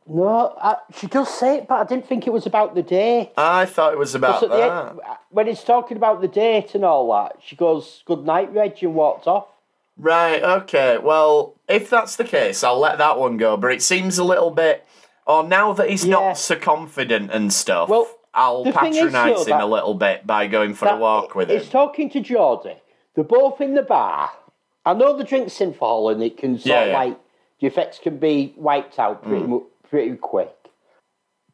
No, 0.09 0.55
I, 0.61 0.77
she 0.99 1.07
does 1.07 1.29
say 1.33 1.59
it, 1.59 1.69
but 1.69 1.75
I 1.77 1.85
didn't 1.85 2.07
think 2.09 2.27
it 2.27 2.33
was 2.33 2.45
about 2.47 2.75
the 2.75 2.83
date. 2.83 3.31
I 3.37 3.67
thought 3.67 3.93
it 3.93 3.99
was 3.99 4.15
about 4.15 4.41
So 4.41 4.47
at 4.47 4.51
the 4.51 4.57
that. 4.59 4.89
end, 4.91 5.01
when 5.31 5.47
it's 5.49 5.63
talking 5.63 5.97
about 5.97 6.21
the 6.21 6.29
date 6.29 6.75
and 6.75 6.85
all 6.85 7.11
that, 7.13 7.37
she 7.45 7.55
goes 7.55 8.03
good 8.05 8.25
night, 8.25 8.53
Reg, 8.53 8.83
and 8.83 8.95
walked 8.95 9.27
off. 9.29 9.47
Right, 9.97 10.43
okay. 10.43 10.99
Well, 10.99 11.55
if 11.69 11.89
that's 11.89 12.17
the 12.17 12.25
case, 12.25 12.65
I'll 12.65 12.81
let 12.81 12.99
that 12.99 13.19
one 13.19 13.37
go. 13.37 13.57
But 13.57 13.73
it 13.73 13.83
seems 13.83 14.19
a 14.19 14.25
little 14.25 14.51
bit. 14.51 14.85
Or 15.25 15.45
now 15.45 15.73
that 15.75 15.89
he's 15.89 16.05
Yeah. 16.05 16.11
not 16.15 16.39
so 16.39 16.57
confident 16.57 17.31
and 17.31 17.53
stuff, 17.53 17.89
Well, 17.89 18.09
I'll 18.35 18.65
the 18.65 18.73
patronise 18.73 19.47
him 19.47 19.61
a 19.61 19.67
little 19.67 19.95
bit 19.95 20.27
by 20.27 20.47
going 20.47 20.75
for 20.75 20.89
a 20.89 20.97
walk 20.97 21.35
with 21.35 21.51
him. 21.51 21.63
talking 21.65 22.09
to 22.11 22.21
Geordi. 22.21 22.77
They're 23.15 23.25
both 23.25 23.61
in 23.61 23.75
the 23.75 23.83
bar. 23.83 24.31
I 24.85 24.95
know 24.95 25.17
the 25.17 25.25
drink's 25.25 25.55
synthehol 25.55 26.13
and 26.13 26.23
it 26.23 26.39
can 26.39 26.59
sort 26.59 26.67
Yeah, 26.67 26.81
of 26.81 26.89
yeah. 26.89 26.99
like 26.99 27.21
the 27.61 27.67
effects 27.67 27.99
can 27.99 28.19
be 28.19 28.55
wiped 28.57 28.99
out 28.99 29.23
pretty 29.23 29.45
hmm. 29.45 29.51
mu- 29.51 29.67
pretty 29.89 30.17
quick. 30.17 30.55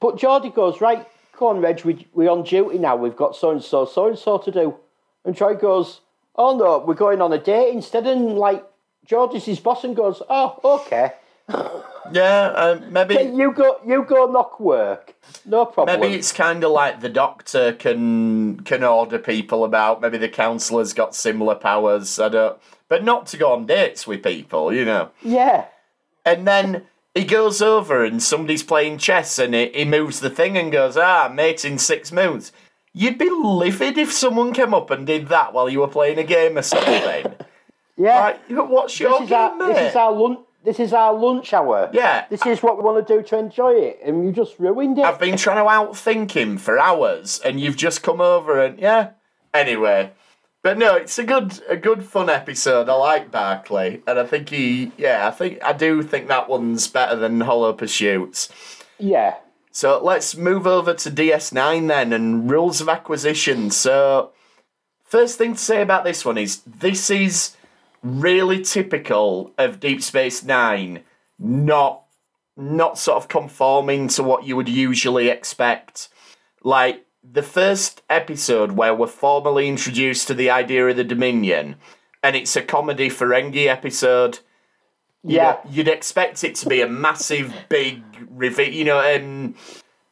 But 0.00 0.16
Geordi 0.16 0.54
goes, 0.54 0.80
right, 0.80 1.06
go 1.36 1.48
on, 1.48 1.60
Reg, 1.60 1.84
we, 1.84 2.06
we're 2.14 2.30
on 2.30 2.44
duty 2.44 2.78
now. 2.78 2.94
We've 2.94 3.16
got 3.16 3.34
so 3.34 3.50
and 3.50 3.62
so, 3.62 3.84
so 3.84 4.06
and 4.06 4.18
so 4.18 4.38
to 4.38 4.50
do. 4.50 4.76
And 5.24 5.36
Troi 5.36 5.60
goes, 5.60 6.00
oh 6.36 6.56
no, 6.56 6.78
we're 6.78 6.94
going 6.94 7.20
on 7.20 7.32
a 7.32 7.38
date 7.38 7.74
instead. 7.74 8.06
And 8.06 8.38
like, 8.38 8.64
Geordi's 9.06 9.44
his 9.44 9.58
boss 9.58 9.82
and 9.82 9.96
goes, 9.96 10.22
oh, 10.28 10.60
okay. 10.62 11.14
Yeah, 12.12 12.46
um, 12.54 12.92
maybe. 12.92 13.14
You 13.14 13.52
go, 13.52 13.80
you 13.86 14.04
go 14.04 14.30
knock 14.30 14.60
work. 14.60 15.14
No 15.44 15.66
problem. 15.66 16.00
Maybe 16.00 16.14
it's 16.14 16.32
kind 16.32 16.64
of 16.64 16.70
like 16.70 17.00
the 17.00 17.08
doctor 17.08 17.72
can 17.72 18.60
can 18.60 18.82
order 18.82 19.18
people 19.18 19.64
about. 19.64 20.00
Maybe 20.00 20.18
the 20.18 20.28
counsellor's 20.28 20.92
got 20.92 21.14
similar 21.14 21.54
powers. 21.54 22.18
I 22.18 22.28
don't, 22.28 22.58
but 22.88 23.04
not 23.04 23.26
to 23.28 23.36
go 23.36 23.52
on 23.52 23.66
dates 23.66 24.06
with 24.06 24.22
people, 24.22 24.72
you 24.72 24.84
know. 24.84 25.10
yeah. 25.22 25.66
And 26.24 26.46
then 26.46 26.82
he 27.14 27.24
goes 27.24 27.62
over 27.62 28.04
and 28.04 28.22
somebody's 28.22 28.62
playing 28.62 28.98
chess 28.98 29.38
and 29.38 29.54
he, 29.54 29.70
he 29.74 29.84
moves 29.84 30.20
the 30.20 30.28
thing 30.28 30.58
and 30.58 30.70
goes, 30.70 30.96
ah, 30.96 31.30
mate 31.32 31.64
in 31.64 31.78
six 31.78 32.12
moves. 32.12 32.52
You'd 32.92 33.18
be 33.18 33.30
livid 33.30 33.96
if 33.96 34.12
someone 34.12 34.52
came 34.52 34.74
up 34.74 34.90
and 34.90 35.06
did 35.06 35.28
that 35.28 35.54
while 35.54 35.70
you 35.70 35.80
were 35.80 35.88
playing 35.88 36.18
a 36.18 36.24
game 36.24 36.58
or 36.58 36.62
something. 36.62 37.34
Yeah. 37.96 38.20
like, 38.20 38.68
what's 38.68 39.00
your 39.00 39.20
this 39.20 39.28
is 39.28 39.32
our 39.32 39.50
game, 39.50 39.58
mate? 39.58 39.74
this 39.74 39.90
is 39.90 39.96
our 39.96 40.12
lunch 40.12 40.40
this 40.64 40.80
is 40.80 40.92
our 40.92 41.14
lunch 41.14 41.52
hour. 41.52 41.90
Yeah. 41.92 42.26
This 42.28 42.44
is 42.46 42.62
what 42.62 42.76
we 42.76 42.82
want 42.82 43.06
to 43.06 43.16
do 43.16 43.22
to 43.22 43.38
enjoy 43.38 43.72
it, 43.74 44.00
and 44.04 44.24
you 44.24 44.32
just 44.32 44.58
ruined 44.58 44.98
it. 44.98 45.04
I've 45.04 45.18
been 45.18 45.36
trying 45.36 45.64
to 45.64 45.70
outthink 45.70 46.32
him 46.32 46.58
for 46.58 46.78
hours, 46.78 47.40
and 47.44 47.60
you've 47.60 47.76
just 47.76 48.02
come 48.02 48.20
over 48.20 48.62
and 48.62 48.78
yeah. 48.78 49.10
Anyway, 49.54 50.12
but 50.62 50.76
no, 50.76 50.94
it's 50.96 51.18
a 51.18 51.24
good, 51.24 51.60
a 51.68 51.76
good 51.76 52.04
fun 52.04 52.28
episode. 52.28 52.88
I 52.88 52.94
like 52.94 53.30
Barclay, 53.30 54.02
and 54.06 54.18
I 54.18 54.26
think 54.26 54.50
he, 54.50 54.92
yeah, 54.98 55.26
I 55.26 55.30
think 55.30 55.62
I 55.62 55.72
do 55.72 56.02
think 56.02 56.28
that 56.28 56.48
one's 56.48 56.86
better 56.88 57.16
than 57.16 57.40
Hollow 57.40 57.72
Pursuits. 57.72 58.48
yeah. 58.98 59.36
So 59.70 60.02
let's 60.02 60.36
move 60.36 60.66
over 60.66 60.92
to 60.92 61.10
DS9 61.10 61.86
then 61.86 62.12
and 62.12 62.50
rules 62.50 62.80
of 62.80 62.88
acquisition. 62.88 63.70
So, 63.70 64.32
first 65.04 65.38
thing 65.38 65.52
to 65.52 65.58
say 65.58 65.82
about 65.82 66.02
this 66.02 66.24
one 66.24 66.36
is 66.36 66.62
this 66.66 67.10
is 67.10 67.56
really 68.02 68.62
typical 68.62 69.52
of 69.58 69.80
Deep 69.80 70.02
Space 70.02 70.42
Nine, 70.44 71.04
not 71.38 72.04
not 72.56 72.98
sort 72.98 73.16
of 73.16 73.28
conforming 73.28 74.08
to 74.08 74.22
what 74.22 74.44
you 74.44 74.56
would 74.56 74.68
usually 74.68 75.28
expect. 75.28 76.08
Like 76.64 77.06
the 77.22 77.42
first 77.42 78.02
episode 78.10 78.72
where 78.72 78.94
we're 78.94 79.06
formally 79.06 79.68
introduced 79.68 80.26
to 80.26 80.34
the 80.34 80.50
idea 80.50 80.88
of 80.88 80.96
the 80.96 81.04
Dominion, 81.04 81.76
and 82.22 82.34
it's 82.34 82.56
a 82.56 82.62
comedy 82.62 83.08
Ferengi 83.10 83.66
episode. 83.66 84.40
You'd, 85.22 85.34
Yeah. 85.36 85.56
you'd 85.70 85.88
expect 85.88 86.42
it 86.42 86.54
to 86.56 86.68
be 86.68 86.80
a 86.80 86.88
massive, 86.88 87.52
big 87.68 88.02
reveal. 88.30 88.72
You 88.72 88.84
know, 88.84 89.14
um, 89.16 89.54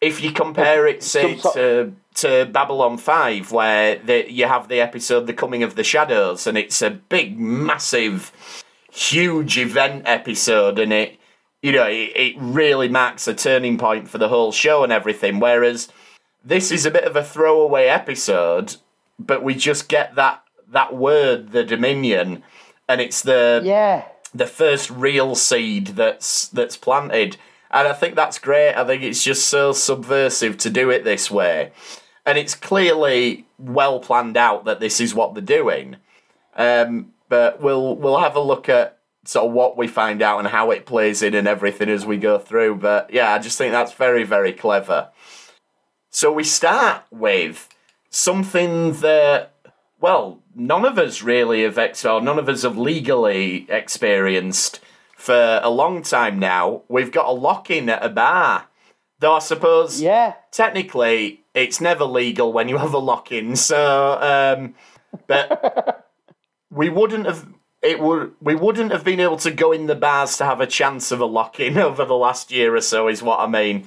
if 0.01 0.23
you 0.23 0.31
compare 0.33 0.87
it, 0.87 1.03
say, 1.03 1.37
to 1.55 1.93
to 2.17 2.47
Babylon 2.47 2.99
Five, 2.99 3.53
where 3.53 3.97
the, 3.97 4.31
you 4.31 4.47
have 4.47 4.69
the 4.69 4.81
episode 4.81 5.27
"The 5.27 5.33
Coming 5.33 5.63
of 5.63 5.75
the 5.75 5.85
Shadows," 5.85 6.47
and 6.47 6.57
it's 6.59 6.83
a 6.83 6.91
big, 6.91 7.39
massive, 7.39 8.33
huge 8.91 9.59
event 9.59 10.03
episode, 10.07 10.79
and 10.79 10.93
it, 10.93 11.19
you 11.63 11.73
know, 11.73 11.87
it, 11.87 12.13
it 12.15 12.35
really 12.39 12.89
marks 12.89 13.27
a 13.29 13.35
turning 13.35 13.79
point 13.79 14.09
for 14.09 14.19
the 14.19 14.29
whole 14.29 14.53
show 14.53 14.83
and 14.85 14.93
everything. 14.93 15.41
Whereas 15.41 15.89
this 16.45 16.71
is 16.71 16.87
a 16.87 16.91
bit 16.91 17.05
of 17.05 17.17
a 17.17 17.25
throwaway 17.25 17.87
episode, 17.87 18.77
but 19.19 19.43
we 19.43 19.55
just 19.55 19.89
get 19.89 20.15
that 20.15 20.43
that 20.71 20.95
word, 20.95 21.53
the 21.53 21.65
Dominion, 21.65 22.43
and 22.89 23.01
it's 23.01 23.23
the 23.23 23.61
Yeah. 23.65 24.05
the 24.35 24.47
first 24.47 24.91
real 24.91 25.35
seed 25.35 25.89
that's 25.89 26.49
that's 26.49 26.77
planted. 26.77 27.37
And 27.71 27.89
I 27.89 27.93
think 27.93 28.15
that's 28.15 28.39
great. 28.39 28.75
I 28.75 28.85
think 28.85 29.03
it's 29.03 29.23
just 29.25 29.49
so 29.49 29.73
subversive 29.73 30.57
to 30.59 30.71
do 30.71 30.89
it 30.89 31.05
this 31.05 31.31
way. 31.31 31.73
And 32.27 32.37
it's 32.37 32.55
clearly 32.57 33.47
well 33.59 34.01
planned 34.01 34.37
out 34.37 34.65
that 34.65 34.81
this 34.81 35.01
is 35.01 35.15
what 35.15 35.35
they're 35.35 35.43
doing. 35.43 35.97
Um, 36.57 37.13
but 37.29 37.61
we'll 37.61 37.95
we'll 37.97 38.19
have 38.19 38.37
a 38.37 38.41
look 38.41 38.69
at 38.69 38.99
sort 39.25 39.47
of 39.47 39.53
what 39.53 39.77
we 39.77 39.87
find 39.89 40.23
out 40.23 40.39
and 40.39 40.49
how 40.49 40.71
it 40.71 40.87
plays 40.87 41.23
in 41.23 41.35
and 41.35 41.49
everything 41.49 41.89
as 41.89 42.05
we 42.07 42.17
go 42.17 42.39
through. 42.39 42.77
But 42.77 43.13
yeah, 43.13 43.33
I 43.33 43.39
just 43.39 43.59
think 43.59 43.73
that's 43.73 43.93
very, 43.93 44.25
very 44.25 44.53
clever. 44.53 45.11
So 46.11 46.33
we 46.33 46.45
start 46.45 47.03
with 47.11 47.69
something 48.11 48.93
that, 48.95 49.55
well, 50.01 50.43
none 50.55 50.85
of 50.85 50.99
us 50.99 51.23
really 51.23 51.63
have 51.63 51.77
ex- 51.77 52.05
or 52.05 52.21
none 52.21 52.39
of 52.39 52.49
us 52.49 52.63
have 52.63 52.79
legally 52.79 53.67
experienced 53.69 54.81
for 55.17 55.61
a 55.63 55.71
long 55.71 56.03
time 56.03 56.39
now. 56.39 56.83
We've 56.89 57.13
got 57.13 57.27
a 57.27 57.33
lock 57.33 57.71
in 57.71 57.89
at 57.89 58.05
a 58.05 58.09
bar. 58.09 58.67
Though 59.19 59.35
I 59.35 59.39
suppose 59.41 60.01
Yeah. 60.01 60.35
technically 60.53 61.43
it's 61.57 61.81
never 61.81 62.05
legal 62.05 62.53
when 62.53 62.69
you 62.69 62.77
have 62.79 62.95
a 62.95 62.99
lock 62.99 63.33
in, 63.33 63.57
so 63.57 64.19
um, 64.21 64.75
but 65.27 66.07
we 66.71 66.89
wouldn't 66.89 67.27
have 67.27 67.49
it 67.83 68.01
would 68.01 68.35
we 68.41 68.55
wouldn't 68.55 68.93
have 68.93 69.05
been 69.05 69.21
able 69.21 69.37
to 69.39 69.51
go 69.51 69.73
in 69.73 69.87
the 69.87 69.95
bars 69.95 70.37
to 70.37 70.45
have 70.45 70.61
a 70.61 70.67
chance 70.67 71.11
of 71.11 71.21
a 71.21 71.25
lock 71.27 71.59
in 71.59 71.79
over 71.89 72.05
the 72.05 72.15
last 72.15 72.51
year 72.53 72.75
or 72.77 72.81
so, 72.81 73.09
is 73.09 73.23
what 73.23 73.41
I 73.41 73.47
mean. 73.47 73.87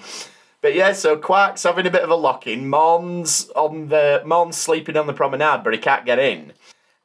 But 0.62 0.76
yeah, 0.76 0.92
so 0.92 1.16
Quark's 1.16 1.64
having 1.64 1.88
a 1.88 1.92
bit 1.92 2.04
of 2.04 2.10
a 2.10 2.16
lock 2.16 2.46
in. 2.46 2.70
Morn's 2.70 3.50
on 3.56 3.88
the 3.88 4.22
Morn's 4.26 4.58
sleeping 4.58 4.98
on 4.98 5.08
the 5.08 5.14
promenade, 5.14 5.64
but 5.64 5.74
he 5.74 5.80
can't 5.80 6.06
get 6.06 6.20
in. 6.20 6.52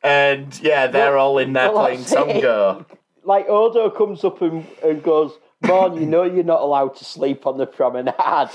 And 0.02 0.58
yeah, 0.60 0.86
they're 0.88 1.12
Well- 1.12 1.26
all 1.26 1.38
in 1.38 1.52
there 1.52 1.70
well, 1.72 1.84
playing. 1.84 2.00
Tongo. 2.04 2.86
Like 3.26 3.48
Odo 3.48 3.88
comes 3.88 4.22
up 4.22 4.42
and, 4.42 4.66
and 4.84 5.02
goes, 5.02 5.32
Morn, 5.62 5.94
you 5.94 6.04
know 6.04 6.24
you're 6.24 6.44
not 6.44 6.60
allowed 6.60 6.94
to 6.96 7.06
sleep 7.06 7.46
on 7.46 7.56
the 7.56 7.64
promenade. 7.66 8.50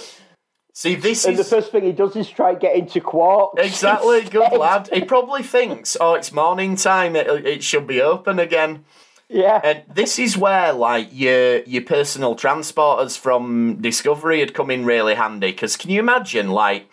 See, 0.73 0.95
this 0.95 1.25
And 1.25 1.37
the 1.37 1.43
first 1.43 1.71
thing 1.71 1.83
he 1.83 1.91
does 1.91 2.15
is 2.15 2.29
try 2.29 2.51
and 2.51 2.59
get 2.59 2.75
into 2.75 3.01
Quark. 3.01 3.55
exactly 3.57 4.21
good 4.31 4.53
lad. 4.53 4.89
He 4.93 5.03
probably 5.03 5.43
thinks, 5.43 5.97
oh, 5.99 6.13
it's 6.13 6.31
morning 6.31 6.75
time. 6.75 7.15
It, 7.15 7.27
it 7.45 7.63
should 7.63 7.87
be 7.87 8.01
open 8.01 8.39
again. 8.39 8.85
Yeah. 9.27 9.61
And 9.63 9.83
this 9.93 10.17
is 10.17 10.37
where 10.37 10.73
like 10.73 11.09
your 11.11 11.59
your 11.63 11.83
personal 11.83 12.35
transporters 12.35 13.17
from 13.17 13.77
Discovery 13.81 14.39
had 14.39 14.53
come 14.53 14.71
in 14.71 14.85
really 14.85 15.15
handy. 15.15 15.51
Because 15.51 15.77
can 15.77 15.91
you 15.91 15.99
imagine 15.99 16.49
like 16.49 16.89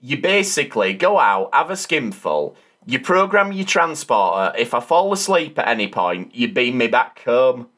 you 0.00 0.20
basically 0.20 0.92
go 0.92 1.18
out, 1.18 1.50
have 1.54 1.70
a 1.70 1.76
skimful, 1.76 2.56
you 2.86 3.00
program 3.00 3.52
your 3.52 3.66
transporter. 3.66 4.56
If 4.56 4.74
I 4.74 4.80
fall 4.80 5.12
asleep 5.12 5.58
at 5.58 5.68
any 5.68 5.88
point, 5.88 6.34
you 6.34 6.52
beam 6.52 6.78
me 6.78 6.88
back 6.88 7.22
home, 7.24 7.68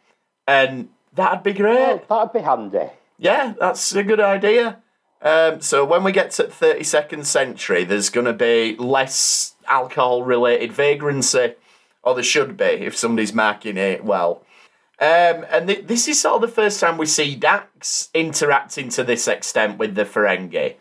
and 0.47 0.89
that'd 1.15 1.43
be 1.43 1.53
great. 1.53 2.09
That'd 2.09 2.33
be 2.33 2.41
handy. 2.41 2.91
Yeah, 3.19 3.55
that's 3.59 3.95
a 3.95 4.03
good 4.03 4.21
idea. 4.21 4.79
Um, 5.23 5.61
so 5.61 5.85
when 5.85 6.03
we 6.03 6.13
get 6.13 6.31
to 6.33 6.45
32nd 6.45 7.25
century, 7.27 7.85
there's 7.85 8.09
going 8.09 8.27
to 8.27 8.33
be 8.33 8.75
less 8.77 9.55
alcohol-related 9.69 10.73
vagrancy, 10.73 11.55
or 12.03 12.15
there 12.15 12.25
should 12.25 12.57
be 12.57 12.65
if 12.65 12.97
somebody's 12.97 13.35
marking 13.35 13.77
it 13.77 14.05
well. 14.05 14.43
Um, 14.99 15.47
and 15.51 15.69
th- 15.69 15.87
this 15.87 16.09
is 16.09 16.21
sort 16.21 16.37
of 16.37 16.41
the 16.43 16.55
first 16.55 16.81
time 16.81 16.99
we 16.99 17.07
see 17.07 17.35
Dax 17.35 18.09
interacting 18.15 18.89
to 18.91 19.05
this 19.05 19.29
extent 19.29 19.79
with 19.79 19.95
the 19.95 20.05
Ferengi. 20.05 20.75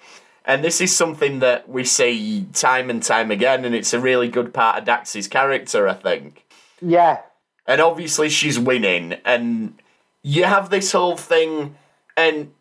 And 0.46 0.64
this 0.64 0.82
is 0.82 0.96
something 0.96 1.40
that 1.40 1.70
we 1.70 1.84
see 1.84 2.48
time 2.54 2.90
and 2.90 3.04
time 3.04 3.32
again, 3.32 3.66
and 3.66 3.76
it's 3.76 3.94
a 3.94 4.00
really 4.00 4.30
good 4.30 4.54
part 4.54 4.80
of 4.80 4.86
Dax's 4.86 5.28
character, 5.28 5.88
I 5.88 5.94
think 5.94 6.46
Yeah. 6.82 7.20
and 7.68 7.80
obviously 7.82 8.30
she's 8.30 8.58
winning 8.58 9.18
and 9.26 9.80
you 10.24 10.46
have 10.46 10.70
this 10.70 10.92
whole 10.92 11.16
thing 11.18 11.76
and 12.18 12.52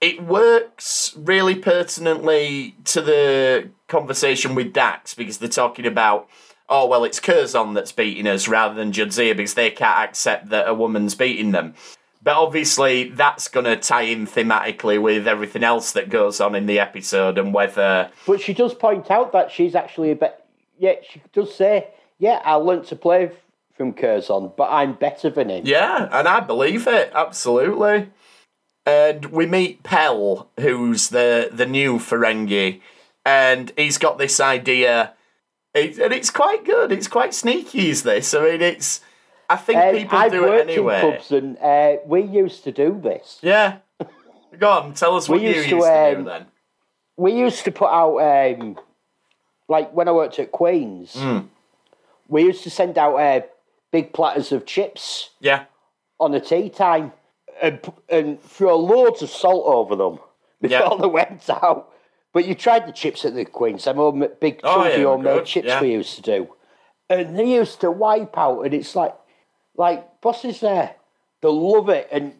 it 0.00 0.22
works 0.22 1.14
really 1.16 1.54
pertinently 1.54 2.76
to 2.84 3.00
the 3.00 3.70
conversation 3.88 4.54
with 4.54 4.72
Dax 4.72 5.14
because 5.14 5.38
they're 5.38 5.48
talking 5.48 5.86
about 5.86 6.28
oh 6.68 6.86
well 6.86 7.04
it's 7.04 7.20
Curzon 7.20 7.74
that's 7.74 7.92
beating 7.92 8.26
us 8.26 8.48
rather 8.48 8.74
than 8.74 8.92
Jadzia 8.92 9.36
because 9.36 9.54
they 9.54 9.70
can't 9.70 10.08
accept 10.08 10.50
that 10.50 10.68
a 10.68 10.74
woman's 10.74 11.14
beating 11.14 11.52
them. 11.52 11.74
But 12.22 12.36
obviously 12.36 13.08
that's 13.10 13.48
gonna 13.48 13.76
tie 13.76 14.02
in 14.02 14.26
thematically 14.26 15.00
with 15.00 15.26
everything 15.26 15.64
else 15.64 15.92
that 15.92 16.10
goes 16.10 16.40
on 16.40 16.54
in 16.54 16.66
the 16.66 16.78
episode 16.78 17.38
and 17.38 17.54
whether 17.54 18.10
But 18.26 18.40
she 18.40 18.54
does 18.54 18.74
point 18.74 19.10
out 19.10 19.32
that 19.32 19.50
she's 19.50 19.74
actually 19.74 20.10
a 20.10 20.16
bit. 20.16 20.44
Yeah, 20.78 20.94
she 21.08 21.20
does 21.32 21.52
say, 21.54 21.88
yeah, 22.18 22.40
I 22.44 22.54
learnt 22.54 22.86
to 22.88 22.96
play 22.96 23.32
from 23.76 23.92
Curzon, 23.94 24.52
but 24.56 24.68
I'm 24.70 24.92
better 24.94 25.30
than 25.30 25.50
him. 25.50 25.62
Yeah, 25.64 26.08
and 26.12 26.28
I 26.28 26.40
believe 26.40 26.86
it 26.86 27.10
absolutely. 27.14 28.10
And 28.88 29.26
we 29.26 29.44
meet 29.46 29.82
Pell, 29.82 30.48
who's 30.58 31.10
the 31.10 31.50
the 31.52 31.66
new 31.66 31.98
Ferengi, 31.98 32.80
and 33.24 33.70
he's 33.76 33.98
got 33.98 34.16
this 34.16 34.40
idea, 34.40 35.12
it, 35.74 35.98
and 35.98 36.12
it's 36.12 36.30
quite 36.30 36.64
good. 36.64 36.90
It's 36.90 37.08
quite 37.08 37.34
sneaky, 37.34 37.90
is 37.90 38.02
this? 38.02 38.32
I 38.34 38.42
mean, 38.42 38.62
it's. 38.62 39.00
I 39.50 39.56
think 39.56 39.78
Um, 39.78 39.94
people 39.94 40.18
I've 40.18 40.32
do 40.32 40.44
it 40.44 40.48
worked 40.48 40.70
anyway. 40.70 41.00
in 41.06 41.12
pubs 41.12 41.32
and 41.32 41.58
uh, 41.58 41.96
we 42.06 42.22
used 42.22 42.64
to 42.64 42.72
do 42.72 42.98
this. 43.02 43.38
Yeah. 43.42 43.78
Go 44.58 44.68
on, 44.70 44.94
tell 44.94 45.16
us 45.16 45.28
what 45.28 45.40
We 45.40 45.48
you 45.48 45.54
used 45.54 45.70
used 45.70 45.86
to, 45.86 45.90
to, 45.90 46.14
do 46.14 46.18
um, 46.20 46.24
then. 46.24 46.46
We 47.16 47.32
used 47.32 47.64
to 47.64 47.72
put 47.72 47.88
out, 47.88 48.18
um, 48.18 48.78
like 49.68 49.92
when 49.94 50.06
I 50.08 50.12
worked 50.12 50.38
at 50.38 50.50
Queen's, 50.52 51.14
Hmm. 51.14 51.40
we 52.28 52.42
used 52.44 52.62
to 52.64 52.70
send 52.70 52.98
out 52.98 53.16
uh, 53.16 53.40
big 53.90 54.12
platters 54.12 54.52
of 54.52 54.66
chips 54.66 55.30
Yeah. 55.40 55.64
on 56.20 56.34
a 56.34 56.40
tea 56.40 56.68
time 56.70 57.12
and, 57.62 57.80
and 58.08 58.40
throw 58.42 58.76
loads 58.76 59.22
of 59.22 59.30
salt 59.30 59.64
over 59.66 59.96
them 59.96 60.18
before 60.60 60.78
Yeah. 60.92 60.96
they 61.00 61.06
went 61.06 61.48
out. 61.50 61.90
But 62.32 62.44
you 62.46 62.54
tried 62.54 62.86
the 62.86 62.92
chips 62.92 63.24
at 63.24 63.34
the 63.34 63.44
Queen's, 63.44 63.84
them 63.84 63.96
home, 63.96 64.26
big 64.40 64.60
Oh, 64.62 64.82
chunky 64.84 64.98
yeah, 65.00 65.04
homemade 65.06 65.34
good, 65.38 65.46
chips 65.46 65.66
yeah. 65.68 65.80
we 65.80 65.92
used 65.92 66.14
to 66.16 66.22
do. 66.22 66.54
And 67.08 67.38
they 67.38 67.54
used 67.54 67.80
to 67.80 67.90
wipe 67.90 68.36
out, 68.36 68.60
and 68.62 68.74
it's 68.74 68.94
like, 68.94 69.14
like 69.76 70.20
bosses 70.20 70.60
there, 70.60 70.94
they 71.40 71.48
love 71.48 71.88
it, 71.88 72.06
and 72.12 72.34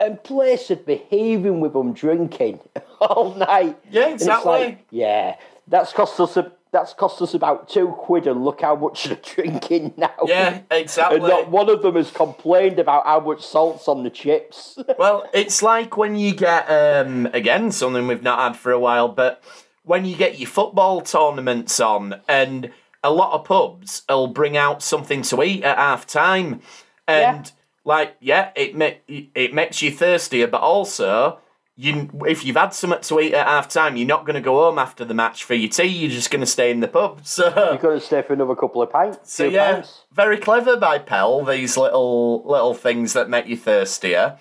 and 0.00 0.22
place 0.24 0.70
would 0.70 0.86
be 0.86 0.96
heaving 0.96 1.60
with 1.60 1.72
them 1.74 1.92
drinking 1.92 2.58
all 3.00 3.34
night. 3.34 3.78
Yeah, 3.90 4.08
exactly. 4.08 4.50
like, 4.52 4.86
yeah, 4.90 5.36
that's 5.68 5.92
cost 5.92 6.18
us 6.20 6.36
a, 6.38 6.50
that's 6.74 6.92
cost 6.92 7.22
us 7.22 7.32
about 7.32 7.68
two 7.70 7.88
quid, 7.88 8.26
and 8.26 8.44
look 8.44 8.60
how 8.60 8.74
much 8.76 9.04
they're 9.08 9.16
drinking 9.16 9.94
now. 9.96 10.12
Yeah, 10.26 10.60
exactly. 10.70 11.18
And 11.20 11.26
not 11.28 11.50
one 11.50 11.70
of 11.70 11.80
them 11.80 11.94
has 11.94 12.10
complained 12.10 12.78
about 12.78 13.06
how 13.06 13.20
much 13.20 13.42
salt's 13.46 13.88
on 13.88 14.02
the 14.02 14.10
chips. 14.10 14.76
Well, 14.98 15.24
it's 15.32 15.62
like 15.62 15.96
when 15.96 16.16
you 16.16 16.34
get 16.34 16.66
um 16.68 17.26
again 17.32 17.72
something 17.72 18.06
we've 18.06 18.22
not 18.22 18.38
had 18.40 18.56
for 18.58 18.72
a 18.72 18.78
while, 18.78 19.08
but 19.08 19.42
when 19.84 20.04
you 20.04 20.16
get 20.16 20.38
your 20.38 20.48
football 20.48 21.00
tournaments 21.00 21.78
on, 21.80 22.20
and 22.28 22.70
a 23.02 23.10
lot 23.10 23.32
of 23.32 23.44
pubs 23.44 24.02
will 24.08 24.26
bring 24.28 24.56
out 24.56 24.82
something 24.82 25.22
to 25.22 25.42
eat 25.42 25.62
at 25.62 25.76
half 25.78 26.06
time, 26.06 26.60
and 27.06 27.46
Yeah. 27.46 27.50
like 27.84 28.16
yeah, 28.20 28.50
it 28.56 28.74
ma- 28.76 28.98
it 29.08 29.54
makes 29.54 29.80
you 29.82 29.90
thirstier, 29.90 30.46
but 30.48 30.60
also. 30.60 31.38
You, 31.76 32.08
if 32.26 32.44
you've 32.44 32.56
had 32.56 32.72
something 32.72 33.00
to 33.00 33.20
eat 33.20 33.34
at 33.34 33.48
half 33.48 33.68
time, 33.68 33.96
you're 33.96 34.06
not 34.06 34.24
going 34.24 34.36
to 34.36 34.40
go 34.40 34.62
home 34.62 34.78
after 34.78 35.04
the 35.04 35.12
match 35.14 35.42
for 35.42 35.54
your 35.54 35.68
tea. 35.68 35.86
You're 35.86 36.10
just 36.10 36.30
going 36.30 36.40
to 36.40 36.46
stay 36.46 36.70
in 36.70 36.78
the 36.80 36.86
pub. 36.88 37.20
So, 37.24 37.46
You're 37.48 37.78
going 37.78 37.98
to 37.98 38.04
stay 38.06 38.22
for 38.22 38.32
another 38.32 38.54
couple 38.54 38.80
of 38.80 38.90
pints. 38.90 39.34
so 39.34 39.46
yeah, 39.46 39.74
pints. 39.74 40.02
very 40.12 40.38
clever 40.38 40.76
by 40.76 40.98
Pell. 40.98 41.44
These 41.44 41.76
little 41.76 42.44
little 42.44 42.74
things 42.74 43.12
that 43.14 43.28
make 43.28 43.46
you 43.46 43.56
thirstier. 43.56 44.38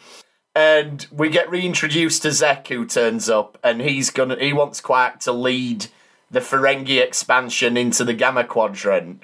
And 0.56 1.08
we 1.12 1.30
get 1.30 1.50
reintroduced 1.50 2.22
to 2.22 2.32
Zek, 2.32 2.68
who 2.68 2.86
turns 2.86 3.28
up, 3.28 3.58
and 3.64 3.82
he's 3.82 4.12
gonna 4.12 4.36
he 4.40 4.54
wants 4.54 4.80
Quark 4.82 5.20
to 5.22 5.32
lead 5.32 5.88
the 6.30 6.40
Ferengi 6.42 7.02
expansion 7.02 7.76
into 7.78 8.04
the 8.04 8.14
Gamma 8.14 8.44
Quadrant. 8.44 9.24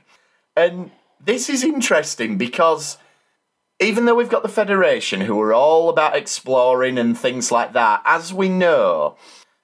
And 0.55 0.89
this 1.23 1.47
is 1.49 1.63
interesting 1.63 2.39
because 2.39 2.97
even 3.79 4.05
though 4.05 4.15
we've 4.15 4.29
got 4.29 4.43
the 4.43 4.49
Federation, 4.49 5.21
who 5.21 5.39
are 5.41 5.53
all 5.53 5.89
about 5.89 6.15
exploring 6.15 6.97
and 6.97 7.17
things 7.17 7.51
like 7.51 7.73
that, 7.73 8.01
as 8.05 8.33
we 8.33 8.49
know, 8.49 9.15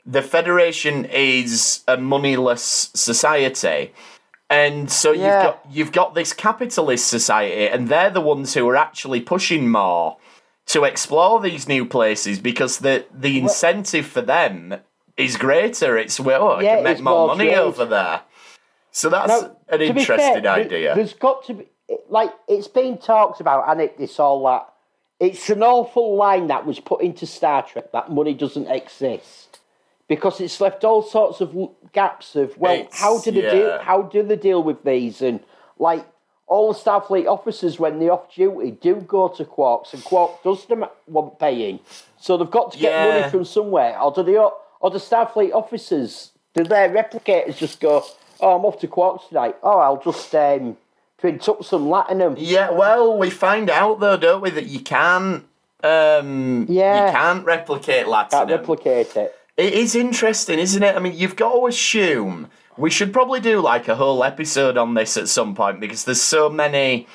the 0.06 0.22
Federation 0.22 1.06
is 1.06 1.84
a 1.88 1.98
moneyless 1.98 2.92
society. 2.94 3.94
And 4.50 4.92
so 4.92 5.12
Yeah. 5.12 5.26
you've 5.26 5.44
got 5.44 5.66
you've 5.72 5.92
got 5.92 6.16
this 6.16 6.32
capitalist 6.32 7.08
society, 7.08 7.68
and 7.68 7.90
they're 7.90 8.12
the 8.12 8.22
ones 8.22 8.54
who 8.54 8.68
are 8.70 8.76
actually 8.76 9.20
pushing 9.20 9.70
more 9.70 10.18
to 10.68 10.84
explore 10.84 11.42
these 11.42 11.68
new 11.68 11.86
places 11.86 12.40
because 12.40 12.80
the 12.80 13.06
the 13.14 13.40
incentive 13.40 14.06
for 14.06 14.22
them 14.22 14.76
is 15.18 15.36
greater. 15.38 15.98
It's 15.98 16.20
well, 16.20 16.52
I 16.52 16.64
Yeah, 16.64 16.76
can 16.76 16.84
make 16.84 17.00
more 17.02 17.28
money 17.28 17.46
trade. 17.46 17.58
over 17.58 17.86
there. 17.86 18.22
So 18.92 19.10
that's 19.10 19.42
Now, 19.42 19.58
an 19.68 19.82
interesting 19.82 20.44
fair, 20.44 20.52
idea. 20.52 20.96
There's 20.96 21.14
got 21.14 21.44
to 21.48 21.56
be 21.56 21.68
like 22.10 22.32
it's 22.48 22.68
been 22.68 22.98
talked 22.98 23.40
about, 23.42 23.70
and 23.70 23.82
it 23.82 23.98
this 23.98 24.20
all 24.20 24.44
that. 24.46 24.70
It's 25.20 25.50
an 25.50 25.64
awful 25.64 26.16
line 26.18 26.48
that 26.48 26.66
was 26.66 26.80
put 26.80 27.02
into 27.02 27.26
Star 27.26 27.62
Trek 27.64 27.92
that 27.94 28.12
money 28.12 28.34
doesn't 28.34 28.68
exist 28.68 29.60
because 30.10 30.42
it's 30.42 30.60
left 30.60 30.84
all 30.84 31.02
sorts 31.02 31.40
of 31.42 31.56
gaps 31.94 32.36
of 32.36 32.58
well, 32.58 32.74
It's- 32.74 33.00
how 33.00 33.20
do 33.20 33.32
they 33.32 33.44
yeah. 33.44 33.52
deal? 33.52 33.80
How 33.80 34.02
do 34.02 34.24
they 34.24 34.36
deal 34.36 34.62
with 34.62 34.84
these? 34.84 35.22
And 35.22 35.40
like 35.80 36.06
all 36.48 36.74
the 36.74 36.78
Starfleet 36.80 37.28
officers, 37.28 37.80
when 37.80 37.98
they're 38.00 38.12
off 38.12 38.34
duty, 38.36 38.72
do 38.72 38.96
go 38.96 39.30
to 39.30 39.46
Quarks, 39.46 39.94
and 39.94 40.04
Quark 40.04 40.44
does 40.44 40.66
them 40.66 40.86
want 41.08 41.40
paying, 41.40 41.80
so 42.20 42.36
they've 42.38 42.52
got 42.52 42.74
to 42.74 42.78
get 42.78 42.92
Yeah. 42.92 43.20
money 43.20 43.32
from 43.32 43.46
somewhere. 43.46 44.00
Or 44.00 44.12
do 44.12 44.22
the 44.24 44.38
or 44.82 44.90
the 44.92 45.00
Starfleet 45.00 45.54
officers 45.54 46.32
do 46.54 46.64
their 46.66 46.90
replicators 46.90 47.58
just 47.58 47.80
go? 47.80 48.04
Oh, 48.42 48.58
I'm 48.58 48.66
off 48.66 48.80
to 48.80 48.88
Quarks 48.88 49.30
tonight. 49.30 49.56
Oh, 49.64 49.80
I'll 49.80 50.02
just 50.02 50.36
um, 50.36 50.76
print 51.26 51.50
up 51.50 51.64
some 51.64 51.88
Latinum. 51.88 52.36
Yeah, 52.38 52.70
well, 52.70 53.18
we 53.18 53.30
find 53.32 53.70
out 53.70 54.00
though, 54.00 54.18
don't 54.18 54.42
we, 54.42 54.52
that 54.52 54.68
you 54.68 54.80
can't. 54.80 55.46
Um, 55.84 56.66
Yeah. 56.70 57.08
you 57.08 57.12
can't 57.12 57.46
replicate 57.46 58.06
Can't 58.06 58.50
replicate 58.50 59.16
it. 59.16 59.36
It 59.58 59.74
is 59.74 59.96
interesting, 59.96 60.60
isn't 60.60 60.84
it? 60.84 60.96
I 60.96 61.00
mean, 61.00 61.14
you've 61.16 61.36
got 61.36 61.54
to 61.54 61.68
assume 61.68 62.50
we 62.78 62.90
should 62.92 63.12
probably 63.14 63.40
do 63.40 63.60
like 63.60 63.88
a 63.88 63.96
whole 63.96 64.24
episode 64.24 64.78
on 64.78 64.94
this 64.94 65.18
at 65.18 65.28
some 65.30 65.56
point 65.56 65.80
because 65.80 66.04
there's 66.04 66.22
so 66.22 66.50
many 66.50 67.08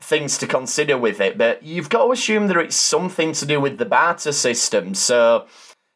things 0.00 0.36
to 0.38 0.46
consider 0.46 0.98
with 0.98 1.20
it. 1.20 1.38
But 1.38 1.62
you've 1.62 1.88
got 1.88 2.06
to 2.06 2.12
assume 2.12 2.48
that 2.48 2.56
it's 2.58 2.76
something 2.76 3.32
to 3.32 3.46
do 3.46 3.60
with 3.60 3.78
the 3.78 3.84
barter 3.86 4.32
system. 4.32 4.94
So 4.94 5.46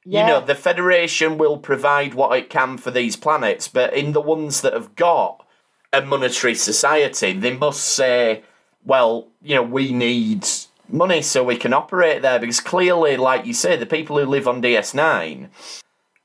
Yeah. 0.05 0.21
you 0.21 0.27
know, 0.33 0.41
the 0.41 0.55
Federation 0.55 1.37
will 1.37 1.59
provide 1.59 2.15
what 2.15 2.37
it 2.39 2.49
can 2.49 2.79
for 2.79 2.91
these 2.91 3.17
planets, 3.17 3.69
but 3.69 3.93
in 3.93 4.13
the 4.13 4.21
ones 4.23 4.63
that 4.63 4.73
have 4.73 4.95
got 4.95 5.45
a 5.93 6.03
monetary 6.03 6.55
society, 6.55 7.33
they 7.33 7.57
must 7.57 7.81
say, 7.83 8.43
well, 8.85 9.29
you 9.43 9.55
know, 9.57 9.63
we 9.63 9.93
need 9.93 10.47
money 10.89 11.23
so 11.23 11.43
we 11.45 11.57
can 11.57 11.73
operate 11.73 12.23
there 12.23 12.39
because 12.39 12.61
clearly, 12.61 13.17
like 13.17 13.47
you 13.47 13.55
say, 13.55 13.77
the 13.77 13.87
people 13.87 14.19
who 14.19 14.25
live 14.25 14.47
on 14.49 14.63
DS9, 14.63 15.49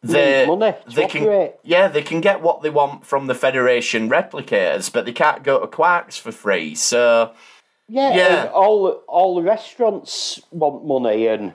they 0.03 0.45
money 0.45 0.75
they 0.93 1.07
can 1.07 1.23
operate. 1.23 1.53
yeah 1.63 1.87
they 1.87 2.03
can 2.03 2.21
get 2.21 2.39
what 2.41 2.61
they 2.61 2.69
want 2.69 3.03
from 3.05 3.25
the 3.27 3.33
Federation 3.33 4.07
replicators, 4.09 4.91
but 4.91 5.05
they 5.05 5.11
can't 5.11 5.43
go 5.43 5.59
to 5.59 5.67
Quarks 5.67 6.19
for 6.19 6.31
free. 6.31 6.75
So 6.75 7.31
Yeah, 7.87 8.15
Yeah. 8.15 8.51
all 8.53 8.87
all 9.07 9.35
the 9.35 9.41
restaurants 9.41 10.39
want 10.51 10.85
money, 10.85 11.25
and, 11.27 11.53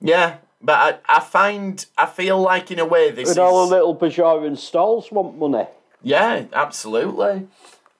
yeah, 0.00 0.38
but 0.60 1.00
I, 1.08 1.16
I 1.18 1.20
find 1.20 1.84
I 1.96 2.06
feel 2.06 2.40
like 2.40 2.72
in 2.72 2.80
a 2.80 2.84
way 2.84 3.12
this 3.12 3.28
and 3.28 3.38
is 3.38 3.38
all 3.38 3.68
the 3.68 3.74
little 3.76 3.94
Bajoran 3.96 4.58
stalls 4.58 5.12
want 5.12 5.38
money. 5.38 5.66
Yeah, 6.02 6.44
absolutely. 6.52 7.46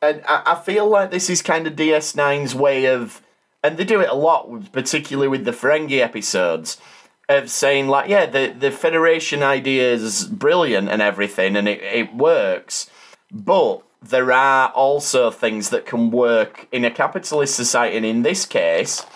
And 0.00 0.22
I, 0.28 0.42
I 0.46 0.55
feel 0.57 0.88
like 0.88 1.11
this 1.11 1.30
is 1.30 1.42
kind 1.42 1.66
of 1.66 1.74
DS9's 1.74 2.55
way 2.55 2.86
of, 2.86 3.22
and 3.62 3.76
they 3.76 3.84
do 3.84 4.00
it 4.00 4.09
a 4.09 4.14
lot, 4.14 4.72
particularly 4.72 5.28
with 5.28 5.44
the 5.44 5.53
Ferengi 5.53 6.00
episodes, 6.00 6.78
of 7.28 7.50
saying, 7.50 7.88
like, 7.88 8.09
yeah, 8.09 8.26
the, 8.26 8.55
the 8.59 8.70
Federation 8.70 9.42
idea 9.42 9.92
is 9.92 10.26
brilliant 10.26 10.88
and 10.88 11.00
everything, 11.00 11.57
and 11.57 11.68
it, 11.68 11.80
it 11.82 12.14
works, 12.14 12.90
but 13.30 13.82
there 14.03 14.32
are 14.32 14.70
also 14.70 15.30
things 15.30 15.70
that 15.70 15.86
can 15.86 16.11
work 16.11 16.66
in 16.72 16.84
a 16.84 16.90
capitalist 16.90 17.55
society, 17.55 17.96
and 17.96 18.05
in 18.05 18.22
this 18.22 18.44
case, 18.44 19.07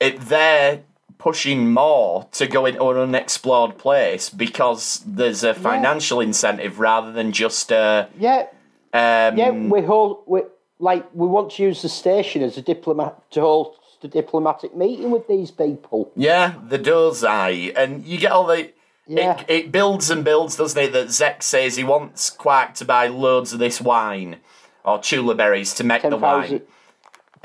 it 0.00 0.20
they're 0.20 0.82
pushing 1.18 1.72
more 1.72 2.28
to 2.32 2.46
go 2.46 2.64
into 2.64 2.88
an 2.88 2.96
unexplored 2.96 3.76
place 3.76 4.30
because 4.30 5.02
there's 5.04 5.42
a 5.42 5.52
financial 5.52 6.22
yeah. 6.22 6.28
incentive 6.28 6.78
rather 6.78 7.12
than 7.12 7.32
just 7.32 7.72
a 7.72 8.08
yeah 8.18 8.46
um, 8.92 9.36
yeah 9.36 9.50
we 9.50 9.82
hold 9.82 10.22
we 10.26 10.42
like 10.78 11.04
we 11.12 11.26
want 11.26 11.50
to 11.52 11.62
use 11.62 11.82
the 11.82 11.88
station 11.88 12.42
as 12.42 12.56
a 12.56 12.62
diplomat 12.62 13.30
to 13.32 13.40
hold 13.40 13.74
the 14.00 14.08
diplomatic 14.08 14.76
meeting 14.76 15.10
with 15.10 15.26
these 15.28 15.50
people. 15.50 16.12
Yeah, 16.14 16.54
the 16.66 16.78
does 16.78 17.24
I, 17.24 17.50
and 17.76 18.04
you 18.04 18.18
get 18.18 18.32
all 18.32 18.46
the. 18.46 18.70
Yeah. 19.06 19.40
It, 19.40 19.46
it 19.48 19.72
builds 19.72 20.10
and 20.10 20.22
builds, 20.22 20.56
doesn't 20.56 20.80
it? 20.80 20.92
That 20.92 21.10
Zek 21.10 21.42
says 21.42 21.76
he 21.76 21.84
wants 21.84 22.28
Quark 22.28 22.74
to 22.74 22.84
buy 22.84 23.06
loads 23.06 23.54
of 23.54 23.58
this 23.58 23.80
wine 23.80 24.36
or 24.84 24.98
tulaberries 24.98 25.74
to 25.76 25.84
make 25.84 26.02
10, 26.02 26.10
the 26.10 26.16
wine 26.18 26.62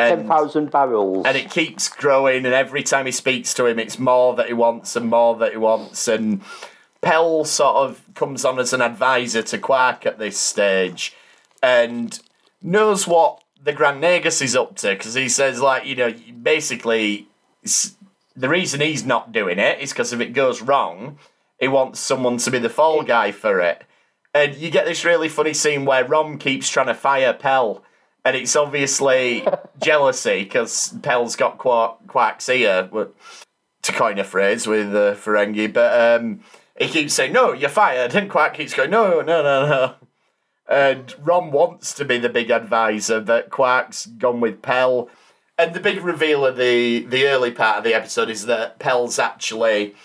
ten 0.09 0.27
thousand 0.27 0.71
barrels, 0.71 1.25
and 1.25 1.37
it 1.37 1.49
keeps 1.49 1.89
growing. 1.89 2.45
And 2.45 2.53
every 2.53 2.83
time 2.83 3.05
he 3.05 3.11
speaks 3.11 3.53
to 3.55 3.65
him, 3.65 3.79
it's 3.79 3.99
more 3.99 4.35
that 4.35 4.47
he 4.47 4.53
wants 4.53 4.95
and 4.95 5.09
more 5.09 5.35
that 5.37 5.51
he 5.51 5.57
wants. 5.57 6.07
And 6.07 6.41
Pell 7.01 7.45
sort 7.45 7.75
of 7.75 8.01
comes 8.15 8.45
on 8.45 8.59
as 8.59 8.73
an 8.73 8.81
advisor 8.81 9.43
to 9.43 9.57
Quark 9.57 10.05
at 10.05 10.19
this 10.19 10.37
stage, 10.37 11.15
and 11.61 12.19
knows 12.61 13.07
what 13.07 13.43
the 13.61 13.73
Grand 13.73 14.03
Nagus 14.03 14.41
is 14.41 14.55
up 14.55 14.75
to 14.77 14.89
because 14.89 15.13
he 15.13 15.29
says 15.29 15.61
like 15.61 15.85
you 15.85 15.95
know 15.95 16.13
basically 16.41 17.27
the 18.35 18.49
reason 18.49 18.81
he's 18.81 19.05
not 19.05 19.31
doing 19.31 19.59
it 19.59 19.79
is 19.79 19.91
because 19.91 20.11
if 20.11 20.19
it 20.19 20.33
goes 20.33 20.61
wrong, 20.61 21.17
he 21.59 21.67
wants 21.67 21.99
someone 21.99 22.37
to 22.37 22.51
be 22.51 22.59
the 22.59 22.69
fall 22.69 23.03
guy 23.03 23.31
for 23.31 23.59
it. 23.61 23.83
And 24.33 24.55
you 24.55 24.71
get 24.71 24.85
this 24.85 25.05
really 25.05 25.29
funny 25.29 25.53
scene 25.53 25.85
where 25.85 26.03
Rom 26.03 26.37
keeps 26.39 26.67
trying 26.67 26.87
to 26.87 26.95
fire 26.95 27.33
Pell 27.33 27.83
and 28.25 28.35
it's 28.35 28.55
obviously 28.55 29.45
jealousy 29.81 30.43
because 30.43 30.95
Pell's 31.01 31.35
got 31.35 31.57
Quark, 31.57 32.07
Quark's 32.07 32.49
ear 32.49 32.89
to 33.81 33.91
coin 33.91 34.19
a 34.19 34.23
phrase 34.23 34.67
with 34.67 34.95
uh, 34.95 35.13
Ferengi 35.15 35.71
but 35.71 36.21
um, 36.21 36.41
he 36.77 36.87
keeps 36.87 37.13
saying 37.13 37.33
no 37.33 37.53
you're 37.53 37.69
fired 37.69 38.15
and 38.15 38.29
Quark 38.29 38.53
keeps 38.53 38.73
going 38.73 38.91
no 38.91 39.21
no 39.21 39.43
no 39.43 39.65
no 39.67 39.95
and 40.67 41.13
Rom 41.19 41.51
wants 41.51 41.93
to 41.95 42.05
be 42.05 42.17
the 42.17 42.29
big 42.29 42.49
advisor, 42.49 43.19
but 43.19 43.49
Quark's 43.49 44.05
gone 44.05 44.39
with 44.39 44.61
Pell. 44.61 45.09
And 45.57 45.73
the 45.73 45.79
big 45.79 46.01
reveal 46.03 46.45
of 46.45 46.57
the 46.57 47.05
the 47.05 47.27
early 47.27 47.51
part 47.51 47.77
of 47.77 47.83
the 47.83 47.93
episode 47.93 48.29
is 48.29 48.45
that 48.47 48.79
Pell's 48.79 49.19
actually 49.19 49.95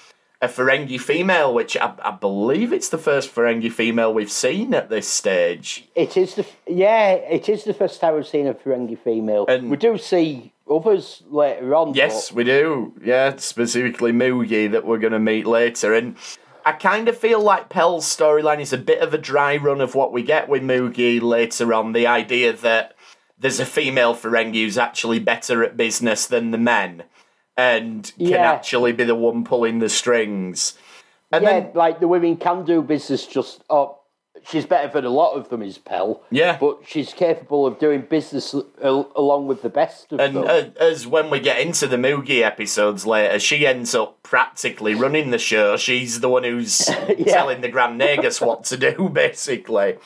a 0.41 0.47
Ferengi 0.47 1.01
female, 1.01 1.53
which 1.53 1.77
I, 1.77 1.95
I 2.03 2.13
believe 2.13 2.73
it's 2.73 2.89
the 2.89 2.99
first 2.99 3.35
Ferengi 3.35 3.73
female 3.73 4.15
we've 4.15 4.31
seen 4.31 4.73
at 4.73 4.89
this 4.89 5.09
stage. 5.09 5.89
It 5.95 6.17
is 6.17 6.35
the 6.37 6.47
yeah, 6.67 7.13
it 7.13 7.49
is 7.49 7.65
the 7.65 7.75
first 7.75 8.01
time 8.01 8.15
we've 8.15 8.27
seen 8.27 8.47
a 8.47 8.55
Ferengi 8.55 8.99
female. 8.99 9.47
And- 9.49 9.71
we 9.71 9.77
do 9.77 9.99
see 9.99 10.53
others 10.71 11.23
later 11.29 11.75
on. 11.75 11.95
Yes, 11.95 12.29
but 12.29 12.37
we 12.37 12.45
do. 12.45 12.95
Yeah, 13.03 13.37
specifically 13.37 14.13
Moogie 14.13 14.71
that 14.71 14.87
we're 14.87 14.99
going 14.99 15.13
to 15.13 15.19
meet 15.19 15.47
later. 15.47 15.95
And 15.95 16.17
I 16.65 16.73
kind 16.73 17.09
of 17.09 17.17
feel 17.17 17.43
like 17.43 17.69
Pell's 17.69 18.05
storyline 18.05 18.61
is 18.61 18.73
a 18.73 18.79
bit 18.79 19.01
of 19.01 19.15
a 19.15 19.19
dry 19.19 19.57
run 19.57 19.81
of 19.81 19.95
what 19.95 20.13
we 20.13 20.23
get 20.23 20.49
with 20.49 20.63
Moogie 20.63 21.21
later 21.21 21.75
on. 21.75 21.93
The 21.93 22.07
idea 22.07 22.53
that 22.53 22.95
there's 23.39 23.59
a 23.59 23.67
female 23.67 24.15
Ferengi 24.15 24.63
who's 24.63 24.79
actually 24.79 25.19
better 25.19 25.65
at 25.65 25.77
business 25.77 26.27
than 26.27 26.53
the 26.53 26.59
men 26.59 27.05
and 27.59 28.11
can 28.17 28.29
Yeah. 28.29 28.53
actually 28.53 28.93
be 28.93 29.05
the 29.05 29.15
one 29.17 29.45
pulling 29.45 29.81
the 29.81 29.89
strings. 29.91 30.79
And 31.31 31.43
yeah, 31.45 31.61
then, 31.61 31.71
like 31.75 32.01
the 32.01 32.09
women 32.09 32.37
can 32.39 32.65
do 32.65 32.81
business. 32.81 33.27
Just 33.27 33.63
oh, 33.69 33.99
she's 34.49 34.65
better 34.65 34.89
than 34.91 35.05
a 35.05 35.11
lot 35.11 35.33
of 35.35 35.49
them. 35.51 35.61
Is 35.63 35.77
Pell? 35.77 36.23
Yeah. 36.31 36.57
but 36.59 36.79
she's 36.87 37.13
capable 37.13 37.67
of 37.67 37.79
doing 37.79 38.03
business 38.03 38.55
al- 38.83 39.11
along 39.17 39.49
with 39.49 39.61
the 39.63 39.69
best 39.69 40.13
of 40.13 40.21
and 40.21 40.37
them. 40.37 40.45
uh, 40.47 40.83
as 40.83 41.07
when 41.07 41.29
we 41.29 41.41
get 41.41 41.59
into 41.61 41.87
the 41.89 41.97
Moogie 41.99 42.43
episodes 42.43 43.05
later, 43.05 43.39
she 43.41 43.67
ends 43.67 43.95
up 43.95 44.23
practically 44.23 44.95
running 44.95 45.31
the 45.33 45.39
show. 45.39 45.77
She's 45.77 46.21
the 46.21 46.29
one 46.31 46.45
who's 46.45 46.79
telling 47.27 47.61
the 47.61 47.69
Grand 47.69 48.01
Nagus 48.01 48.41
what 48.41 48.65
to 48.65 48.77
do, 48.79 49.09
basically. 49.13 49.97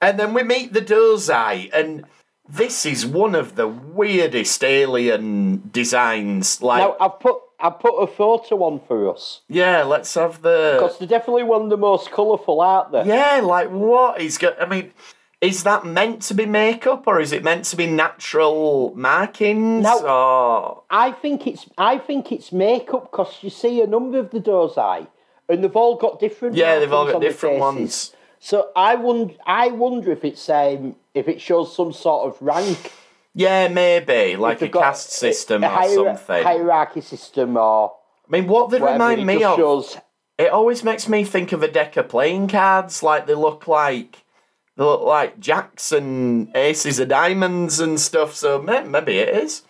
And 0.00 0.18
then 0.18 0.32
we 0.32 0.42
meet 0.42 0.72
the 0.72 0.80
Dozai, 0.80 1.70
and 1.72 2.04
this 2.48 2.86
is 2.86 3.04
one 3.04 3.34
of 3.34 3.56
the 3.56 3.68
weirdest 3.68 4.64
alien 4.64 5.68
designs. 5.70 6.62
Like, 6.62 6.80
now 6.80 6.96
I've 7.00 7.20
put 7.20 7.36
I've 7.60 7.80
put 7.80 7.96
a 7.96 8.06
photo 8.06 8.62
on 8.62 8.80
for 8.86 9.12
us 9.12 9.40
yeah, 9.48 9.82
let's 9.82 10.14
have 10.14 10.42
the. 10.42 10.78
because 10.78 10.98
they're 10.98 11.08
definitely 11.08 11.42
one 11.42 11.62
of 11.62 11.70
the 11.70 11.76
most 11.76 12.10
colourful, 12.10 12.60
aren't 12.60 12.92
they? 12.92 13.04
Yeah, 13.04 13.40
like 13.42 13.68
what 13.70 14.20
is 14.20 14.38
go? 14.38 14.54
I 14.60 14.66
mean, 14.66 14.92
is 15.40 15.64
that 15.64 15.84
meant 15.84 16.22
to 16.22 16.34
be 16.34 16.46
makeup 16.46 17.04
or 17.06 17.20
is 17.20 17.32
it 17.32 17.44
meant 17.44 17.64
to 17.66 17.76
be 17.76 17.86
natural 17.86 18.92
markings? 18.96 19.84
No. 19.84 20.06
Or 20.06 20.82
I 20.90 21.12
think 21.12 21.46
it's 21.46 21.66
I 21.76 21.98
think 21.98 22.32
it's 22.32 22.52
makeup 22.52 23.10
because 23.10 23.38
you 23.42 23.50
see 23.50 23.82
a 23.82 23.86
number 23.86 24.18
of 24.18 24.30
the 24.30 24.40
Dozai, 24.40 25.06
and 25.48 25.62
they've 25.62 25.76
all 25.76 25.96
got 25.96 26.20
different. 26.20 26.54
yeah, 26.54 26.78
they've 26.78 26.92
all 26.92 27.10
got 27.10 27.20
different 27.20 27.58
ones. 27.58 28.14
So 28.40 28.70
I 28.76 28.94
wonder, 28.94 29.34
I 29.46 29.68
wonder 29.68 30.12
if 30.12 30.24
it's 30.24 30.48
um, 30.48 30.94
if 31.18 31.28
it 31.28 31.40
shows 31.40 31.74
some 31.74 31.92
sort 31.92 32.26
of 32.28 32.40
rank, 32.40 32.92
Yeah, 33.34 33.68
maybe 33.68 34.36
like 34.36 34.62
a 34.62 34.68
caste 34.68 35.10
system 35.12 35.62
a 35.64 35.68
or 35.68 35.80
hier- 35.82 35.94
something. 35.94 36.42
hierarchy 36.42 37.00
system, 37.00 37.56
or 37.56 37.92
I 38.26 38.30
mean, 38.30 38.46
what 38.46 38.70
they 38.70 38.80
remind 38.80 39.26
me 39.26 39.42
of, 39.44 39.56
shows 39.56 39.96
it 40.38 40.50
always 40.50 40.84
makes 40.84 41.08
me 41.08 41.24
think 41.24 41.52
of 41.52 41.62
a 41.62 41.68
deck 41.68 41.96
of 41.96 42.08
playing 42.08 42.48
cards. 42.48 43.02
Like 43.02 43.26
they 43.26 43.34
look 43.34 43.66
like 43.66 44.24
they 44.76 44.84
look 44.84 45.02
like 45.02 45.40
jacks 45.40 45.90
and 45.92 46.54
aces 46.56 46.98
of 47.00 47.08
diamonds 47.08 47.80
and 47.80 47.98
stuff. 47.98 48.34
So 48.34 48.62
maybe 48.62 49.18
it 49.18 49.30
is. 49.30 49.62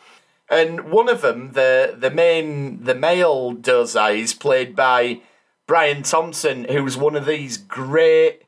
And 0.51 0.91
one 0.91 1.09
of 1.09 1.21
them, 1.23 1.53
the 1.53 1.95
the 1.99 2.11
main 2.11 2.85
the 2.85 2.95
male 2.95 3.55
Dozai, 3.55 4.19
is 4.19 4.33
uh, 4.35 4.37
played 4.41 4.75
by 4.77 5.21
Brian 5.67 6.03
Thompson, 6.03 6.65
who's 6.65 6.97
one 6.97 7.17
of 7.17 7.27
these 7.27 7.59
great 7.59 8.43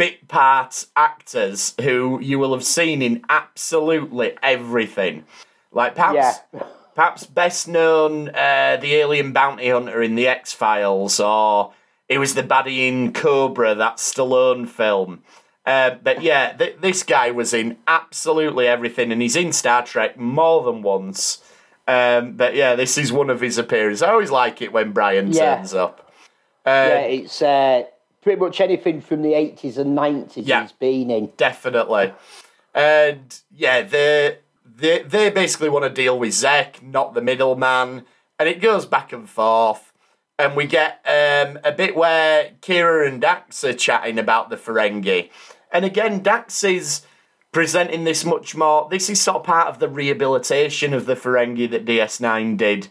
bit 0.00 0.28
part 0.28 0.86
actors 0.96 1.74
who 1.82 2.18
you 2.22 2.38
will 2.38 2.52
have 2.54 2.64
seen 2.64 3.02
in 3.02 3.22
absolutely 3.28 4.32
everything. 4.42 5.24
Like 5.72 5.94
perhaps 5.94 6.14
Yeah. 6.54 6.62
perhaps 6.94 7.24
best 7.26 7.68
known 7.68 8.30
uh, 8.30 8.78
the 8.80 8.94
alien 8.94 9.32
bounty 9.32 9.68
hunter 9.68 10.02
in 10.02 10.14
the 10.14 10.26
X 10.26 10.54
Files, 10.54 11.20
or 11.20 11.72
he 12.08 12.16
was 12.16 12.34
the 12.34 12.42
baddie 12.42 12.88
in 12.88 13.12
Cobra, 13.12 13.74
that 13.74 13.98
Stallone 13.98 14.66
film. 14.66 15.22
Uh, 15.66 15.90
but 16.02 16.22
yeah, 16.22 16.52
th- 16.54 16.76
this 16.80 17.02
guy 17.02 17.30
was 17.30 17.52
in 17.52 17.76
absolutely 17.86 18.66
everything, 18.66 19.12
and 19.12 19.20
he's 19.20 19.36
in 19.36 19.52
Star 19.52 19.84
Trek 19.84 20.18
more 20.18 20.64
than 20.64 20.80
once. 20.82 21.42
Um, 21.86 22.32
but 22.32 22.54
yeah, 22.54 22.74
this 22.74 22.96
is 22.96 23.12
one 23.12 23.28
of 23.30 23.40
his 23.42 23.58
appearances. 23.58 24.02
I 24.02 24.10
always 24.12 24.30
like 24.30 24.62
it 24.62 24.72
when 24.72 24.92
Brian 24.92 25.30
Yeah. 25.30 25.56
turns 25.56 25.74
up. 25.74 26.10
yeah, 26.66 27.00
it's 27.00 27.42
uh, 27.42 27.82
pretty 28.22 28.40
much 28.40 28.60
anything 28.60 29.00
from 29.00 29.22
the 29.22 29.34
eighties 29.34 29.78
and 29.78 29.94
nineties 29.94 30.46
Yeah. 30.46 30.62
he's 30.62 30.72
been 30.72 31.10
in. 31.10 31.32
definitely. 31.36 32.12
And 32.74 33.40
yeah, 33.54 33.82
they 33.82 34.38
they 34.64 35.02
they 35.02 35.30
basically 35.30 35.68
want 35.68 35.84
to 35.84 35.90
deal 35.90 36.18
with 36.18 36.32
Zek, 36.32 36.82
not 36.82 37.14
the 37.14 37.20
middleman, 37.22 38.04
and 38.38 38.48
it 38.48 38.60
goes 38.60 38.86
back 38.86 39.12
and 39.12 39.28
forth. 39.28 39.92
And 40.38 40.56
we 40.56 40.66
get 40.66 41.00
um, 41.04 41.58
a 41.64 41.72
bit 41.72 41.94
where 41.94 42.52
Kira 42.62 43.06
and 43.06 43.20
Dax 43.20 43.62
are 43.64 43.74
chatting 43.74 44.18
about 44.18 44.48
the 44.48 44.56
Ferengi, 44.56 45.28
and 45.72 45.84
again, 45.84 46.22
Dax 46.22 46.64
is 46.64 47.02
presenting 47.52 48.04
this 48.04 48.24
much 48.24 48.54
more. 48.56 48.88
This 48.90 49.10
is 49.10 49.20
sort 49.20 49.38
of 49.38 49.44
part 49.44 49.66
of 49.68 49.80
the 49.80 49.88
rehabilitation 49.88 50.94
of 50.94 51.04
the 51.06 51.16
Ferengi 51.16 51.68
that 51.72 51.84
DS9 51.84 52.56
did, 52.56 52.88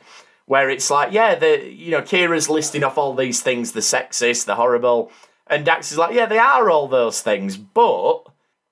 where 0.49 0.67
it's 0.71 0.89
like, 0.89 1.11
yeah, 1.13 1.35
the 1.35 1.63
you 1.71 1.91
know 1.91 2.01
Kira's 2.01 2.49
listing 2.49 2.83
off 2.83 2.97
all 2.97 3.13
these 3.13 3.39
things, 3.39 3.73
the 3.73 3.81
sexist, 3.81 4.45
the 4.45 4.55
horrible, 4.55 5.11
and 5.45 5.63
Dax 5.63 5.91
is 5.91 5.97
like, 5.99 6.15
yeah, 6.15 6.25
they 6.25 6.39
are 6.39 6.71
all 6.71 6.87
those 6.87 7.21
things, 7.21 7.55
but 7.55 8.23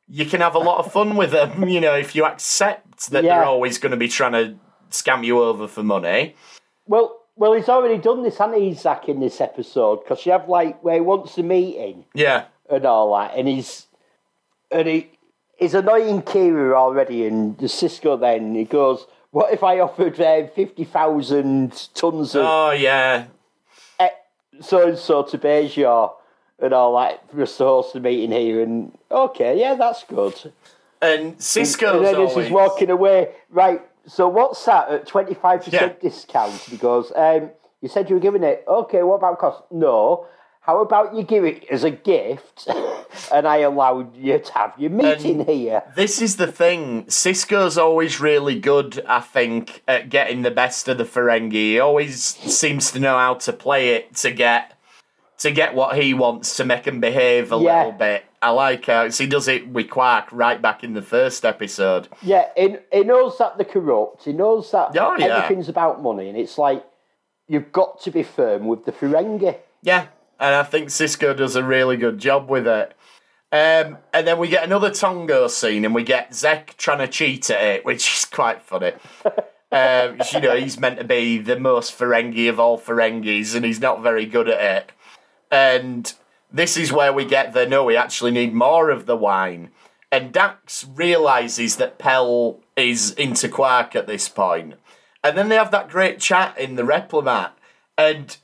you 0.07 0.25
can 0.25 0.41
have 0.41 0.55
a 0.55 0.59
lot 0.59 0.79
of 0.83 0.91
fun 0.91 1.15
with 1.15 1.29
them, 1.29 1.69
you 1.75 1.79
know, 1.79 1.93
if 1.93 2.15
you 2.15 2.25
accept 2.25 3.11
that 3.11 3.23
Yeah. 3.23 3.35
they're 3.35 3.45
always 3.45 3.77
going 3.77 3.91
to 3.91 3.97
be 3.97 4.07
trying 4.07 4.31
to 4.31 4.55
scam 4.89 5.23
you 5.23 5.43
over 5.43 5.67
for 5.67 5.83
money. 5.83 6.35
Well, 6.87 7.15
well, 7.35 7.53
he's 7.53 7.69
already 7.69 7.99
done 7.99 8.23
this, 8.23 8.39
hasn't 8.39 8.57
he, 8.59 8.73
Zek, 8.73 9.07
in 9.07 9.19
this 9.19 9.39
episode? 9.39 9.97
Because 10.03 10.25
you 10.25 10.31
have 10.31 10.49
like 10.49 10.83
where 10.83 10.95
he 10.95 11.01
wants 11.01 11.37
a 11.37 11.43
meeting 11.43 12.05
Yeah. 12.15 12.45
and 12.71 12.87
all 12.87 13.15
that, 13.19 13.35
and 13.37 13.47
he's 13.47 13.85
and 14.71 14.87
he 14.87 15.11
he's 15.59 15.75
annoying 15.75 16.23
Kira 16.23 16.73
already, 16.73 17.27
and 17.27 17.55
the 17.59 17.67
Sisko 17.67 18.19
then 18.19 18.55
he 18.55 18.63
goes, 18.63 19.05
"What 19.37 19.53
if 19.53 19.63
I 19.63 19.79
offered 19.79 20.19
uh, 20.19 20.47
fifty 20.47 20.83
thousand 20.83 21.89
tons 21.93 22.33
of 22.35 22.43
Oh, 22.43 22.71
yeah. 22.71 23.25
so 24.61 24.87
and 24.87 24.97
so 24.97 25.21
to 25.23 25.37
Bajor 25.37 26.11
and 26.59 26.73
all 26.73 26.97
that 26.99 27.29
for 27.29 27.43
us 27.43 27.55
to 27.57 27.63
host 27.65 27.93
meeting 27.95 28.31
here?" 28.31 28.63
And 28.63 28.97
okay, 29.11 29.59
yeah, 29.59 29.75
that's 29.75 30.03
good. 30.03 30.33
And 31.01 31.37
Sisko's 31.37 31.97
and 31.97 32.05
then 32.05 32.15
as 32.15 32.29
always... 32.31 32.47
he's 32.47 32.51
walking 32.51 32.89
away, 32.89 33.29
right, 33.51 33.81
so 34.07 34.27
what's 34.27 34.65
that 34.65 34.89
at 34.89 35.07
25% 35.07 35.71
Yeah. 35.71 35.89
discount? 36.01 36.53
And 36.53 36.61
he 36.61 36.77
goes, 36.77 37.11
um, 37.15 37.51
you 37.81 37.89
said 37.89 38.09
you 38.09 38.15
were 38.15 38.21
giving 38.21 38.43
it. 38.43 38.63
Okay, 38.67 39.03
what 39.03 39.15
about 39.15 39.37
cost? 39.37 39.61
No. 39.69 40.25
How 40.67 40.81
about 40.81 41.15
you 41.15 41.23
give 41.23 41.45
it 41.45 41.63
as 41.71 41.85
a 41.85 41.91
gift 41.91 42.67
and 43.33 43.47
I 43.47 43.59
allowed 43.59 44.17
you 44.17 44.37
to 44.37 44.53
have 44.53 44.73
your 44.77 44.89
meeting 44.89 45.45
here? 45.45 45.81
This 45.95 46.21
is 46.21 46.35
the 46.35 46.51
thing. 46.51 47.05
Sisko's 47.05 47.77
always 47.77 48.19
really 48.19 48.59
good, 48.59 49.01
I 49.07 49.21
think, 49.21 49.81
at 49.87 50.09
getting 50.09 50.41
the 50.41 50.51
best 50.51 50.89
of 50.89 50.97
the 50.97 51.05
Ferengi. 51.05 51.53
He 51.53 51.79
always 51.79 52.21
seems 52.21 52.91
to 52.91 52.99
know 52.99 53.17
how 53.17 53.35
to 53.35 53.53
play 53.53 53.95
it 53.95 54.13
to 54.15 54.31
get 54.31 54.73
to 55.37 55.51
get 55.51 55.73
what 55.73 55.95
he 55.97 56.13
wants 56.13 56.57
to 56.57 56.65
make 56.65 56.83
him 56.85 56.99
behave 56.99 57.51
a 57.53 57.57
Yeah. 57.57 57.77
little 57.77 57.91
bit. 57.93 58.25
I 58.41 58.49
like 58.49 58.87
how 58.87 59.09
he 59.09 59.25
does 59.25 59.47
it 59.47 59.69
with 59.69 59.89
Quark 59.89 60.25
right 60.33 60.61
back 60.61 60.83
in 60.83 60.95
the 60.95 61.01
first 61.01 61.45
episode. 61.45 62.09
Yeah, 62.21 62.47
he, 62.57 62.75
he 62.91 63.03
knows 63.03 63.37
that 63.37 63.55
they're 63.57 63.65
corrupt. 63.65 64.25
He 64.25 64.33
knows 64.33 64.69
that 64.71 64.97
Oh, 64.99 65.15
yeah. 65.17 65.27
everything's 65.43 65.69
about 65.69 66.01
money. 66.03 66.27
And 66.27 66.37
it's 66.37 66.57
like, 66.57 66.83
you've 67.47 67.71
got 67.71 68.01
to 68.01 68.11
be 68.11 68.23
firm 68.23 68.65
with 68.67 68.83
the 68.85 68.91
Ferengi. 68.91 69.57
Yeah, 69.83 70.07
and 70.39 70.55
I 70.55 70.63
think 70.63 70.89
Sisko 70.89 71.35
does 71.35 71.55
a 71.55 71.63
really 71.63 71.97
good 71.97 72.19
job 72.19 72.49
with 72.49 72.67
it. 72.67 72.93
Um, 73.51 73.99
and 74.13 74.27
then 74.27 74.39
we 74.39 74.49
get 74.49 74.65
another 74.65 74.89
Tongo 74.89 75.49
scene, 75.49 75.85
and 75.85 75.95
we 75.95 76.03
get 76.03 76.35
Zek 76.35 76.75
trying 76.77 76.99
to 76.99 77.07
cheat 77.07 77.49
at 77.49 77.63
it, 77.63 77.85
which 77.85 78.17
is 78.17 78.25
quite 78.25 78.61
funny. 78.61 78.91
um, 79.71 80.19
you 80.33 80.41
know, 80.41 80.55
he's 80.55 80.79
meant 80.79 80.99
to 80.99 81.05
be 81.05 81.37
the 81.37 81.59
most 81.59 81.97
Ferengi 81.97 82.49
of 82.49 82.59
all 82.59 82.77
Ferengis, 82.77 83.55
and 83.55 83.63
he's 83.63 83.79
not 83.79 84.03
very 84.03 84.25
good 84.25 84.49
at 84.49 84.61
it. 84.61 84.91
And 85.49 86.13
this 86.51 86.75
is 86.75 86.91
where 86.91 87.13
we 87.13 87.25
get 87.25 87.53
the 87.53 87.65
no, 87.65 87.83
we 87.83 87.95
actually 87.95 88.31
need 88.31 88.53
more 88.53 88.89
of 88.89 89.05
the 89.05 89.15
wine. 89.15 89.69
And 90.11 90.31
Dax 90.31 90.85
realizes 90.93 91.75
that 91.77 91.97
Pell 91.97 92.59
is 92.75 93.11
into 93.11 93.49
Quark 93.49 93.95
at 93.95 94.07
this 94.07 94.29
point. 94.29 94.75
And 95.23 95.37
then 95.37 95.49
they 95.49 95.55
have 95.55 95.71
that 95.71 95.89
great 95.89 96.19
chat 96.19 96.57
in 96.57 96.75
the 96.75 96.83
Replimat. 96.83 97.51
And 97.97 98.37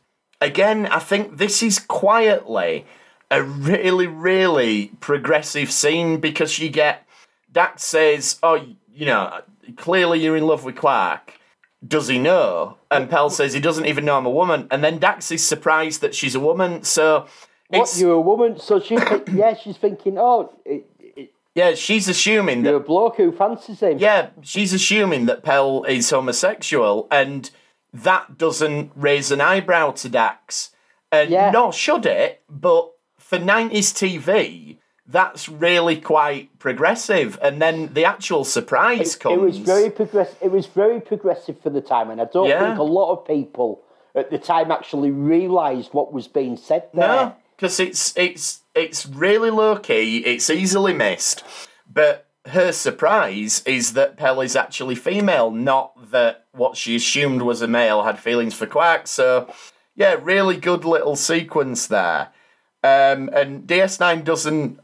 again, 0.43 0.85
I 0.87 0.99
think 0.99 1.37
this 1.37 1.63
is 1.63 1.79
quietly 1.79 2.85
a 3.31 3.41
really, 3.41 4.07
really 4.07 4.91
progressive 4.99 5.71
scene 5.71 6.19
because 6.19 6.59
you 6.59 6.69
get 6.69 7.07
Dax 7.51 7.83
says, 7.83 8.39
Oh, 8.43 8.55
you 8.93 9.05
know, 9.05 9.41
clearly 9.77 10.19
you're 10.19 10.37
in 10.37 10.45
love 10.45 10.63
with 10.63 10.75
Quark. 10.75 11.33
Does 11.85 12.07
he 12.07 12.17
know? 12.17 12.77
And 12.89 13.09
Pell 13.09 13.29
says 13.29 13.53
he 13.53 13.59
doesn't 13.59 13.85
even 13.85 14.05
know 14.05 14.17
I'm 14.17 14.25
a 14.25 14.31
woman. 14.31 14.67
And 14.71 14.83
then 14.83 14.99
Dax 14.99 15.31
is 15.31 15.45
surprised 15.45 16.01
that 16.01 16.15
she's 16.15 16.35
a 16.35 16.39
woman. 16.39 16.83
So 16.83 17.27
What, 17.67 17.93
you're 17.97 18.13
a 18.13 18.21
woman? 18.21 18.59
So 18.59 18.79
she's, 18.79 19.03
think- 19.03 19.27
yeah, 19.33 19.53
she's 19.55 19.77
thinking, 19.77 20.17
oh, 20.17 20.53
it, 20.65 20.87
yeah, 21.55 21.75
she's 21.75 22.07
assuming 22.07 22.63
that 22.63 22.69
you're 22.69 22.79
a 22.79 22.83
bloke 22.83 23.17
who 23.17 23.31
fancies 23.31 23.81
him. 23.81 23.99
Yeah, 23.99 24.29
she's 24.41 24.73
assuming 24.73 25.27
that 25.27 25.43
Pell 25.43 25.83
is 25.83 26.09
homosexual, 26.09 27.07
and 27.11 27.49
that 27.93 28.37
doesn't 28.37 28.91
raise 28.95 29.31
an 29.31 29.41
eyebrow 29.41 29.91
to 29.91 30.09
Dax. 30.09 30.71
And 31.11 31.29
Yeah. 31.29 31.51
nor 31.51 31.71
should 31.71 32.05
it, 32.07 32.41
but 32.49 32.91
for 33.19 33.37
90s 33.37 33.93
TV, 33.93 34.79
that's 35.05 35.47
really 35.47 35.99
quite 35.99 36.57
progressive. 36.59 37.37
And 37.41 37.61
then 37.61 37.93
the 37.93 38.03
actual 38.05 38.43
surprise 38.43 39.15
comes. 39.15 39.35
It 39.35 39.41
was 39.41 39.57
very 39.59 39.89
progressive. 39.91 40.37
It 40.41 40.51
was 40.51 40.65
very 40.65 40.99
progressive 40.99 41.59
for 41.61 41.69
the 41.69 41.81
time, 41.81 42.09
and 42.09 42.19
I 42.19 42.25
don't 42.25 42.47
Yeah. 42.47 42.65
think 42.65 42.79
a 42.79 42.83
lot 42.83 43.11
of 43.11 43.25
people 43.27 43.81
at 44.15 44.31
the 44.31 44.37
time 44.39 44.71
actually 44.71 45.11
realised 45.11 45.93
what 45.93 46.13
was 46.13 46.27
being 46.27 46.57
said 46.57 46.83
there. 46.93 47.07
No, 47.07 47.33
because 47.55 47.79
it's 47.79 48.13
it's 48.17 48.61
it's 48.73 49.05
really 49.05 49.51
low 49.51 49.75
key. 49.77 50.19
It's 50.19 50.49
easily 50.49 50.93
missed, 50.93 51.43
but 51.91 52.25
her 52.47 52.71
surprise 52.71 53.61
is 53.65 53.93
that 53.93 54.17
Pell 54.17 54.41
is 54.41 54.55
actually 54.55 54.95
female, 54.95 55.51
not 55.51 56.11
that 56.11 56.42
what 56.53 56.77
she 56.77 56.95
assumed 56.95 57.41
was 57.41 57.61
a 57.61 57.67
male 57.67 58.03
had 58.03 58.19
feelings 58.19 58.53
for 58.53 58.65
Quark. 58.65 59.07
So, 59.07 59.51
yeah, 59.95 60.17
really 60.21 60.57
good 60.57 60.85
little 60.85 61.15
sequence 61.15 61.87
there. 61.87 62.29
Um, 62.83 63.29
and 63.33 63.67
DS9 63.67 64.23
doesn't. 64.23 64.79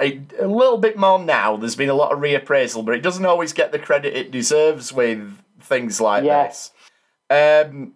A, 0.00 0.20
a 0.40 0.48
little 0.48 0.78
bit 0.78 0.98
more 0.98 1.20
now. 1.20 1.56
There's 1.56 1.76
been 1.76 1.88
a 1.88 1.94
lot 1.94 2.12
of 2.12 2.18
reappraisal, 2.18 2.84
but 2.84 2.96
it 2.96 3.02
doesn't 3.02 3.24
always 3.24 3.52
get 3.52 3.70
the 3.70 3.78
credit 3.78 4.16
it 4.16 4.32
deserves 4.32 4.92
with 4.92 5.38
things 5.60 6.00
like 6.00 6.24
this. 6.48 6.72
Um, 7.30 7.94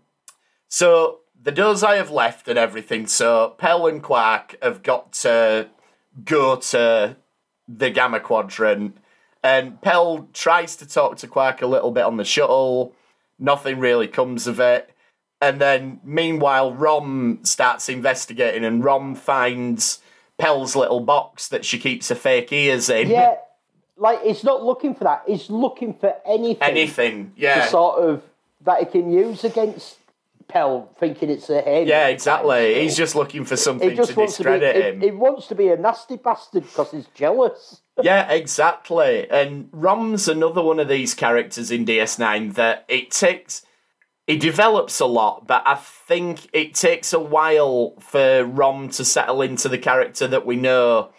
so 0.68 1.20
the 1.42 1.50
Dozai 1.50 1.96
have 1.96 2.10
left 2.10 2.46
and 2.46 2.56
everything. 2.58 3.08
So 3.08 3.54
Pell 3.58 3.88
and 3.88 4.00
Quark 4.00 4.56
have 4.62 4.84
got 4.84 5.12
to 5.14 5.68
go 6.24 6.54
to 6.56 7.16
the 7.66 7.90
Gamma 7.90 8.20
Quadrant, 8.20 8.96
and 9.42 9.80
Pell 9.82 10.28
tries 10.32 10.76
to 10.76 10.86
talk 10.86 11.16
to 11.18 11.26
Quark 11.26 11.62
a 11.62 11.66
little 11.66 11.90
bit 11.90 12.04
on 12.04 12.16
the 12.16 12.24
shuttle. 12.24 12.94
Nothing 13.38 13.78
really 13.78 14.08
comes 14.08 14.46
of 14.46 14.60
it. 14.60 14.90
And 15.40 15.60
then, 15.60 16.00
meanwhile, 16.02 16.72
Rom 16.72 17.40
starts 17.44 17.88
investigating, 17.88 18.64
and 18.64 18.82
Rom 18.82 19.14
finds 19.14 20.00
Pell's 20.36 20.74
little 20.74 21.00
box 21.00 21.48
that 21.48 21.64
she 21.64 21.78
keeps 21.78 22.08
her 22.08 22.16
fake 22.16 22.52
ears 22.52 22.90
in. 22.90 23.08
Yeah, 23.08 23.36
like 23.96 24.22
he's 24.22 24.42
not 24.42 24.64
looking 24.64 24.94
for 24.94 25.04
that. 25.04 25.22
He's 25.26 25.48
looking 25.48 25.94
for 25.94 26.14
anything, 26.26 26.62
Anything, 26.62 27.32
to 27.36 27.40
yeah. 27.40 27.66
sort 27.66 27.98
of 27.98 28.22
that 28.64 28.80
he 28.80 28.86
can 28.86 29.12
use 29.12 29.44
against 29.44 29.98
Pell, 30.48 30.88
thinking 30.98 31.30
it's 31.30 31.50
a 31.50 31.60
him. 31.60 31.86
Yeah, 31.86 32.08
exactly. 32.08 32.80
He's 32.82 32.96
just 32.96 33.14
looking 33.14 33.44
for 33.44 33.56
something 33.56 33.90
to 33.90 33.96
wants 33.96 34.10
to 34.10 34.16
be. 34.16 34.26
discredit 34.26 34.76
He, 34.76 34.82
him. 34.82 35.00
he 35.00 35.10
wants 35.10 35.46
to 35.48 35.54
be 35.54 35.68
a 35.68 35.76
nasty 35.76 36.16
bastard 36.16 36.64
because 36.64 36.90
he's 36.90 37.06
jealous. 37.14 37.82
Yeah, 38.02 38.30
exactly. 38.30 39.28
And 39.30 39.68
Rom's 39.72 40.28
another 40.28 40.62
one 40.62 40.78
of 40.80 40.88
these 40.88 41.14
characters 41.14 41.70
in 41.70 41.84
DS9 41.84 42.54
that 42.54 42.84
it 42.88 43.10
takes. 43.10 43.62
He 44.26 44.36
develops 44.36 45.00
a 45.00 45.06
lot, 45.06 45.46
but 45.46 45.62
I 45.66 45.74
think 45.76 46.48
it 46.52 46.74
takes 46.74 47.12
a 47.14 47.18
while 47.20 47.94
for 47.98 48.44
Rom 48.44 48.90
to 48.90 49.04
settle 49.04 49.40
into 49.40 49.68
the 49.70 49.78
character 49.78 50.26
that 50.28 50.44
we 50.44 50.54
know. 50.56 51.10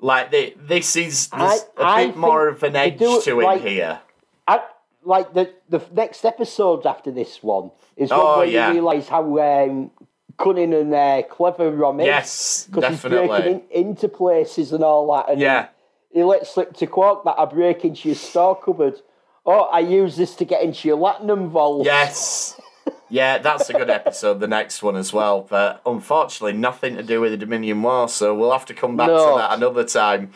Like 0.00 0.30
the, 0.30 0.54
this 0.56 0.94
is 0.94 1.28
there's 1.28 1.64
I- 1.78 1.82
a 1.82 1.84
I 1.84 2.06
bit 2.08 2.16
more 2.16 2.46
of 2.48 2.62
an 2.62 2.76
edge 2.76 3.00
it 3.00 3.22
to 3.24 3.38
him 3.40 3.44
like- 3.44 3.62
here. 3.62 4.00
I, 4.46 4.60
like 5.02 5.32
the 5.32 5.52
the 5.70 5.80
next 5.92 6.24
episode 6.24 6.84
after 6.86 7.10
this 7.10 7.42
one 7.42 7.70
is 7.96 8.10
one 8.10 8.20
Oh, 8.22 8.38
where 8.38 8.46
yeah. 8.46 8.68
you 8.68 8.74
realise 8.74 9.08
how 9.08 9.38
um, 9.38 9.90
cunning 10.38 10.74
and 10.74 10.92
uh, 10.94 11.22
clever 11.22 11.70
Rom 11.72 12.00
is. 12.00 12.06
Yes, 12.06 12.66
because 12.70 12.90
he's 12.90 13.02
definitely. 13.02 13.28
breaking 13.28 13.62
in, 13.70 13.86
into 13.88 14.08
places 14.08 14.72
and 14.72 14.84
all 14.84 15.10
that. 15.16 15.30
And 15.32 15.40
Yeah. 15.40 15.68
He 16.10 16.22
lets 16.24 16.50
slip 16.54 16.74
to 16.76 16.86
Quark 16.86 17.24
that 17.24 17.36
I 17.38 17.44
break 17.44 17.84
into 17.84 18.08
your 18.08 18.16
store 18.16 18.58
cupboard. 18.60 19.00
Oh, 19.46 19.62
I 19.64 19.80
use 19.80 20.16
this 20.16 20.34
to 20.36 20.44
get 20.44 20.62
into 20.62 20.88
your 20.88 20.98
latinum 20.98 21.48
vault. 21.48 21.84
Yes. 21.84 22.60
Yeah, 23.10 23.38
that's 23.38 23.70
a 23.70 23.72
good 23.72 23.88
episode, 23.88 24.38
the 24.38 24.46
next 24.46 24.82
one 24.82 24.94
as 24.94 25.14
well. 25.14 25.40
But 25.48 25.80
unfortunately, 25.86 26.52
nothing 26.52 26.94
to 26.96 27.02
do 27.02 27.22
with 27.22 27.30
the 27.32 27.38
Dominion 27.38 27.82
War, 27.82 28.06
so 28.06 28.34
we'll 28.34 28.52
have 28.52 28.66
to 28.66 28.74
come 28.74 28.98
back 28.98 29.08
No. 29.08 29.32
to 29.32 29.38
that 29.38 29.54
another 29.56 29.84
time. 29.84 30.32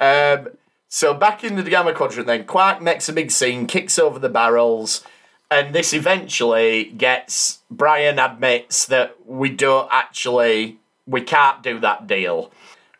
Um, 0.00 0.48
so 0.88 1.14
back 1.14 1.44
in 1.44 1.54
the 1.54 1.62
Gamma 1.62 1.92
Quadrant, 1.94 2.26
then 2.26 2.44
Quark 2.44 2.82
makes 2.82 3.08
a 3.08 3.12
big 3.12 3.30
scene, 3.30 3.66
kicks 3.68 4.00
over 4.00 4.18
the 4.18 4.28
barrels, 4.28 5.04
and 5.48 5.72
this 5.74 5.92
eventually 5.94 6.84
gets 6.84 7.60
Brian 7.70 8.18
admits 8.18 8.84
that 8.86 9.16
we 9.24 9.48
don't 9.50 9.88
actually, 9.92 10.78
we 11.06 11.20
can't 11.20 11.62
do 11.62 11.78
that 11.80 12.08
deal, 12.08 12.50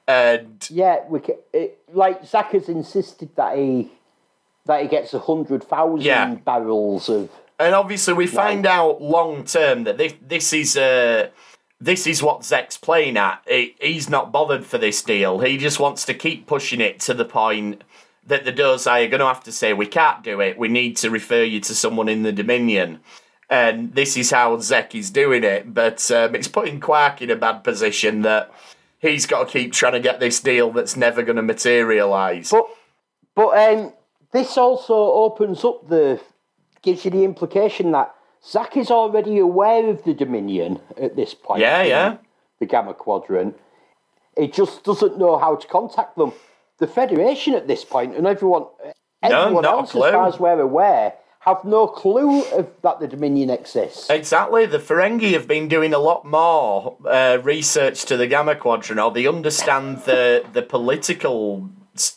and 0.09 0.67
Yeah, 0.71 1.01
we 1.09 1.21
ca 1.21 1.35
it, 1.53 1.79
like 1.93 2.25
Zek 2.25 2.53
has 2.53 2.69
insisted 2.69 3.35
that 3.37 3.57
he 3.57 3.91
that 4.67 4.83
he 4.83 4.89
gets 4.89 5.15
a 5.15 5.19
hundred 5.19 5.65
thousand 5.65 6.05
Yeah. 6.05 6.35
barrels 6.35 7.09
of. 7.09 7.31
And 7.59 7.75
obviously, 7.75 8.13
we 8.15 8.27
find 8.27 8.67
out 8.67 9.01
long 9.01 9.45
term 9.45 9.85
that 9.85 9.97
this, 9.97 10.15
this 10.21 10.53
is 10.53 10.77
uh, 10.77 11.29
this 11.81 12.07
is 12.07 12.23
what 12.23 12.45
Zek's 12.45 12.77
playing 12.77 13.17
at. 13.17 13.41
He, 13.49 13.75
he's 13.81 14.11
not 14.11 14.31
bothered 14.33 14.67
for 14.67 14.77
this 14.79 15.01
deal. 15.03 15.39
He 15.39 15.57
just 15.57 15.81
wants 15.81 16.05
to 16.07 16.15
keep 16.15 16.47
pushing 16.47 16.81
it 16.81 17.01
to 17.01 17.15
the 17.15 17.25
point 17.25 17.83
that 18.27 18.45
the 18.45 18.53
Dozai 18.53 19.05
are 19.07 19.09
going 19.09 19.21
to 19.21 19.27
have 19.27 19.45
to 19.45 19.53
say, 19.53 19.73
"We 19.73 19.87
can't 19.87 20.23
do 20.23 20.41
it. 20.41 20.59
We 20.59 20.69
need 20.69 20.97
to 20.99 21.11
refer 21.11 21.43
you 21.45 21.61
to 21.61 21.75
someone 21.75 22.09
in 22.09 22.23
the 22.25 22.33
Dominion." 22.33 23.01
And 23.49 23.95
this 23.95 24.17
is 24.17 24.33
how 24.33 24.59
Zek 24.59 24.95
is 24.95 25.11
doing 25.11 25.45
it. 25.45 25.73
But 25.73 26.11
um, 26.11 26.35
it's 26.35 26.49
putting 26.49 26.81
Quark 26.81 27.23
in 27.23 27.31
a 27.31 27.37
bad 27.37 27.63
position 27.63 28.23
that 28.23 28.53
he's 28.99 29.27
got 29.27 29.49
to 29.49 29.53
keep 29.53 29.73
trying 29.73 29.93
to 29.93 30.01
get 30.01 30.21
this 30.21 30.41
deal 30.41 30.71
that's 30.73 30.97
never 30.97 31.23
going 31.23 31.37
to 31.37 31.43
materialise. 31.43 32.51
But 32.51 32.67
but 33.35 33.49
um, 33.57 33.93
this 34.33 34.57
also 34.57 34.95
opens 34.95 35.65
up 35.65 35.89
the 35.89 36.21
gives 36.83 37.05
you 37.05 37.11
the 37.11 37.25
implication 37.25 37.93
that 37.93 38.15
Zek 38.45 38.77
is 38.77 38.91
already 38.91 39.39
aware 39.39 39.89
of 39.89 40.05
the 40.05 40.15
Dominion 40.15 40.81
at 41.01 41.17
this 41.17 41.35
point. 41.35 41.61
Yeah, 41.61 41.83
yeah. 41.83 42.17
The 42.61 42.67
Gamma 42.67 42.95
Quadrant. 42.95 43.59
He 44.37 44.49
just 44.49 44.85
doesn't 44.85 45.19
know 45.19 45.39
how 45.39 45.57
to 45.57 45.67
contact 45.67 46.17
them. 46.17 46.33
The 46.79 46.87
Federation 46.87 47.55
at 47.55 47.67
this 47.67 47.85
point, 47.85 48.15
and 48.15 48.27
everyone, 48.27 48.67
everyone 49.23 49.63
not 49.63 49.65
a 49.65 49.79
else, 49.79 49.95
as 49.95 50.13
far 50.13 50.29
as 50.29 50.39
we're 50.39 50.61
aware, 50.61 51.15
have 51.47 51.65
no 51.65 51.87
clue 51.87 52.43
of 52.53 52.69
that 52.83 52.99
the 53.01 53.07
Dominion 53.09 53.51
exists. 53.51 54.11
Exactly. 54.11 54.67
The 54.67 54.79
Ferengi 54.79 55.33
have 55.33 55.47
been 55.47 55.69
doing 55.69 55.95
a 55.95 55.99
lot 55.99 56.25
more 56.25 56.97
uh, 57.09 57.39
research 57.43 58.05
to 58.07 58.17
the 58.17 58.27
Gamma 58.27 58.57
Quadrant, 58.57 59.01
or 59.01 59.11
they 59.13 59.27
understand 59.27 59.99
the 60.05 60.45
the 60.53 60.63
political 60.63 61.71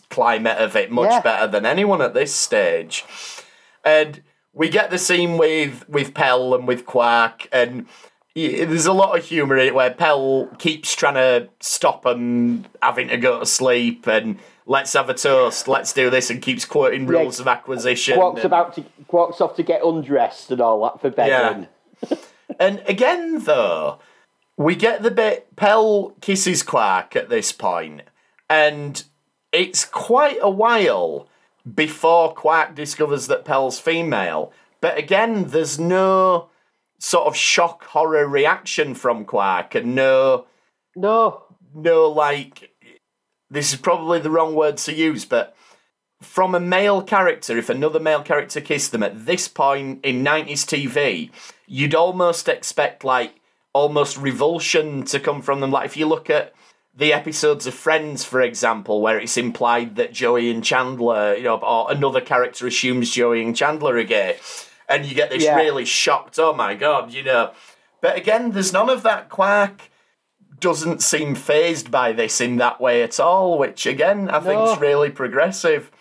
climate 0.10 0.58
of 0.58 0.76
it 0.76 0.92
much 0.92 1.12
Yeah. 1.12 1.22
better 1.22 1.48
than 1.48 1.66
anyone 1.66 2.02
at 2.02 2.14
this 2.14 2.34
stage. 2.36 3.06
And 3.86 4.22
we 4.54 4.68
get 4.68 4.90
the 4.90 4.98
scene 4.98 5.38
with 5.38 5.88
with 5.88 6.14
Pell 6.14 6.54
and 6.56 6.68
with 6.68 6.86
Quark, 6.86 7.48
and 7.52 7.86
there's 8.36 8.86
a 8.86 8.94
lot 8.94 9.18
of 9.18 9.26
humour 9.26 9.58
in 9.58 9.68
it 9.68 9.76
where 9.76 9.92
Pell 9.92 10.48
keeps 10.58 10.96
trying 10.96 11.16
to 11.16 11.50
stop 11.60 12.04
them 12.04 12.66
having 12.82 13.08
to 13.10 13.18
go 13.18 13.40
to 13.40 13.46
sleep 13.46 14.08
and. 14.08 14.40
Let's 14.70 14.93
have 14.93 15.09
a 15.09 15.15
toast. 15.15 15.67
Let's 15.67 15.93
do 15.93 16.11
this, 16.11 16.30
and 16.30 16.43
keeps 16.43 16.63
quoting 16.63 17.07
rules 17.07 17.39
of 17.39 17.47
acquisition. 17.47 18.13
Quark's 18.15 18.41
and- 18.41 18.45
about 18.45 18.76
to 18.76 18.86
Quark's 19.07 19.41
off 19.41 19.55
to 19.55 19.63
get 19.63 19.84
undressed 19.84 20.51
and 20.51 20.61
all 20.61 20.84
that 20.84 21.01
for 21.01 21.09
bedding. 21.09 21.67
And 22.59 22.82
again, 22.88 23.43
though, 23.43 23.99
we 24.57 24.76
get 24.76 25.01
the 25.01 25.11
bit 25.11 25.55
Pell 25.55 26.15
kisses 26.20 26.61
Quark 26.61 27.15
at 27.15 27.30
this 27.30 27.51
point, 27.51 28.01
and 28.49 29.03
it's 29.51 29.86
quite 29.86 30.38
a 30.41 30.49
while 30.49 31.28
before 31.76 32.34
Quark 32.34 32.76
discovers 32.76 33.28
that 33.28 33.45
Pell's 33.45 33.80
female. 33.80 34.51
But 34.82 34.97
again, 34.97 35.45
there's 35.49 35.80
no 35.80 36.49
sort 36.97 37.28
of 37.28 37.36
shock 37.36 37.86
horror 37.86 38.28
reaction 38.28 38.93
from 38.93 39.26
Quark, 39.26 39.76
and 39.76 39.95
no, 39.95 40.45
No, 40.95 41.43
no 41.74 42.07
like. 42.09 42.72
This 43.50 43.74
is 43.74 43.80
probably 43.80 44.20
the 44.20 44.30
wrong 44.30 44.56
word 44.56 44.78
to 44.78 44.93
use, 44.93 45.26
but 45.26 45.56
from 46.22 46.54
a 46.54 46.60
male 46.60 47.02
character, 47.02 47.58
if 47.58 47.70
another 47.70 48.00
male 48.00 48.22
character 48.22 48.62
kissed 48.62 48.91
them 48.91 49.04
at 49.04 49.26
this 49.26 49.47
point 49.47 50.04
in 50.04 50.24
90s 50.24 50.66
TV, 50.66 51.32
you'd 51.66 51.95
almost 51.95 52.47
expect 52.50 53.04
like 53.04 53.36
almost 53.74 54.18
revulsion 54.18 55.04
to 55.04 55.20
come 55.20 55.41
from 55.41 55.62
them. 55.62 55.72
Like 55.72 55.86
if 55.86 55.97
you 55.97 56.06
look 56.06 56.30
at 56.30 56.54
the 56.95 57.14
episodes 57.14 57.66
of 57.66 57.74
Friends, 57.74 58.26
for 58.26 58.41
example, 58.41 59.02
where 59.02 59.18
it's 59.20 59.38
implied 59.38 59.95
that 59.95 60.12
Joey 60.12 60.52
and 60.52 60.64
Chandler, 60.64 61.36
you 61.36 61.43
know, 61.43 61.58
or 61.58 61.91
another 61.91 62.20
character 62.20 62.68
assumes 62.68 63.10
Joey 63.12 63.41
and 63.41 63.56
Chandler 63.56 63.95
are 63.95 64.04
gay, 64.04 64.38
and 64.89 65.06
you 65.06 65.16
get 65.16 65.30
this 65.30 65.43
Yeah. 65.45 65.56
really 65.56 65.86
shocked, 65.86 66.38
oh 66.38 66.54
my 66.54 66.76
god, 66.76 67.14
you 67.14 67.24
know. 67.24 67.52
But 68.02 68.18
again, 68.18 68.52
there's 68.52 68.74
none 68.74 68.89
of 68.89 69.04
that 69.04 69.30
Quark 69.30 69.89
doesn't 70.60 71.01
seem 71.01 71.36
phased 71.36 71.91
by 71.91 72.12
this 72.12 72.41
in 72.41 72.57
that 72.57 72.80
way 72.82 73.01
at 73.03 73.20
all, 73.20 73.57
which 73.57 73.86
again 73.86 74.30
I 74.30 74.39
think 74.39 74.62
is 74.62 74.78
really 74.80 75.10
progressive. 75.10 75.91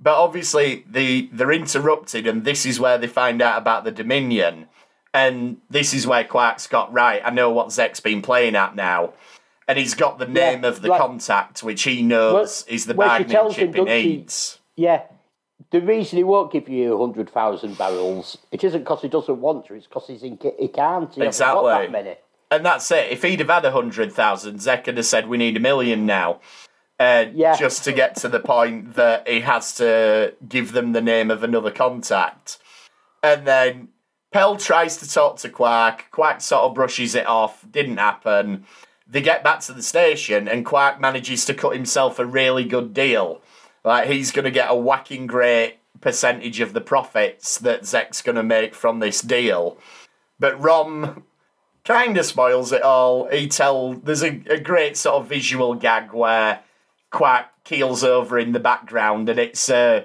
But 0.00 0.16
obviously 0.16 0.84
the 0.90 1.28
they're 1.32 1.52
interrupted, 1.52 2.26
and 2.26 2.44
this 2.44 2.66
is 2.66 2.80
where 2.80 2.98
they 2.98 3.06
find 3.06 3.40
out 3.40 3.58
about 3.58 3.84
the 3.84 3.90
Dominion, 3.92 4.66
and 5.12 5.58
this 5.70 5.94
is 5.94 6.06
where 6.06 6.24
Quark's 6.24 6.66
got 6.66 6.92
right. 6.92 7.22
I 7.24 7.30
know 7.30 7.50
what 7.50 7.72
Zek's 7.72 8.00
been 8.00 8.20
playing 8.22 8.56
at 8.56 8.74
now, 8.76 9.12
and 9.68 9.78
he's 9.78 9.94
got 9.94 10.18
the 10.18 10.26
name 10.26 10.62
Yeah, 10.62 10.68
of 10.68 10.82
the 10.82 10.90
right. 10.90 11.00
contact, 11.00 11.62
which 11.62 11.84
he 11.84 12.02
knows 12.02 12.64
is 12.68 12.86
the 12.86 12.94
well, 12.94 13.08
bargaining 13.08 13.32
tells 13.32 13.56
him, 13.56 13.72
he 13.72 13.82
needs. 13.84 14.58
yeah. 14.76 15.02
The 15.70 15.80
reason 15.80 16.18
he 16.18 16.24
won't 16.24 16.52
give 16.52 16.68
you 16.68 16.98
hundred 16.98 17.30
thousand 17.30 17.78
barrels, 17.78 18.36
it 18.52 18.62
isn't 18.62 18.80
because 18.82 19.02
he 19.02 19.08
doesn't 19.08 19.40
want 19.40 19.66
to. 19.66 19.74
It's 19.74 19.86
because 19.86 20.06
he's 20.06 20.22
in, 20.22 20.38
he 20.58 20.68
can't. 20.68 21.12
He 21.14 21.22
hasn't 21.24 21.38
got 21.50 21.60
Exactly. 21.60 21.70
that 21.70 21.90
many. 21.90 22.16
And 22.50 22.64
that's 22.64 22.90
it. 22.90 23.10
If 23.10 23.22
he'd 23.22 23.40
have 23.40 23.48
had 23.48 23.64
a 23.64 23.72
hundred 23.72 24.12
thousand, 24.12 24.60
Zek 24.60 24.86
would 24.86 24.96
have 24.96 25.06
said 25.06 25.28
we 25.28 25.38
need 25.38 25.56
a 25.56 25.60
million 25.60 26.06
now. 26.06 26.40
Uh, 27.00 27.26
Yeah. 27.34 27.56
Just 27.56 27.84
to 27.84 27.92
get 27.92 28.16
to 28.16 28.28
the 28.28 28.40
point 28.40 28.94
that 28.94 29.28
he 29.28 29.40
has 29.40 29.74
to 29.76 30.34
give 30.48 30.72
them 30.72 30.92
the 30.92 31.00
name 31.00 31.30
of 31.30 31.42
another 31.42 31.70
contact. 31.70 32.58
And 33.22 33.46
then 33.46 33.88
Pell 34.32 34.56
tries 34.56 34.96
to 34.98 35.10
talk 35.10 35.38
to 35.38 35.48
Quark. 35.48 36.06
Quark 36.10 36.40
sort 36.40 36.64
of 36.64 36.74
brushes 36.74 37.14
it 37.14 37.26
off. 37.26 37.64
Didn't 37.70 37.96
happen. 37.96 38.66
They 39.06 39.20
get 39.20 39.44
back 39.44 39.60
to 39.60 39.72
the 39.72 39.82
station, 39.82 40.48
and 40.48 40.64
Quark 40.64 41.00
manages 41.00 41.44
to 41.46 41.54
cut 41.54 41.74
himself 41.74 42.18
a 42.18 42.26
really 42.26 42.64
good 42.64 42.94
deal. 42.94 43.40
Like 43.84 44.08
he's 44.08 44.32
going 44.32 44.44
to 44.46 44.50
get 44.50 44.70
a 44.70 44.74
whacking 44.74 45.26
great 45.26 45.76
percentage 46.00 46.60
of 46.60 46.72
the 46.72 46.80
profits 46.80 47.58
that 47.58 47.86
Zek's 47.86 48.22
going 48.22 48.36
to 48.36 48.42
make 48.42 48.74
from 48.74 48.98
this 49.00 49.20
deal. 49.20 49.78
But 50.38 50.60
Rom 50.60 51.24
kind 51.84 52.16
of 52.16 52.26
spoils 52.26 52.72
it 52.72 52.82
all. 52.82 53.28
He 53.28 53.48
tell 53.48 53.94
there's 53.94 54.22
a, 54.22 54.42
a 54.48 54.58
great 54.58 54.96
sort 54.96 55.16
of 55.16 55.28
visual 55.28 55.74
gag 55.74 56.12
where 56.12 56.60
Quark 57.10 57.46
keels 57.64 58.02
over 58.02 58.38
in 58.38 58.52
the 58.52 58.60
background, 58.60 59.28
and 59.28 59.38
it's 59.38 59.68
uh, 59.68 60.04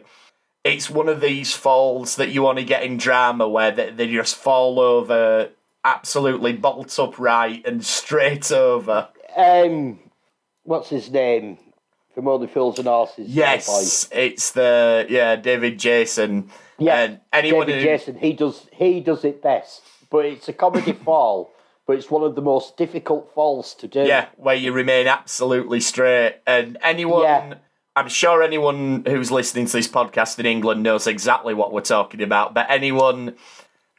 it's 0.63 0.89
one 0.89 1.09
of 1.09 1.21
these 1.21 1.53
falls 1.53 2.15
that 2.17 2.29
you 2.29 2.47
only 2.47 2.63
get 2.63 2.83
in 2.83 2.97
drama 2.97 3.47
where 3.47 3.71
they, 3.71 3.89
they 3.91 4.07
just 4.11 4.35
fall 4.35 4.79
over 4.79 5.49
absolutely 5.83 6.53
bolt 6.53 6.97
upright 6.99 7.65
and 7.65 7.85
straight 7.85 8.51
over. 8.51 9.07
Um, 9.35 9.99
what's 10.63 10.89
his 10.89 11.09
name? 11.09 11.57
From 12.13 12.27
Only 12.27 12.47
Fools 12.47 12.79
and 12.79 12.87
Horses. 12.87 13.29
Yes, 13.29 14.09
it's 14.11 14.51
the 14.51 15.05
yeah 15.09 15.35
David 15.35 15.79
Jason. 15.79 16.49
Yeah, 16.77 17.03
and 17.03 17.19
anyone 17.31 17.67
David 17.67 17.81
who 17.81 17.87
Jason. 17.87 18.17
He 18.17 18.33
does. 18.33 18.67
He 18.73 18.99
does 18.99 19.23
it 19.23 19.41
best. 19.41 19.81
But 20.09 20.25
it's 20.25 20.49
a 20.49 20.53
comedy 20.53 20.93
fall. 21.05 21.53
But 21.89 21.97
it's 21.97 22.11
one 22.11 22.21
of 22.21 22.35
the 22.35 22.41
most 22.43 22.77
difficult 22.77 23.33
falls 23.33 23.73
to 23.73 23.87
do. 23.87 24.03
Yeah, 24.03 24.27
where 24.37 24.53
you 24.53 24.71
remain 24.71 25.07
absolutely 25.07 25.79
straight. 25.79 26.35
And 26.45 26.77
anyone, 26.83 27.23
Yeah. 27.23 27.55
I'm 27.95 28.09
sure 28.09 28.43
anyone 28.43 29.05
who's 29.07 29.31
listening 29.31 29.65
to 29.65 29.71
this 29.71 29.87
podcast 29.87 30.37
in 30.37 30.45
England 30.45 30.83
knows 30.83 31.07
exactly 31.07 31.55
what 31.55 31.73
we're 31.73 31.81
talking 31.81 32.21
about. 32.21 32.53
But 32.53 32.67
anyone 32.69 33.33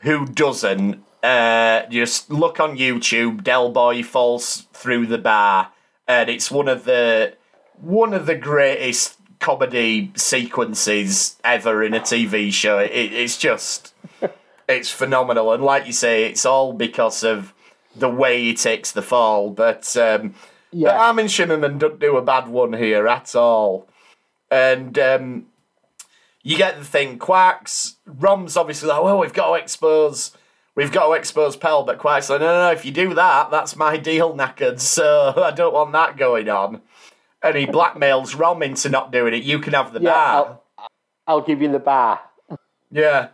who 0.02 0.24
doesn't, 0.24 1.02
uh, 1.24 1.82
just 1.90 2.30
look 2.30 2.60
on 2.60 2.78
YouTube. 2.78 3.42
Del 3.42 3.72
Boy 3.72 4.04
falls 4.04 4.68
through 4.72 5.08
the 5.08 5.18
bar, 5.18 5.72
and 6.06 6.30
it's 6.30 6.48
one 6.48 6.68
of 6.68 6.84
the 6.84 7.34
one 7.80 8.14
of 8.14 8.26
the 8.26 8.36
greatest 8.36 9.18
comedy 9.40 10.12
sequences 10.14 11.40
ever 11.42 11.82
in 11.82 11.92
a 11.94 11.98
TV 11.98 12.52
show. 12.52 12.78
It, 12.78 12.92
it's 13.12 13.36
just, 13.36 13.94
it's 14.68 14.92
phenomenal. 14.92 15.52
And 15.52 15.64
like 15.64 15.88
you 15.88 15.92
say, 15.92 16.26
it's 16.26 16.46
all 16.46 16.72
because 16.72 17.24
of 17.24 17.52
the 17.96 18.08
way 18.08 18.42
he 18.42 18.54
takes 18.54 18.92
the 18.92 19.02
fall. 19.02 19.50
But 19.50 19.96
um, 19.96 20.34
Yeah. 20.70 20.90
but 20.90 20.96
Armin 21.00 21.26
Shimerman 21.26 21.78
don't 21.78 21.98
do 21.98 22.16
a 22.16 22.22
bad 22.22 22.48
one 22.48 22.72
here 22.72 23.06
at 23.08 23.34
all. 23.34 23.88
And 24.50 24.98
um, 24.98 25.46
you 26.42 26.56
get 26.56 26.78
the 26.78 26.84
thing, 26.84 27.18
Quark's, 27.18 27.96
Rom's 28.06 28.56
obviously 28.56 28.88
like, 28.88 29.02
well, 29.02 29.18
we've 29.18 29.32
got 29.32 29.56
to 29.56 29.62
expose 29.62 30.32
we've 30.76 30.92
got 30.92 31.08
to 31.08 31.12
expose 31.12 31.56
Pell, 31.56 31.82
but 31.82 31.98
Quark's 31.98 32.30
like, 32.30 32.40
no, 32.40 32.46
no, 32.46 32.66
no, 32.68 32.70
if 32.72 32.84
you 32.84 32.92
do 32.92 33.12
that, 33.14 33.50
that's 33.50 33.76
my 33.76 33.96
deal 33.96 34.34
knackered, 34.34 34.80
so 34.96 35.34
I 35.36 35.50
don't 35.50 35.74
want 35.74 35.92
that 35.92 36.16
going 36.16 36.48
on. 36.48 36.80
And 37.42 37.56
he 37.56 37.66
blackmails 37.66 38.38
Rom 38.38 38.62
into 38.62 38.88
not 38.88 39.10
doing 39.12 39.34
it. 39.34 39.42
You 39.42 39.58
can 39.58 39.72
have 39.72 39.92
the 39.92 40.00
Yeah, 40.00 40.10
bar. 40.10 40.58
I'll, 40.78 40.88
I'll 41.26 41.40
give 41.42 41.60
you 41.60 41.70
the 41.70 41.78
bar. 41.78 42.20
Yeah. 42.90 43.28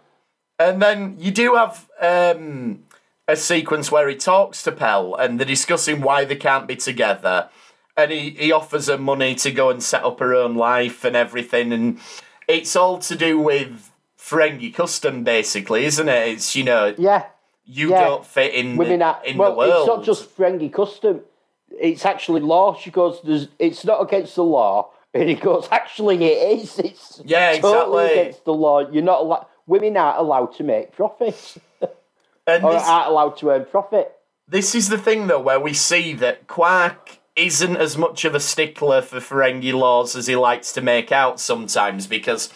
And 0.59 0.81
then 0.81 1.17
you 1.19 1.31
do 1.31 1.55
have 1.55 1.89
um, 2.01 2.85
a 3.29 3.37
sequence 3.37 3.91
where 3.91 4.09
he 4.09 4.15
talks 4.17 4.63
to 4.63 4.73
Pell 4.73 5.15
and 5.15 5.39
they're 5.39 5.47
discussing 5.47 6.01
why 6.01 6.25
they 6.25 6.37
can't 6.37 6.67
be 6.69 6.77
together. 6.77 7.49
And 7.97 8.11
he, 8.11 8.31
he 8.31 8.53
offers 8.53 8.89
her 8.89 8.99
money 8.99 9.35
to 9.37 9.51
go 9.51 9.71
and 9.71 9.83
set 9.83 10.05
up 10.05 10.21
her 10.21 10.35
own 10.35 10.55
life 10.55 11.05
and 11.05 11.17
everything. 11.17 11.73
And 11.73 11.99
it's 12.47 12.77
all 12.77 12.99
to 12.99 13.17
do 13.17 13.39
with 13.39 13.91
Ferengi 14.19 14.73
custom, 14.75 15.25
basically, 15.25 15.85
isn't 15.87 16.09
it? 16.09 16.29
It's, 16.29 16.55
you 16.55 16.63
know, 16.65 16.95
Yeah. 16.99 17.25
you 17.65 17.91
yeah. 17.91 18.05
don't 18.05 18.27
fit 18.27 18.55
in, 18.55 18.77
Women 18.77 18.99
the, 19.01 19.05
are, 19.07 19.21
in 19.25 19.39
well, 19.39 19.53
the 19.53 19.57
world. 19.57 19.73
it's 19.73 19.87
not 19.97 20.05
just 20.05 20.37
Ferengi 20.37 20.73
custom. 20.73 21.23
It's 21.71 22.05
actually 22.05 22.43
law. 22.43 22.77
She 22.79 22.91
goes, 22.91 23.21
There's, 23.25 23.49
it's 23.59 23.85
not 23.85 24.01
against 24.03 24.37
the 24.37 24.45
law. 24.45 24.91
And 25.15 25.29
he 25.31 25.35
goes, 25.35 25.67
actually, 25.71 26.23
it 26.23 26.61
is. 26.61 26.79
It's 26.79 27.23
Yeah, 27.25 27.59
totally 27.59 28.05
exactly. 28.05 28.21
against 28.21 28.45
the 28.45 28.53
law. 28.53 28.81
You're 28.91 29.03
not 29.03 29.21
allowed. 29.21 29.47
Women 29.67 29.97
aren't 29.97 30.19
allowed 30.19 30.55
to 30.57 30.63
make 30.65 30.93
profits 30.93 31.59
and 32.47 32.65
or 32.65 32.73
this- 32.73 32.83
aren't 32.87 33.09
allowed 33.09 33.37
to 33.39 33.51
earn 33.51 33.65
profit. 33.65 34.13
This 34.49 34.75
is 34.75 34.89
the 34.89 34.99
thing, 34.99 35.27
though, 35.27 35.41
where 35.41 35.59
we 35.59 35.73
see 35.73 36.13
that 36.15 36.47
Quark 36.47 37.19
isn't 37.35 37.77
as 37.77 37.99
much 37.99 38.25
of 38.25 38.35
a 38.35 38.41
stickler 38.41 39.03
for 39.03 39.19
Ferengi 39.19 39.73
laws 39.73 40.15
as 40.15 40.27
he 40.29 40.37
likes 40.37 40.73
to 40.73 40.81
make 40.81 41.11
out 41.11 41.41
sometimes, 41.41 42.07
because 42.07 42.49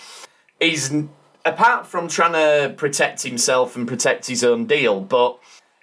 he's, 0.61 0.93
apart 1.45 1.87
from 1.87 2.07
trying 2.07 2.33
to 2.33 2.73
protect 2.75 3.23
himself 3.23 3.75
and 3.77 3.89
protect 3.89 4.27
his 4.27 4.45
own 4.45 4.67
deal, 4.67 5.01
but 5.01 5.39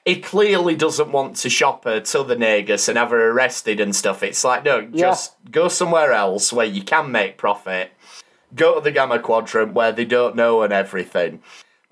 he 0.05 0.21
clearly 0.21 0.75
doesn't 0.75 1.11
want 1.11 1.35
to 1.35 1.49
shop 1.49 1.83
her 1.83 1.99
to 1.99 2.23
the 2.23 2.37
Nagus 2.37 2.87
and 2.87 2.97
have 2.97 3.09
her 3.09 3.29
arrested 3.31 3.81
and 3.81 3.93
stuff. 3.93 4.23
It's 4.23 4.45
like, 4.45 4.63
no, 4.63 4.81
just 4.83 5.35
go 5.51 5.67
somewhere 5.67 6.13
else 6.13 6.53
where 6.53 6.65
you 6.65 6.81
can 6.81 7.11
make 7.11 7.37
profit. 7.37 7.91
Go 8.55 8.75
to 8.75 8.81
the 8.81 8.91
Gamma 8.91 9.19
Quadrant 9.19 9.73
where 9.73 9.91
they 9.91 10.05
don't 10.05 10.37
know 10.37 10.61
and 10.61 10.71
everything. 10.71 11.41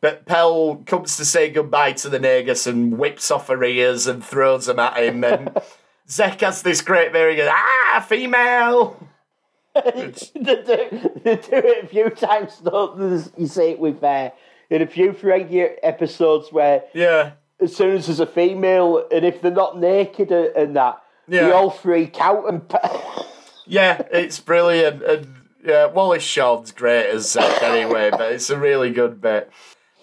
But 0.02 0.26
Pell 0.26 0.84
comes 0.86 1.18
to 1.18 1.26
say 1.26 1.50
goodbye 1.50 1.94
to 1.94 2.10
the 2.10 2.20
Nagus 2.20 2.68
and 2.68 2.98
whips 2.98 3.32
off 3.32 3.48
her 3.48 3.64
ears 3.64 4.08
and 4.08 4.24
throws 4.24 4.66
them 4.68 4.80
at 4.80 4.98
him. 5.02 5.24
And 5.24 5.50
Zek 6.10 6.42
has 6.42 6.62
this 6.62 6.82
great 6.82 7.12
very 7.12 7.36
good, 7.36 7.50
ah, 7.52 8.06
female. 8.08 9.08
they, 9.76 10.12
do, 10.36 11.12
they 11.24 11.36
do 11.36 11.50
it 11.52 11.84
a 11.84 11.88
few 11.88 12.10
times, 12.10 12.60
though. 12.62 12.96
You 13.38 13.48
see 13.48 13.72
it 13.72 13.80
with 13.80 14.04
uh, 14.04 14.30
in 14.70 14.82
a 14.82 14.88
few 14.88 15.12
Ferengi 15.12 15.76
episodes 15.84 16.52
where 16.52 16.84
Yeah. 16.94 17.32
as 17.60 17.76
soon 17.76 17.96
as 17.98 18.06
there's 18.08 18.20
a 18.20 18.26
female, 18.28 19.06
and 19.12 19.26
if 19.26 19.42
they're 19.42 19.52
not 19.52 19.78
naked 19.80 20.32
and, 20.32 20.76
that, 20.76 21.02
Yeah. 21.28 21.46
they 21.48 21.52
all 21.52 21.70
freak 21.72 22.20
out 22.22 22.48
and. 22.52 22.62
Yeah, 23.68 24.04
it's 24.12 24.40
brilliant. 24.40 25.02
And 25.02 25.36
yeah, 25.66 25.88
Wallace 25.88 26.22
Shawn's 26.22 26.72
great 26.72 27.10
as 27.10 27.32
Zek 27.32 27.64
anyway, 27.64 28.12
but 28.12 28.32
it's 28.32 28.52
a 28.52 28.60
really 28.60 28.92
good 28.92 29.20
bit. 29.20 29.50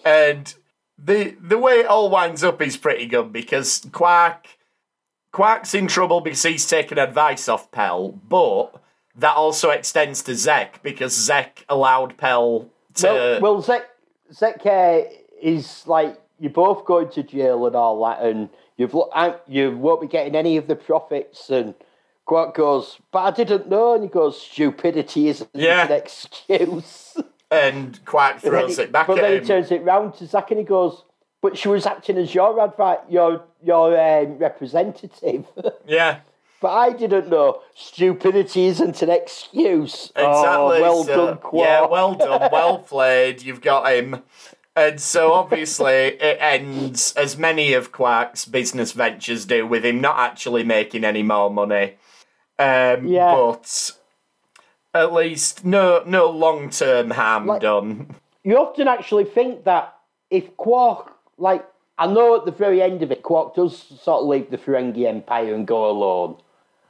And 0.05 0.53
the 0.97 1.35
the 1.41 1.57
way 1.57 1.79
it 1.79 1.85
all 1.87 2.09
winds 2.09 2.43
up 2.43 2.61
is 2.61 2.77
pretty 2.77 3.05
good 3.07 3.31
because 3.33 3.85
Quark 3.91 4.47
Quark's 5.31 5.73
in 5.73 5.87
trouble 5.87 6.21
because 6.21 6.43
he's 6.43 6.67
taken 6.67 6.97
advice 6.97 7.49
off 7.49 7.71
Pell, 7.71 8.09
but 8.27 8.75
that 9.15 9.35
also 9.35 9.69
extends 9.69 10.21
to 10.23 10.35
Zek 10.35 10.81
because 10.83 11.13
Zek 11.15 11.65
allowed 11.69 12.17
Pell 12.17 12.69
to 12.95 13.07
well, 13.07 13.41
well, 13.41 13.61
Zek, 13.61 13.89
Zek 14.31 14.65
uh, 14.65 15.01
is 15.41 15.83
like 15.87 16.19
you're 16.39 16.51
both 16.51 16.85
going 16.85 17.09
to 17.11 17.23
jail 17.23 17.65
and 17.65 17.75
all 17.75 18.03
that, 18.05 18.21
and 18.21 18.49
you've 18.77 18.95
you 19.47 19.71
won't 19.77 20.01
be 20.01 20.07
getting 20.07 20.35
any 20.35 20.57
of 20.57 20.67
the 20.67 20.75
profits. 20.75 21.49
And 21.49 21.73
Quark 22.25 22.55
goes, 22.55 22.99
"But 23.11 23.19
I 23.19 23.31
didn't 23.31 23.69
know," 23.69 23.93
and 23.95 24.03
he 24.03 24.09
goes, 24.09 24.39
"Stupidity 24.41 25.29
isn't 25.29 25.49
Yeah. 25.53 25.85
an 25.85 25.91
excuse." 25.91 27.17
and 27.53 28.03
Quark 28.05 28.39
throws 28.39 28.77
Then 28.77 28.85
it 28.87 28.91
back 28.91 29.07
but 29.07 29.15
then 29.17 29.33
him. 29.33 29.41
he 29.41 29.47
turns 29.47 29.71
it 29.71 29.83
round 29.83 30.15
to 30.15 30.25
Zek 30.25 30.51
and 30.51 30.59
he 30.59 30.65
goes, 30.65 31.03
"But 31.41 31.57
she 31.57 31.67
was 31.69 31.85
acting 31.85 32.17
as 32.17 32.33
your 32.33 32.55
advi- 32.57 33.01
your 33.09 33.43
your 33.63 33.97
um, 33.99 34.37
representative." 34.37 35.45
yeah. 35.87 36.19
But 36.61 36.71
I 36.71 36.93
didn't 36.93 37.27
know 37.29 37.61
stupidity 37.75 38.67
isn't 38.67 39.01
an 39.01 39.09
excuse. 39.09 40.11
Exactly. 40.15 40.23
Oh, 40.25 40.79
well 40.81 41.03
so- 41.03 41.25
done, 41.27 41.37
Quark. 41.37 41.65
Yeah, 41.67 41.85
well 41.87 42.15
done, 42.15 42.49
well 42.51 42.77
played. 42.89 43.41
You've 43.41 43.61
got 43.61 43.91
him. 43.93 44.23
And 44.75 44.99
so 44.99 45.33
obviously 45.33 45.93
it 45.93 46.37
ends 46.39 47.13
as 47.15 47.37
many 47.37 47.73
of 47.73 47.91
Quark's 47.91 48.45
business 48.45 48.91
ventures 48.91 49.45
do, 49.45 49.67
with 49.67 49.85
him 49.85 50.01
not 50.01 50.17
actually 50.17 50.63
making 50.63 51.03
any 51.03 51.21
more 51.21 51.51
money. 51.51 51.95
Um, 52.57 53.05
Yeah. 53.05 53.35
But 53.35 53.91
at 54.93 55.13
least 55.13 55.65
no 55.65 56.03
no 56.05 56.29
long 56.29 56.69
term 56.69 57.11
harm 57.11 57.47
Like- 57.47 57.61
done. 57.61 58.15
You 58.43 58.57
often 58.57 58.87
actually 58.89 59.23
think 59.25 59.63
that 59.63 59.95
if 60.29 60.55
Quark, 60.57 61.13
like, 61.37 61.65
I 61.97 62.07
know 62.07 62.35
at 62.35 62.43
the 62.45 62.51
very 62.51 62.81
end 62.81 63.01
of 63.01 63.09
it, 63.11 63.23
Quark 63.23 63.55
does 63.55 63.77
sort 64.01 64.21
of 64.21 64.27
leave 64.27 64.49
the 64.51 64.57
Ferengi 64.57 65.05
Empire 65.07 65.53
and 65.53 65.65
go 65.65 65.89
alone. 65.89 66.35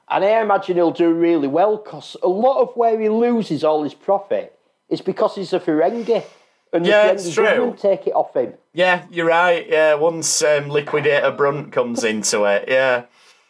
And 0.09 0.23
I 0.25 0.41
imagine 0.41 0.77
he'll 0.77 0.89
do 0.91 1.13
really 1.13 1.47
well 1.47 1.77
because 1.77 2.17
a 2.23 2.27
lot 2.27 2.59
of 2.61 2.75
where 2.75 2.99
he 2.99 3.07
loses 3.09 3.63
all 3.63 3.83
his 3.83 3.93
profit 3.93 4.57
is 4.89 4.99
because 5.01 5.35
he's 5.35 5.53
a 5.53 5.59
Ferengi. 5.59 6.23
And 6.71 6.87
Yeah, 6.87 7.07
the 7.09 7.13
it's 7.13 7.31
true. 7.33 7.75
take 7.79 8.07
it 8.07 8.13
off 8.15 8.35
him. 8.35 8.55
Yeah, 8.73 9.03
you're 9.11 9.27
right. 9.27 9.67
Yeah, 9.69 9.93
once 9.93 10.41
um, 10.43 10.69
Liquidator 10.69 11.29
Brunt 11.31 11.71
comes 11.71 12.03
into 12.03 12.45
it, 12.45 12.65
yeah. 12.67 13.03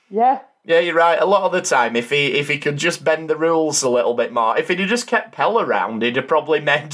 Yeah. 0.09 0.39
Yeah, 0.65 0.79
you're 0.79 0.95
right. 0.95 1.19
A 1.19 1.25
lot 1.25 1.43
of 1.43 1.51
the 1.51 1.61
time, 1.61 1.95
if 1.95 2.09
he 2.09 2.27
if 2.33 2.47
he 2.47 2.57
could 2.57 2.77
just 2.77 3.03
bend 3.03 3.29
the 3.29 3.35
rules 3.35 3.83
a 3.83 3.89
little 3.89 4.13
bit 4.13 4.31
more, 4.31 4.57
if 4.57 4.69
he'd 4.69 4.79
have 4.79 4.87
just 4.89 5.07
kept 5.07 5.33
Pell 5.33 5.59
around, 5.59 6.01
he'd 6.03 6.15
have 6.15 6.27
probably 6.27 6.59
made 6.61 6.93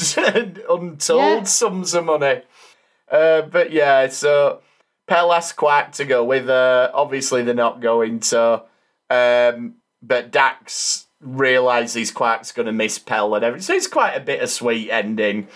untold 0.69 0.99
Yeah. 1.21 1.43
sums 1.43 1.93
of 1.93 2.05
money. 2.05 2.41
Uh, 3.11 3.43
but 3.43 3.71
yeah, 3.71 4.07
so 4.07 4.61
Pell 5.07 5.31
asks 5.31 5.53
Quark 5.53 5.91
to 5.93 6.05
go 6.05 6.23
with 6.23 6.47
her. 6.47 6.89
Obviously, 6.93 7.43
they're 7.43 7.53
not 7.53 7.79
going 7.81 8.19
to. 8.21 8.63
Um, 9.09 9.75
but 10.01 10.31
Dax 10.31 11.05
realizes 11.21 12.11
Quark's 12.11 12.51
going 12.51 12.65
to 12.67 12.71
miss 12.71 12.97
Pell 12.97 13.35
and 13.35 13.43
everything. 13.43 13.63
So 13.63 13.73
it's 13.73 13.87
quite 13.87 14.13
a 14.13 14.19
bittersweet 14.19 14.89
ending. 14.89 15.47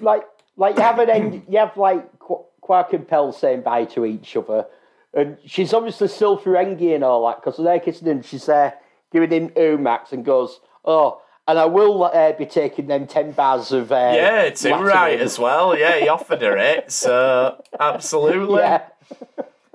like 0.00 0.22
like 0.56 0.76
you 0.76 0.82
have 0.82 0.98
an 0.98 1.08
end, 1.10 1.42
you 1.48 1.58
have 1.58 1.76
like 1.76 2.18
Qu- 2.18 2.44
Quark 2.60 2.92
and 2.94 3.06
Pell 3.06 3.32
saying 3.32 3.62
bye 3.62 3.84
to 3.86 4.04
each 4.04 4.36
other, 4.36 4.66
and 5.14 5.36
she's 5.44 5.72
obviously 5.74 6.08
still 6.08 6.38
Ferengi 6.38 6.94
and 6.94 7.02
all 7.04 7.26
that 7.26 7.42
because 7.42 7.56
they're 7.62 7.80
kissing 7.80 8.08
him. 8.08 8.22
She's 8.22 8.46
there 8.46 8.74
giving 9.12 9.30
him 9.30 9.52
oo-mox 9.58 10.12
and 10.12 10.24
goes, 10.24 10.60
"Oh, 10.84 11.20
and 11.48 11.58
I 11.58 11.64
will 11.64 12.04
uh, 12.04 12.32
be 12.32 12.46
taking 12.46 12.86
them 12.86 13.06
ten 13.06 13.32
bars 13.32 13.72
of 13.72 13.90
uh, 13.90 14.12
Yeah, 14.14 14.42
it's 14.42 14.64
him 14.64 14.80
right 14.82 15.20
as 15.20 15.38
well. 15.38 15.76
Yeah, 15.76 15.96
he 15.98 16.08
offered 16.08 16.42
her 16.42 16.56
it. 16.56 16.92
So 16.92 17.62
absolutely. 17.78 18.60
Yeah, 18.60 18.82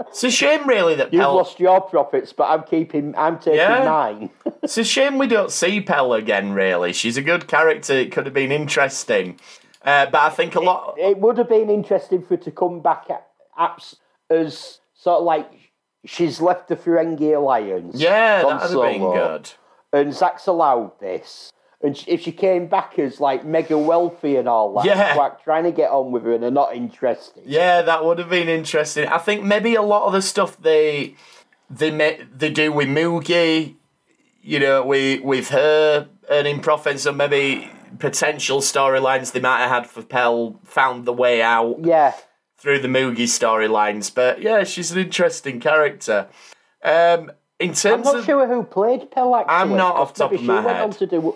It's 0.08 0.24
a 0.24 0.32
shame, 0.32 0.68
really, 0.68 0.96
that 0.96 1.12
you've 1.14 1.22
Pell. 1.22 1.36
lost 1.36 1.60
your 1.60 1.82
profits, 1.82 2.32
but 2.34 2.46
I'm 2.46 2.64
keeping, 2.64 3.14
I'm 3.18 3.38
taking 3.40 3.56
Yeah. 3.60 3.84
mine. 3.86 4.30
It's 4.64 4.78
a 4.80 4.84
shame 4.84 5.18
we 5.20 5.28
don't 5.28 5.52
see 5.52 5.80
Pell 5.82 6.14
again, 6.14 6.54
really. 6.54 6.92
She's 6.92 7.18
a 7.18 7.22
good 7.22 7.48
character. 7.48 7.94
It 7.94 8.12
could 8.12 8.26
have 8.26 8.34
been 8.34 8.52
interesting. 8.52 9.40
Uh, 9.84 10.08
but 10.08 10.22
I 10.22 10.30
think 10.32 10.56
a 10.56 10.60
lot. 10.60 10.96
it 10.98 11.20
would 11.20 11.38
have 11.38 11.50
been 11.50 11.70
interesting 11.70 12.24
for 12.24 12.30
her 12.30 12.38
to 12.38 12.52
come 12.52 12.80
back 12.80 13.06
at, 13.12 13.28
apps 13.60 13.96
as 14.30 14.80
sort 15.06 15.20
of 15.20 15.26
like 15.26 15.52
she's 16.04 16.42
left 16.42 16.68
the 16.68 16.76
Ferengi 16.76 17.36
Alliance. 17.38 17.96
Yeah, 18.00 18.42
that 18.42 18.46
would 18.46 18.62
have 18.62 18.92
been 18.92 19.02
good. 19.02 19.52
and 19.94 20.14
Zek's 20.14 20.48
allowed 20.48 21.00
this. 21.00 21.52
And 21.82 22.04
if 22.08 22.22
she 22.22 22.32
came 22.32 22.66
back 22.68 22.98
as 22.98 23.20
like 23.20 23.46
mega 23.46 23.78
wealthy 23.78 24.38
and 24.38 24.48
all 24.50 24.74
that, 24.74 24.86
Yeah. 24.86 25.14
like 25.16 25.44
trying 25.44 25.66
to 25.66 25.72
get 25.72 25.92
on 25.92 26.12
with 26.12 26.24
her 26.24 26.34
and 26.34 26.42
they're 26.42 26.50
not 26.64 26.76
interested. 26.76 27.44
Yeah, 27.46 27.84
that 27.84 28.04
would 28.04 28.18
have 28.18 28.30
been 28.30 28.50
interesting. 28.50 29.08
I 29.08 29.20
think 29.20 29.44
maybe 29.44 29.76
a 29.76 29.84
lot 29.84 30.08
of 30.08 30.14
the 30.14 30.22
stuff 30.24 30.58
they 30.60 31.16
they 31.70 31.92
they 32.36 32.50
do 32.50 32.72
with 32.72 32.88
Moogie, 32.88 33.76
you 34.42 34.60
know, 34.60 34.84
with 34.84 35.22
with 35.24 35.50
her 35.50 36.08
earning 36.30 36.62
profits, 36.62 37.06
and 37.06 37.18
maybe 37.18 37.70
potential 38.00 38.60
storylines 38.62 39.32
they 39.34 39.40
might 39.40 39.60
have 39.60 39.70
had 39.70 39.88
for 39.88 40.02
Pell 40.02 40.60
found 40.64 41.06
the 41.06 41.14
way 41.14 41.42
out 41.44 41.78
Yeah, 41.84 42.14
through 42.66 42.80
the 42.80 42.88
Moogie 42.88 43.28
storylines. 43.28 44.12
But 44.14 44.42
yeah, 44.42 44.64
she's 44.64 44.92
an 44.92 44.98
interesting 44.98 45.60
character. 45.60 46.28
Um, 46.84 47.32
in 47.60 47.70
terms 47.76 47.86
I'm 47.86 48.02
not 48.02 48.16
of 48.16 48.26
sure 48.26 48.48
who 48.48 48.64
played 48.64 49.12
Pell. 49.12 49.36
Actually, 49.36 49.54
I'm 49.54 49.78
not 49.78 49.96
off 49.96 50.16
top 50.16 50.34
of 50.34 50.42
my 50.42 50.62
she 50.62 50.66
went 50.66 50.68
head. 50.78 50.82
On 50.84 50.90
to 50.94 51.06
do, 51.06 51.22
maybe, 51.22 51.36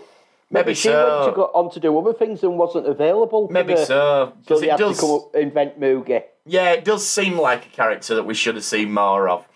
Maybe 0.50 0.74
she 0.74 0.88
so. 0.90 1.20
went 1.22 1.30
to 1.32 1.36
go 1.36 1.44
on 1.54 1.72
to 1.72 1.80
do 1.80 1.98
other 2.00 2.14
things 2.14 2.42
and 2.42 2.58
wasn't 2.58 2.88
available. 2.88 3.48
maybe 3.52 3.76
the- 3.76 3.86
so 3.86 4.34
So 4.34 4.34
because 4.42 4.62
they 4.62 4.68
had 4.70 4.80
does. 4.80 4.96
to 4.98 5.02
come 5.02 5.12
up 5.12 5.36
invent 5.36 5.80
Moogie. 5.80 6.24
Yeah, 6.48 6.72
it 6.72 6.84
does 6.84 7.08
seem 7.08 7.38
like 7.38 7.68
a 7.68 7.70
character 7.70 8.16
that 8.16 8.24
we 8.24 8.34
should 8.34 8.56
have 8.56 8.64
seen 8.66 8.92
more 8.92 9.30
of. 9.30 9.48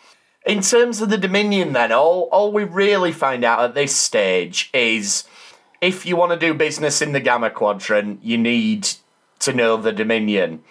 In 0.46 0.62
terms 0.62 1.02
of 1.02 1.10
the 1.10 1.18
Dominion, 1.18 1.74
then, 1.74 1.92
all, 1.92 2.30
all 2.32 2.52
we 2.52 2.66
really 2.66 3.12
find 3.12 3.44
out 3.44 3.62
at 3.64 3.74
this 3.74 3.96
stage 3.96 4.70
is 4.76 5.24
if 5.82 6.06
you 6.06 6.16
want 6.16 6.34
to 6.34 6.38
do 6.38 6.54
business 6.54 7.02
in 7.02 7.14
the 7.14 7.20
Gamma 7.20 7.50
Quadrant, 7.50 8.24
you 8.24 8.38
need 8.38 8.90
to 9.40 9.54
know 9.54 9.76
the 9.76 9.92
Dominion. 9.92 10.62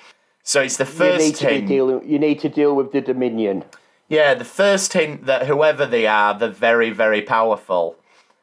So 0.43 0.61
it's 0.61 0.76
the 0.76 0.84
You 0.84 0.90
need 0.90 0.97
first 0.99 1.43
hint. 1.43 1.68
dealing. 1.68 2.09
You 2.09 2.18
need 2.18 2.40
to 2.40 2.49
deal 2.49 2.74
with 2.74 2.93
the 2.93 3.01
Dominion. 3.01 3.64
Yeah, 4.09 4.34
the 4.34 4.45
first 4.45 4.93
hint 4.93 5.26
that 5.26 5.47
whoever 5.47 5.86
they 5.86 6.07
are, 6.07 6.38
they're 6.38 6.49
very, 6.49 6.90
very 6.90 7.22
powerful. 7.22 7.97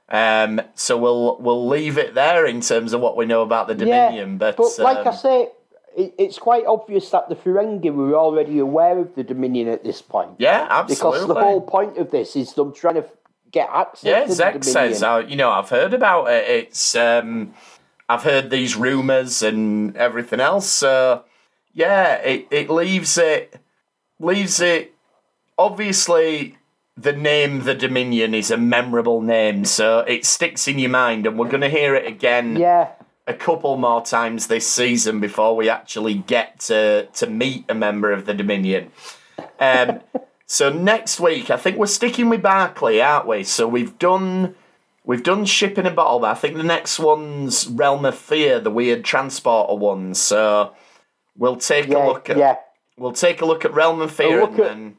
Um, 0.10 0.62
so 0.74 0.98
we'll 0.98 1.38
we'll 1.40 1.68
leave 1.68 1.98
it 1.98 2.16
there 2.16 2.46
in 2.46 2.62
terms 2.62 2.94
of 2.94 3.02
what 3.02 3.16
we 3.16 3.26
know 3.26 3.44
about 3.44 3.68
the 3.68 3.76
Dominion. 3.76 4.32
yeah, 4.32 4.54
but 4.56 4.80
like 4.80 5.06
I 5.06 5.12
um, 5.12 5.16
say, 5.16 5.50
it, 5.96 6.16
it's 6.18 6.40
quite 6.40 6.66
obvious 6.66 7.10
that 7.12 7.30
the 7.30 7.36
Ferengi 7.36 7.94
were 7.94 8.16
already 8.16 8.58
aware 8.58 8.98
of 8.98 9.14
the 9.14 9.24
Dominion 9.24 9.68
at 9.68 9.84
this 9.84 10.02
point. 10.02 10.32
yeah, 10.40 10.66
absolutely. 10.70 11.20
Because 11.20 11.28
the 11.28 11.36
whole 11.36 11.62
point 11.62 11.98
of 11.98 12.10
this 12.10 12.36
is 12.36 12.54
them 12.54 12.74
trying 12.74 12.96
to 12.96 13.06
get 13.52 13.70
access 13.72 14.04
Yeah, 14.04 14.22
to 14.22 14.28
the 14.30 14.34
Zek 14.34 14.64
says, 14.64 15.04
uh, 15.04 15.24
you 15.28 15.36
know, 15.36 15.52
I've 15.52 15.70
heard 15.70 15.94
about 15.94 16.26
it. 16.26 16.50
It's, 16.50 16.96
um, 16.96 17.54
I've 18.08 18.24
heard 18.24 18.50
these 18.50 18.76
rumours 18.76 19.44
and 19.44 19.96
everything 19.98 20.40
else. 20.40 20.68
So, 20.68 21.24
yeah, 21.80 22.16
it, 22.16 22.48
it 22.52 22.70
leaves 22.70 23.18
it, 23.18 23.58
leaves 24.20 24.60
it, 24.60 24.94
obviously, 25.58 26.58
the 26.98 27.14
name 27.14 27.64
The 27.64 27.74
Dominion 27.74 28.34
is 28.34 28.52
a 28.52 28.58
memorable 28.58 29.22
name, 29.22 29.64
so 29.64 30.00
it 30.00 30.26
sticks 30.26 30.68
in 30.68 30.78
your 30.78 30.90
mind, 30.90 31.26
and 31.26 31.40
we're 31.40 31.48
going 31.48 31.62
to 31.62 31.70
hear 31.70 31.96
it 31.96 32.06
again 32.06 32.58
yeah, 32.58 32.90
a 33.26 33.34
couple 33.34 33.78
more 33.78 34.04
times 34.04 34.48
this 34.48 34.68
season 34.68 35.22
before 35.22 35.56
we 35.56 35.70
actually 35.70 36.16
get 36.16 36.60
to 36.62 37.06
to 37.06 37.28
meet 37.28 37.64
a 37.70 37.74
member 37.74 38.12
of 38.12 38.26
the 38.26 38.34
Dominion. 38.34 38.92
Um, 39.58 40.02
so 40.46 40.70
next 40.70 41.22
week, 41.22 41.50
I 41.50 41.56
think 41.56 41.78
we're 41.78 41.86
sticking 41.86 42.28
with 42.28 42.42
Barclay, 42.42 43.00
aren't 43.00 43.26
we? 43.26 43.46
So 43.46 43.70
we've 43.70 43.98
done 43.98 44.54
we've 45.06 45.24
done 45.24 45.46
ship 45.46 45.78
in 45.78 45.86
a 45.86 45.92
bottle, 45.92 46.20
but 46.20 46.32
I 46.32 46.36
think 46.36 46.58
the 46.58 46.64
next 46.64 47.00
one's 47.00 47.68
Realm 47.70 48.04
of 48.04 48.18
Fear, 48.18 48.60
the 48.60 48.70
weird 48.70 49.06
transporter 49.06 49.76
one. 49.76 50.14
So 50.14 50.74
we'll 51.40 51.56
take 51.56 51.88
a 51.88 51.98
look 51.98 52.30
at 52.30 52.38
yeah. 52.38 52.58
We'll 52.98 53.14
take 53.14 53.42
a 53.42 53.46
look 53.46 53.64
at 53.66 53.74
Realm 53.74 54.02
of 54.02 54.12
Fear 54.12 54.42
and 54.44 54.56
then 54.58 54.98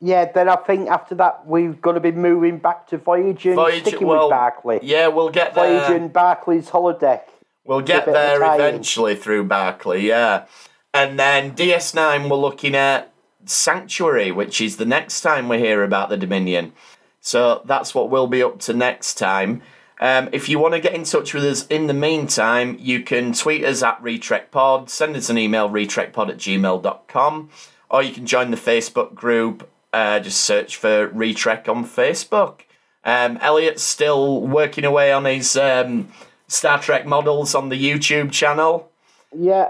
Yeah, 0.00 0.24
then 0.32 0.48
I 0.48 0.56
think 0.56 0.88
after 0.88 1.14
that 1.16 1.46
we're 1.46 1.74
going 1.74 1.94
to 1.94 2.00
be 2.00 2.10
moving 2.10 2.58
back 2.58 2.88
to 2.88 2.98
Voyager 2.98 3.50
and 3.50 3.56
Voyager. 3.56 3.80
sticking 3.90 4.08
Well, 4.08 4.28
with 4.28 4.30
Barclay. 4.30 4.80
yeah, 4.82 5.06
we'll 5.08 5.30
get 5.30 5.54
Voyager 5.54 5.88
there. 5.88 5.96
and 5.96 6.12
Barclay's 6.12 6.70
holodeck. 6.70 7.22
We'll 7.64 7.82
get 7.82 8.06
bit 8.06 8.16
of 8.16 8.20
a 8.20 8.40
there 8.40 8.54
eventually 8.54 9.14
through 9.14 9.44
Barclay, 9.44 10.00
yeah. 10.02 10.46
And 10.92 11.18
then 11.18 11.54
DS9, 11.54 12.28
we're 12.28 12.36
looking 12.36 12.74
at 12.74 13.12
Sanctuary, 13.44 14.32
which 14.32 14.60
is 14.60 14.76
the 14.78 14.84
next 14.84 15.20
time 15.20 15.48
we 15.48 15.58
hear 15.58 15.84
about 15.84 16.08
the 16.08 16.16
Dominion. 16.16 16.72
So 17.20 17.62
that's 17.64 17.94
what 17.94 18.10
we'll 18.10 18.26
be 18.26 18.42
up 18.42 18.58
to 18.60 18.72
next 18.72 19.14
time. 19.14 19.62
Um, 20.02 20.30
if 20.32 20.48
you 20.48 20.58
want 20.58 20.74
to 20.74 20.80
get 20.80 20.94
in 20.94 21.04
touch 21.04 21.32
with 21.32 21.44
us 21.44 21.64
in 21.68 21.86
the 21.86 21.94
meantime, 21.94 22.76
you 22.80 23.04
can 23.04 23.32
tweet 23.32 23.64
us 23.64 23.84
at 23.84 24.02
RetrekPod, 24.02 24.88
send 24.88 25.14
us 25.14 25.30
an 25.30 25.38
email, 25.38 25.70
retrekpod 25.70 26.28
at 26.28 26.38
gmail.com, 26.38 27.50
or 27.88 28.02
you 28.02 28.12
can 28.12 28.26
join 28.26 28.50
the 28.50 28.56
Facebook 28.56 29.14
group. 29.14 29.70
Uh, 29.92 30.18
just 30.18 30.40
search 30.40 30.74
for 30.76 31.08
Retrek 31.10 31.68
on 31.68 31.84
Facebook. 31.84 32.62
Um, 33.04 33.38
Elliot's 33.40 33.84
still 33.84 34.40
working 34.40 34.84
away 34.84 35.12
on 35.12 35.24
his 35.24 35.56
um, 35.56 36.08
Star 36.48 36.80
Trek 36.80 37.06
models 37.06 37.54
on 37.54 37.68
the 37.68 37.80
YouTube 37.80 38.32
channel. 38.32 38.90
Yeah, 39.32 39.68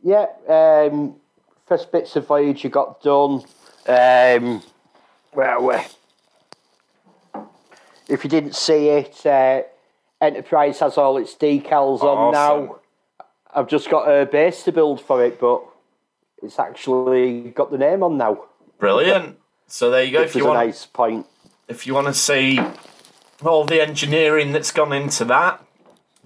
yeah. 0.00 0.26
Um, 0.48 1.16
first 1.66 1.90
bits 1.90 2.14
of 2.14 2.28
Voyager 2.28 2.68
got 2.68 3.02
done. 3.02 3.42
Um, 3.88 4.62
were? 5.34 5.84
If 8.08 8.24
you 8.24 8.30
didn't 8.30 8.54
see 8.54 8.88
it, 8.88 9.24
uh, 9.26 9.62
Enterprise 10.20 10.78
has 10.80 10.96
all 10.96 11.16
its 11.18 11.34
decals 11.34 12.00
on 12.02 12.34
Awesome. 12.34 12.66
now. 12.68 12.76
I've 13.54 13.68
just 13.68 13.90
got 13.90 14.04
a 14.08 14.26
base 14.26 14.62
to 14.64 14.72
build 14.72 15.00
for 15.00 15.24
it, 15.24 15.40
but 15.40 15.62
it's 16.42 16.58
actually 16.58 17.50
got 17.50 17.70
the 17.70 17.78
name 17.78 18.02
on 18.02 18.16
now. 18.16 18.44
Brilliant. 18.78 19.38
So 19.66 19.90
there 19.90 20.04
you 20.04 20.12
go. 20.12 20.20
Which 20.20 20.30
If 20.30 20.36
you 20.36 20.44
a 20.44 20.48
want, 20.48 20.66
nice 20.66 20.86
point. 20.86 21.26
if 21.68 21.86
you 21.86 21.94
want 21.94 22.06
to 22.06 22.14
see 22.14 22.60
all 23.44 23.64
the 23.64 23.80
engineering 23.82 24.52
that's 24.52 24.70
gone 24.70 24.92
into 24.92 25.24
that, 25.26 25.62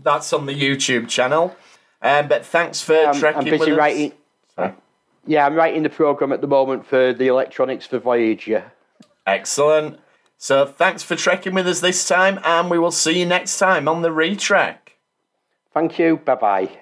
that's 0.02 0.32
on 0.32 0.46
the 0.46 0.54
YouTube 0.54 1.08
channel. 1.08 1.56
Um, 2.02 2.28
but 2.28 2.44
thanks 2.44 2.80
for 2.80 2.94
I'm, 2.96 3.14
trekking 3.18 3.38
I'm 3.40 3.44
busy 3.44 3.58
with 3.58 3.68
us. 3.70 3.78
writing. 3.78 4.12
Sorry. 4.56 4.72
Yeah, 5.26 5.46
I'm 5.46 5.54
writing 5.54 5.82
the 5.82 5.90
program 5.90 6.32
at 6.32 6.40
the 6.40 6.46
moment 6.46 6.86
for 6.86 7.12
the 7.12 7.26
electronics 7.28 7.86
for 7.86 7.98
Voyager. 7.98 8.72
Excellent. 9.26 9.98
So 10.42 10.64
thanks 10.64 11.02
for 11.02 11.16
trekking 11.16 11.52
with 11.52 11.68
us 11.68 11.80
this 11.80 12.08
time, 12.08 12.40
and 12.42 12.70
we 12.70 12.78
will 12.78 12.90
see 12.90 13.20
you 13.20 13.26
next 13.26 13.58
time 13.58 13.86
on 13.86 14.00
the 14.00 14.08
retrack. 14.08 14.78
Thank 15.74 15.98
you. 15.98 16.16
Bye 16.16 16.34
bye. 16.34 16.78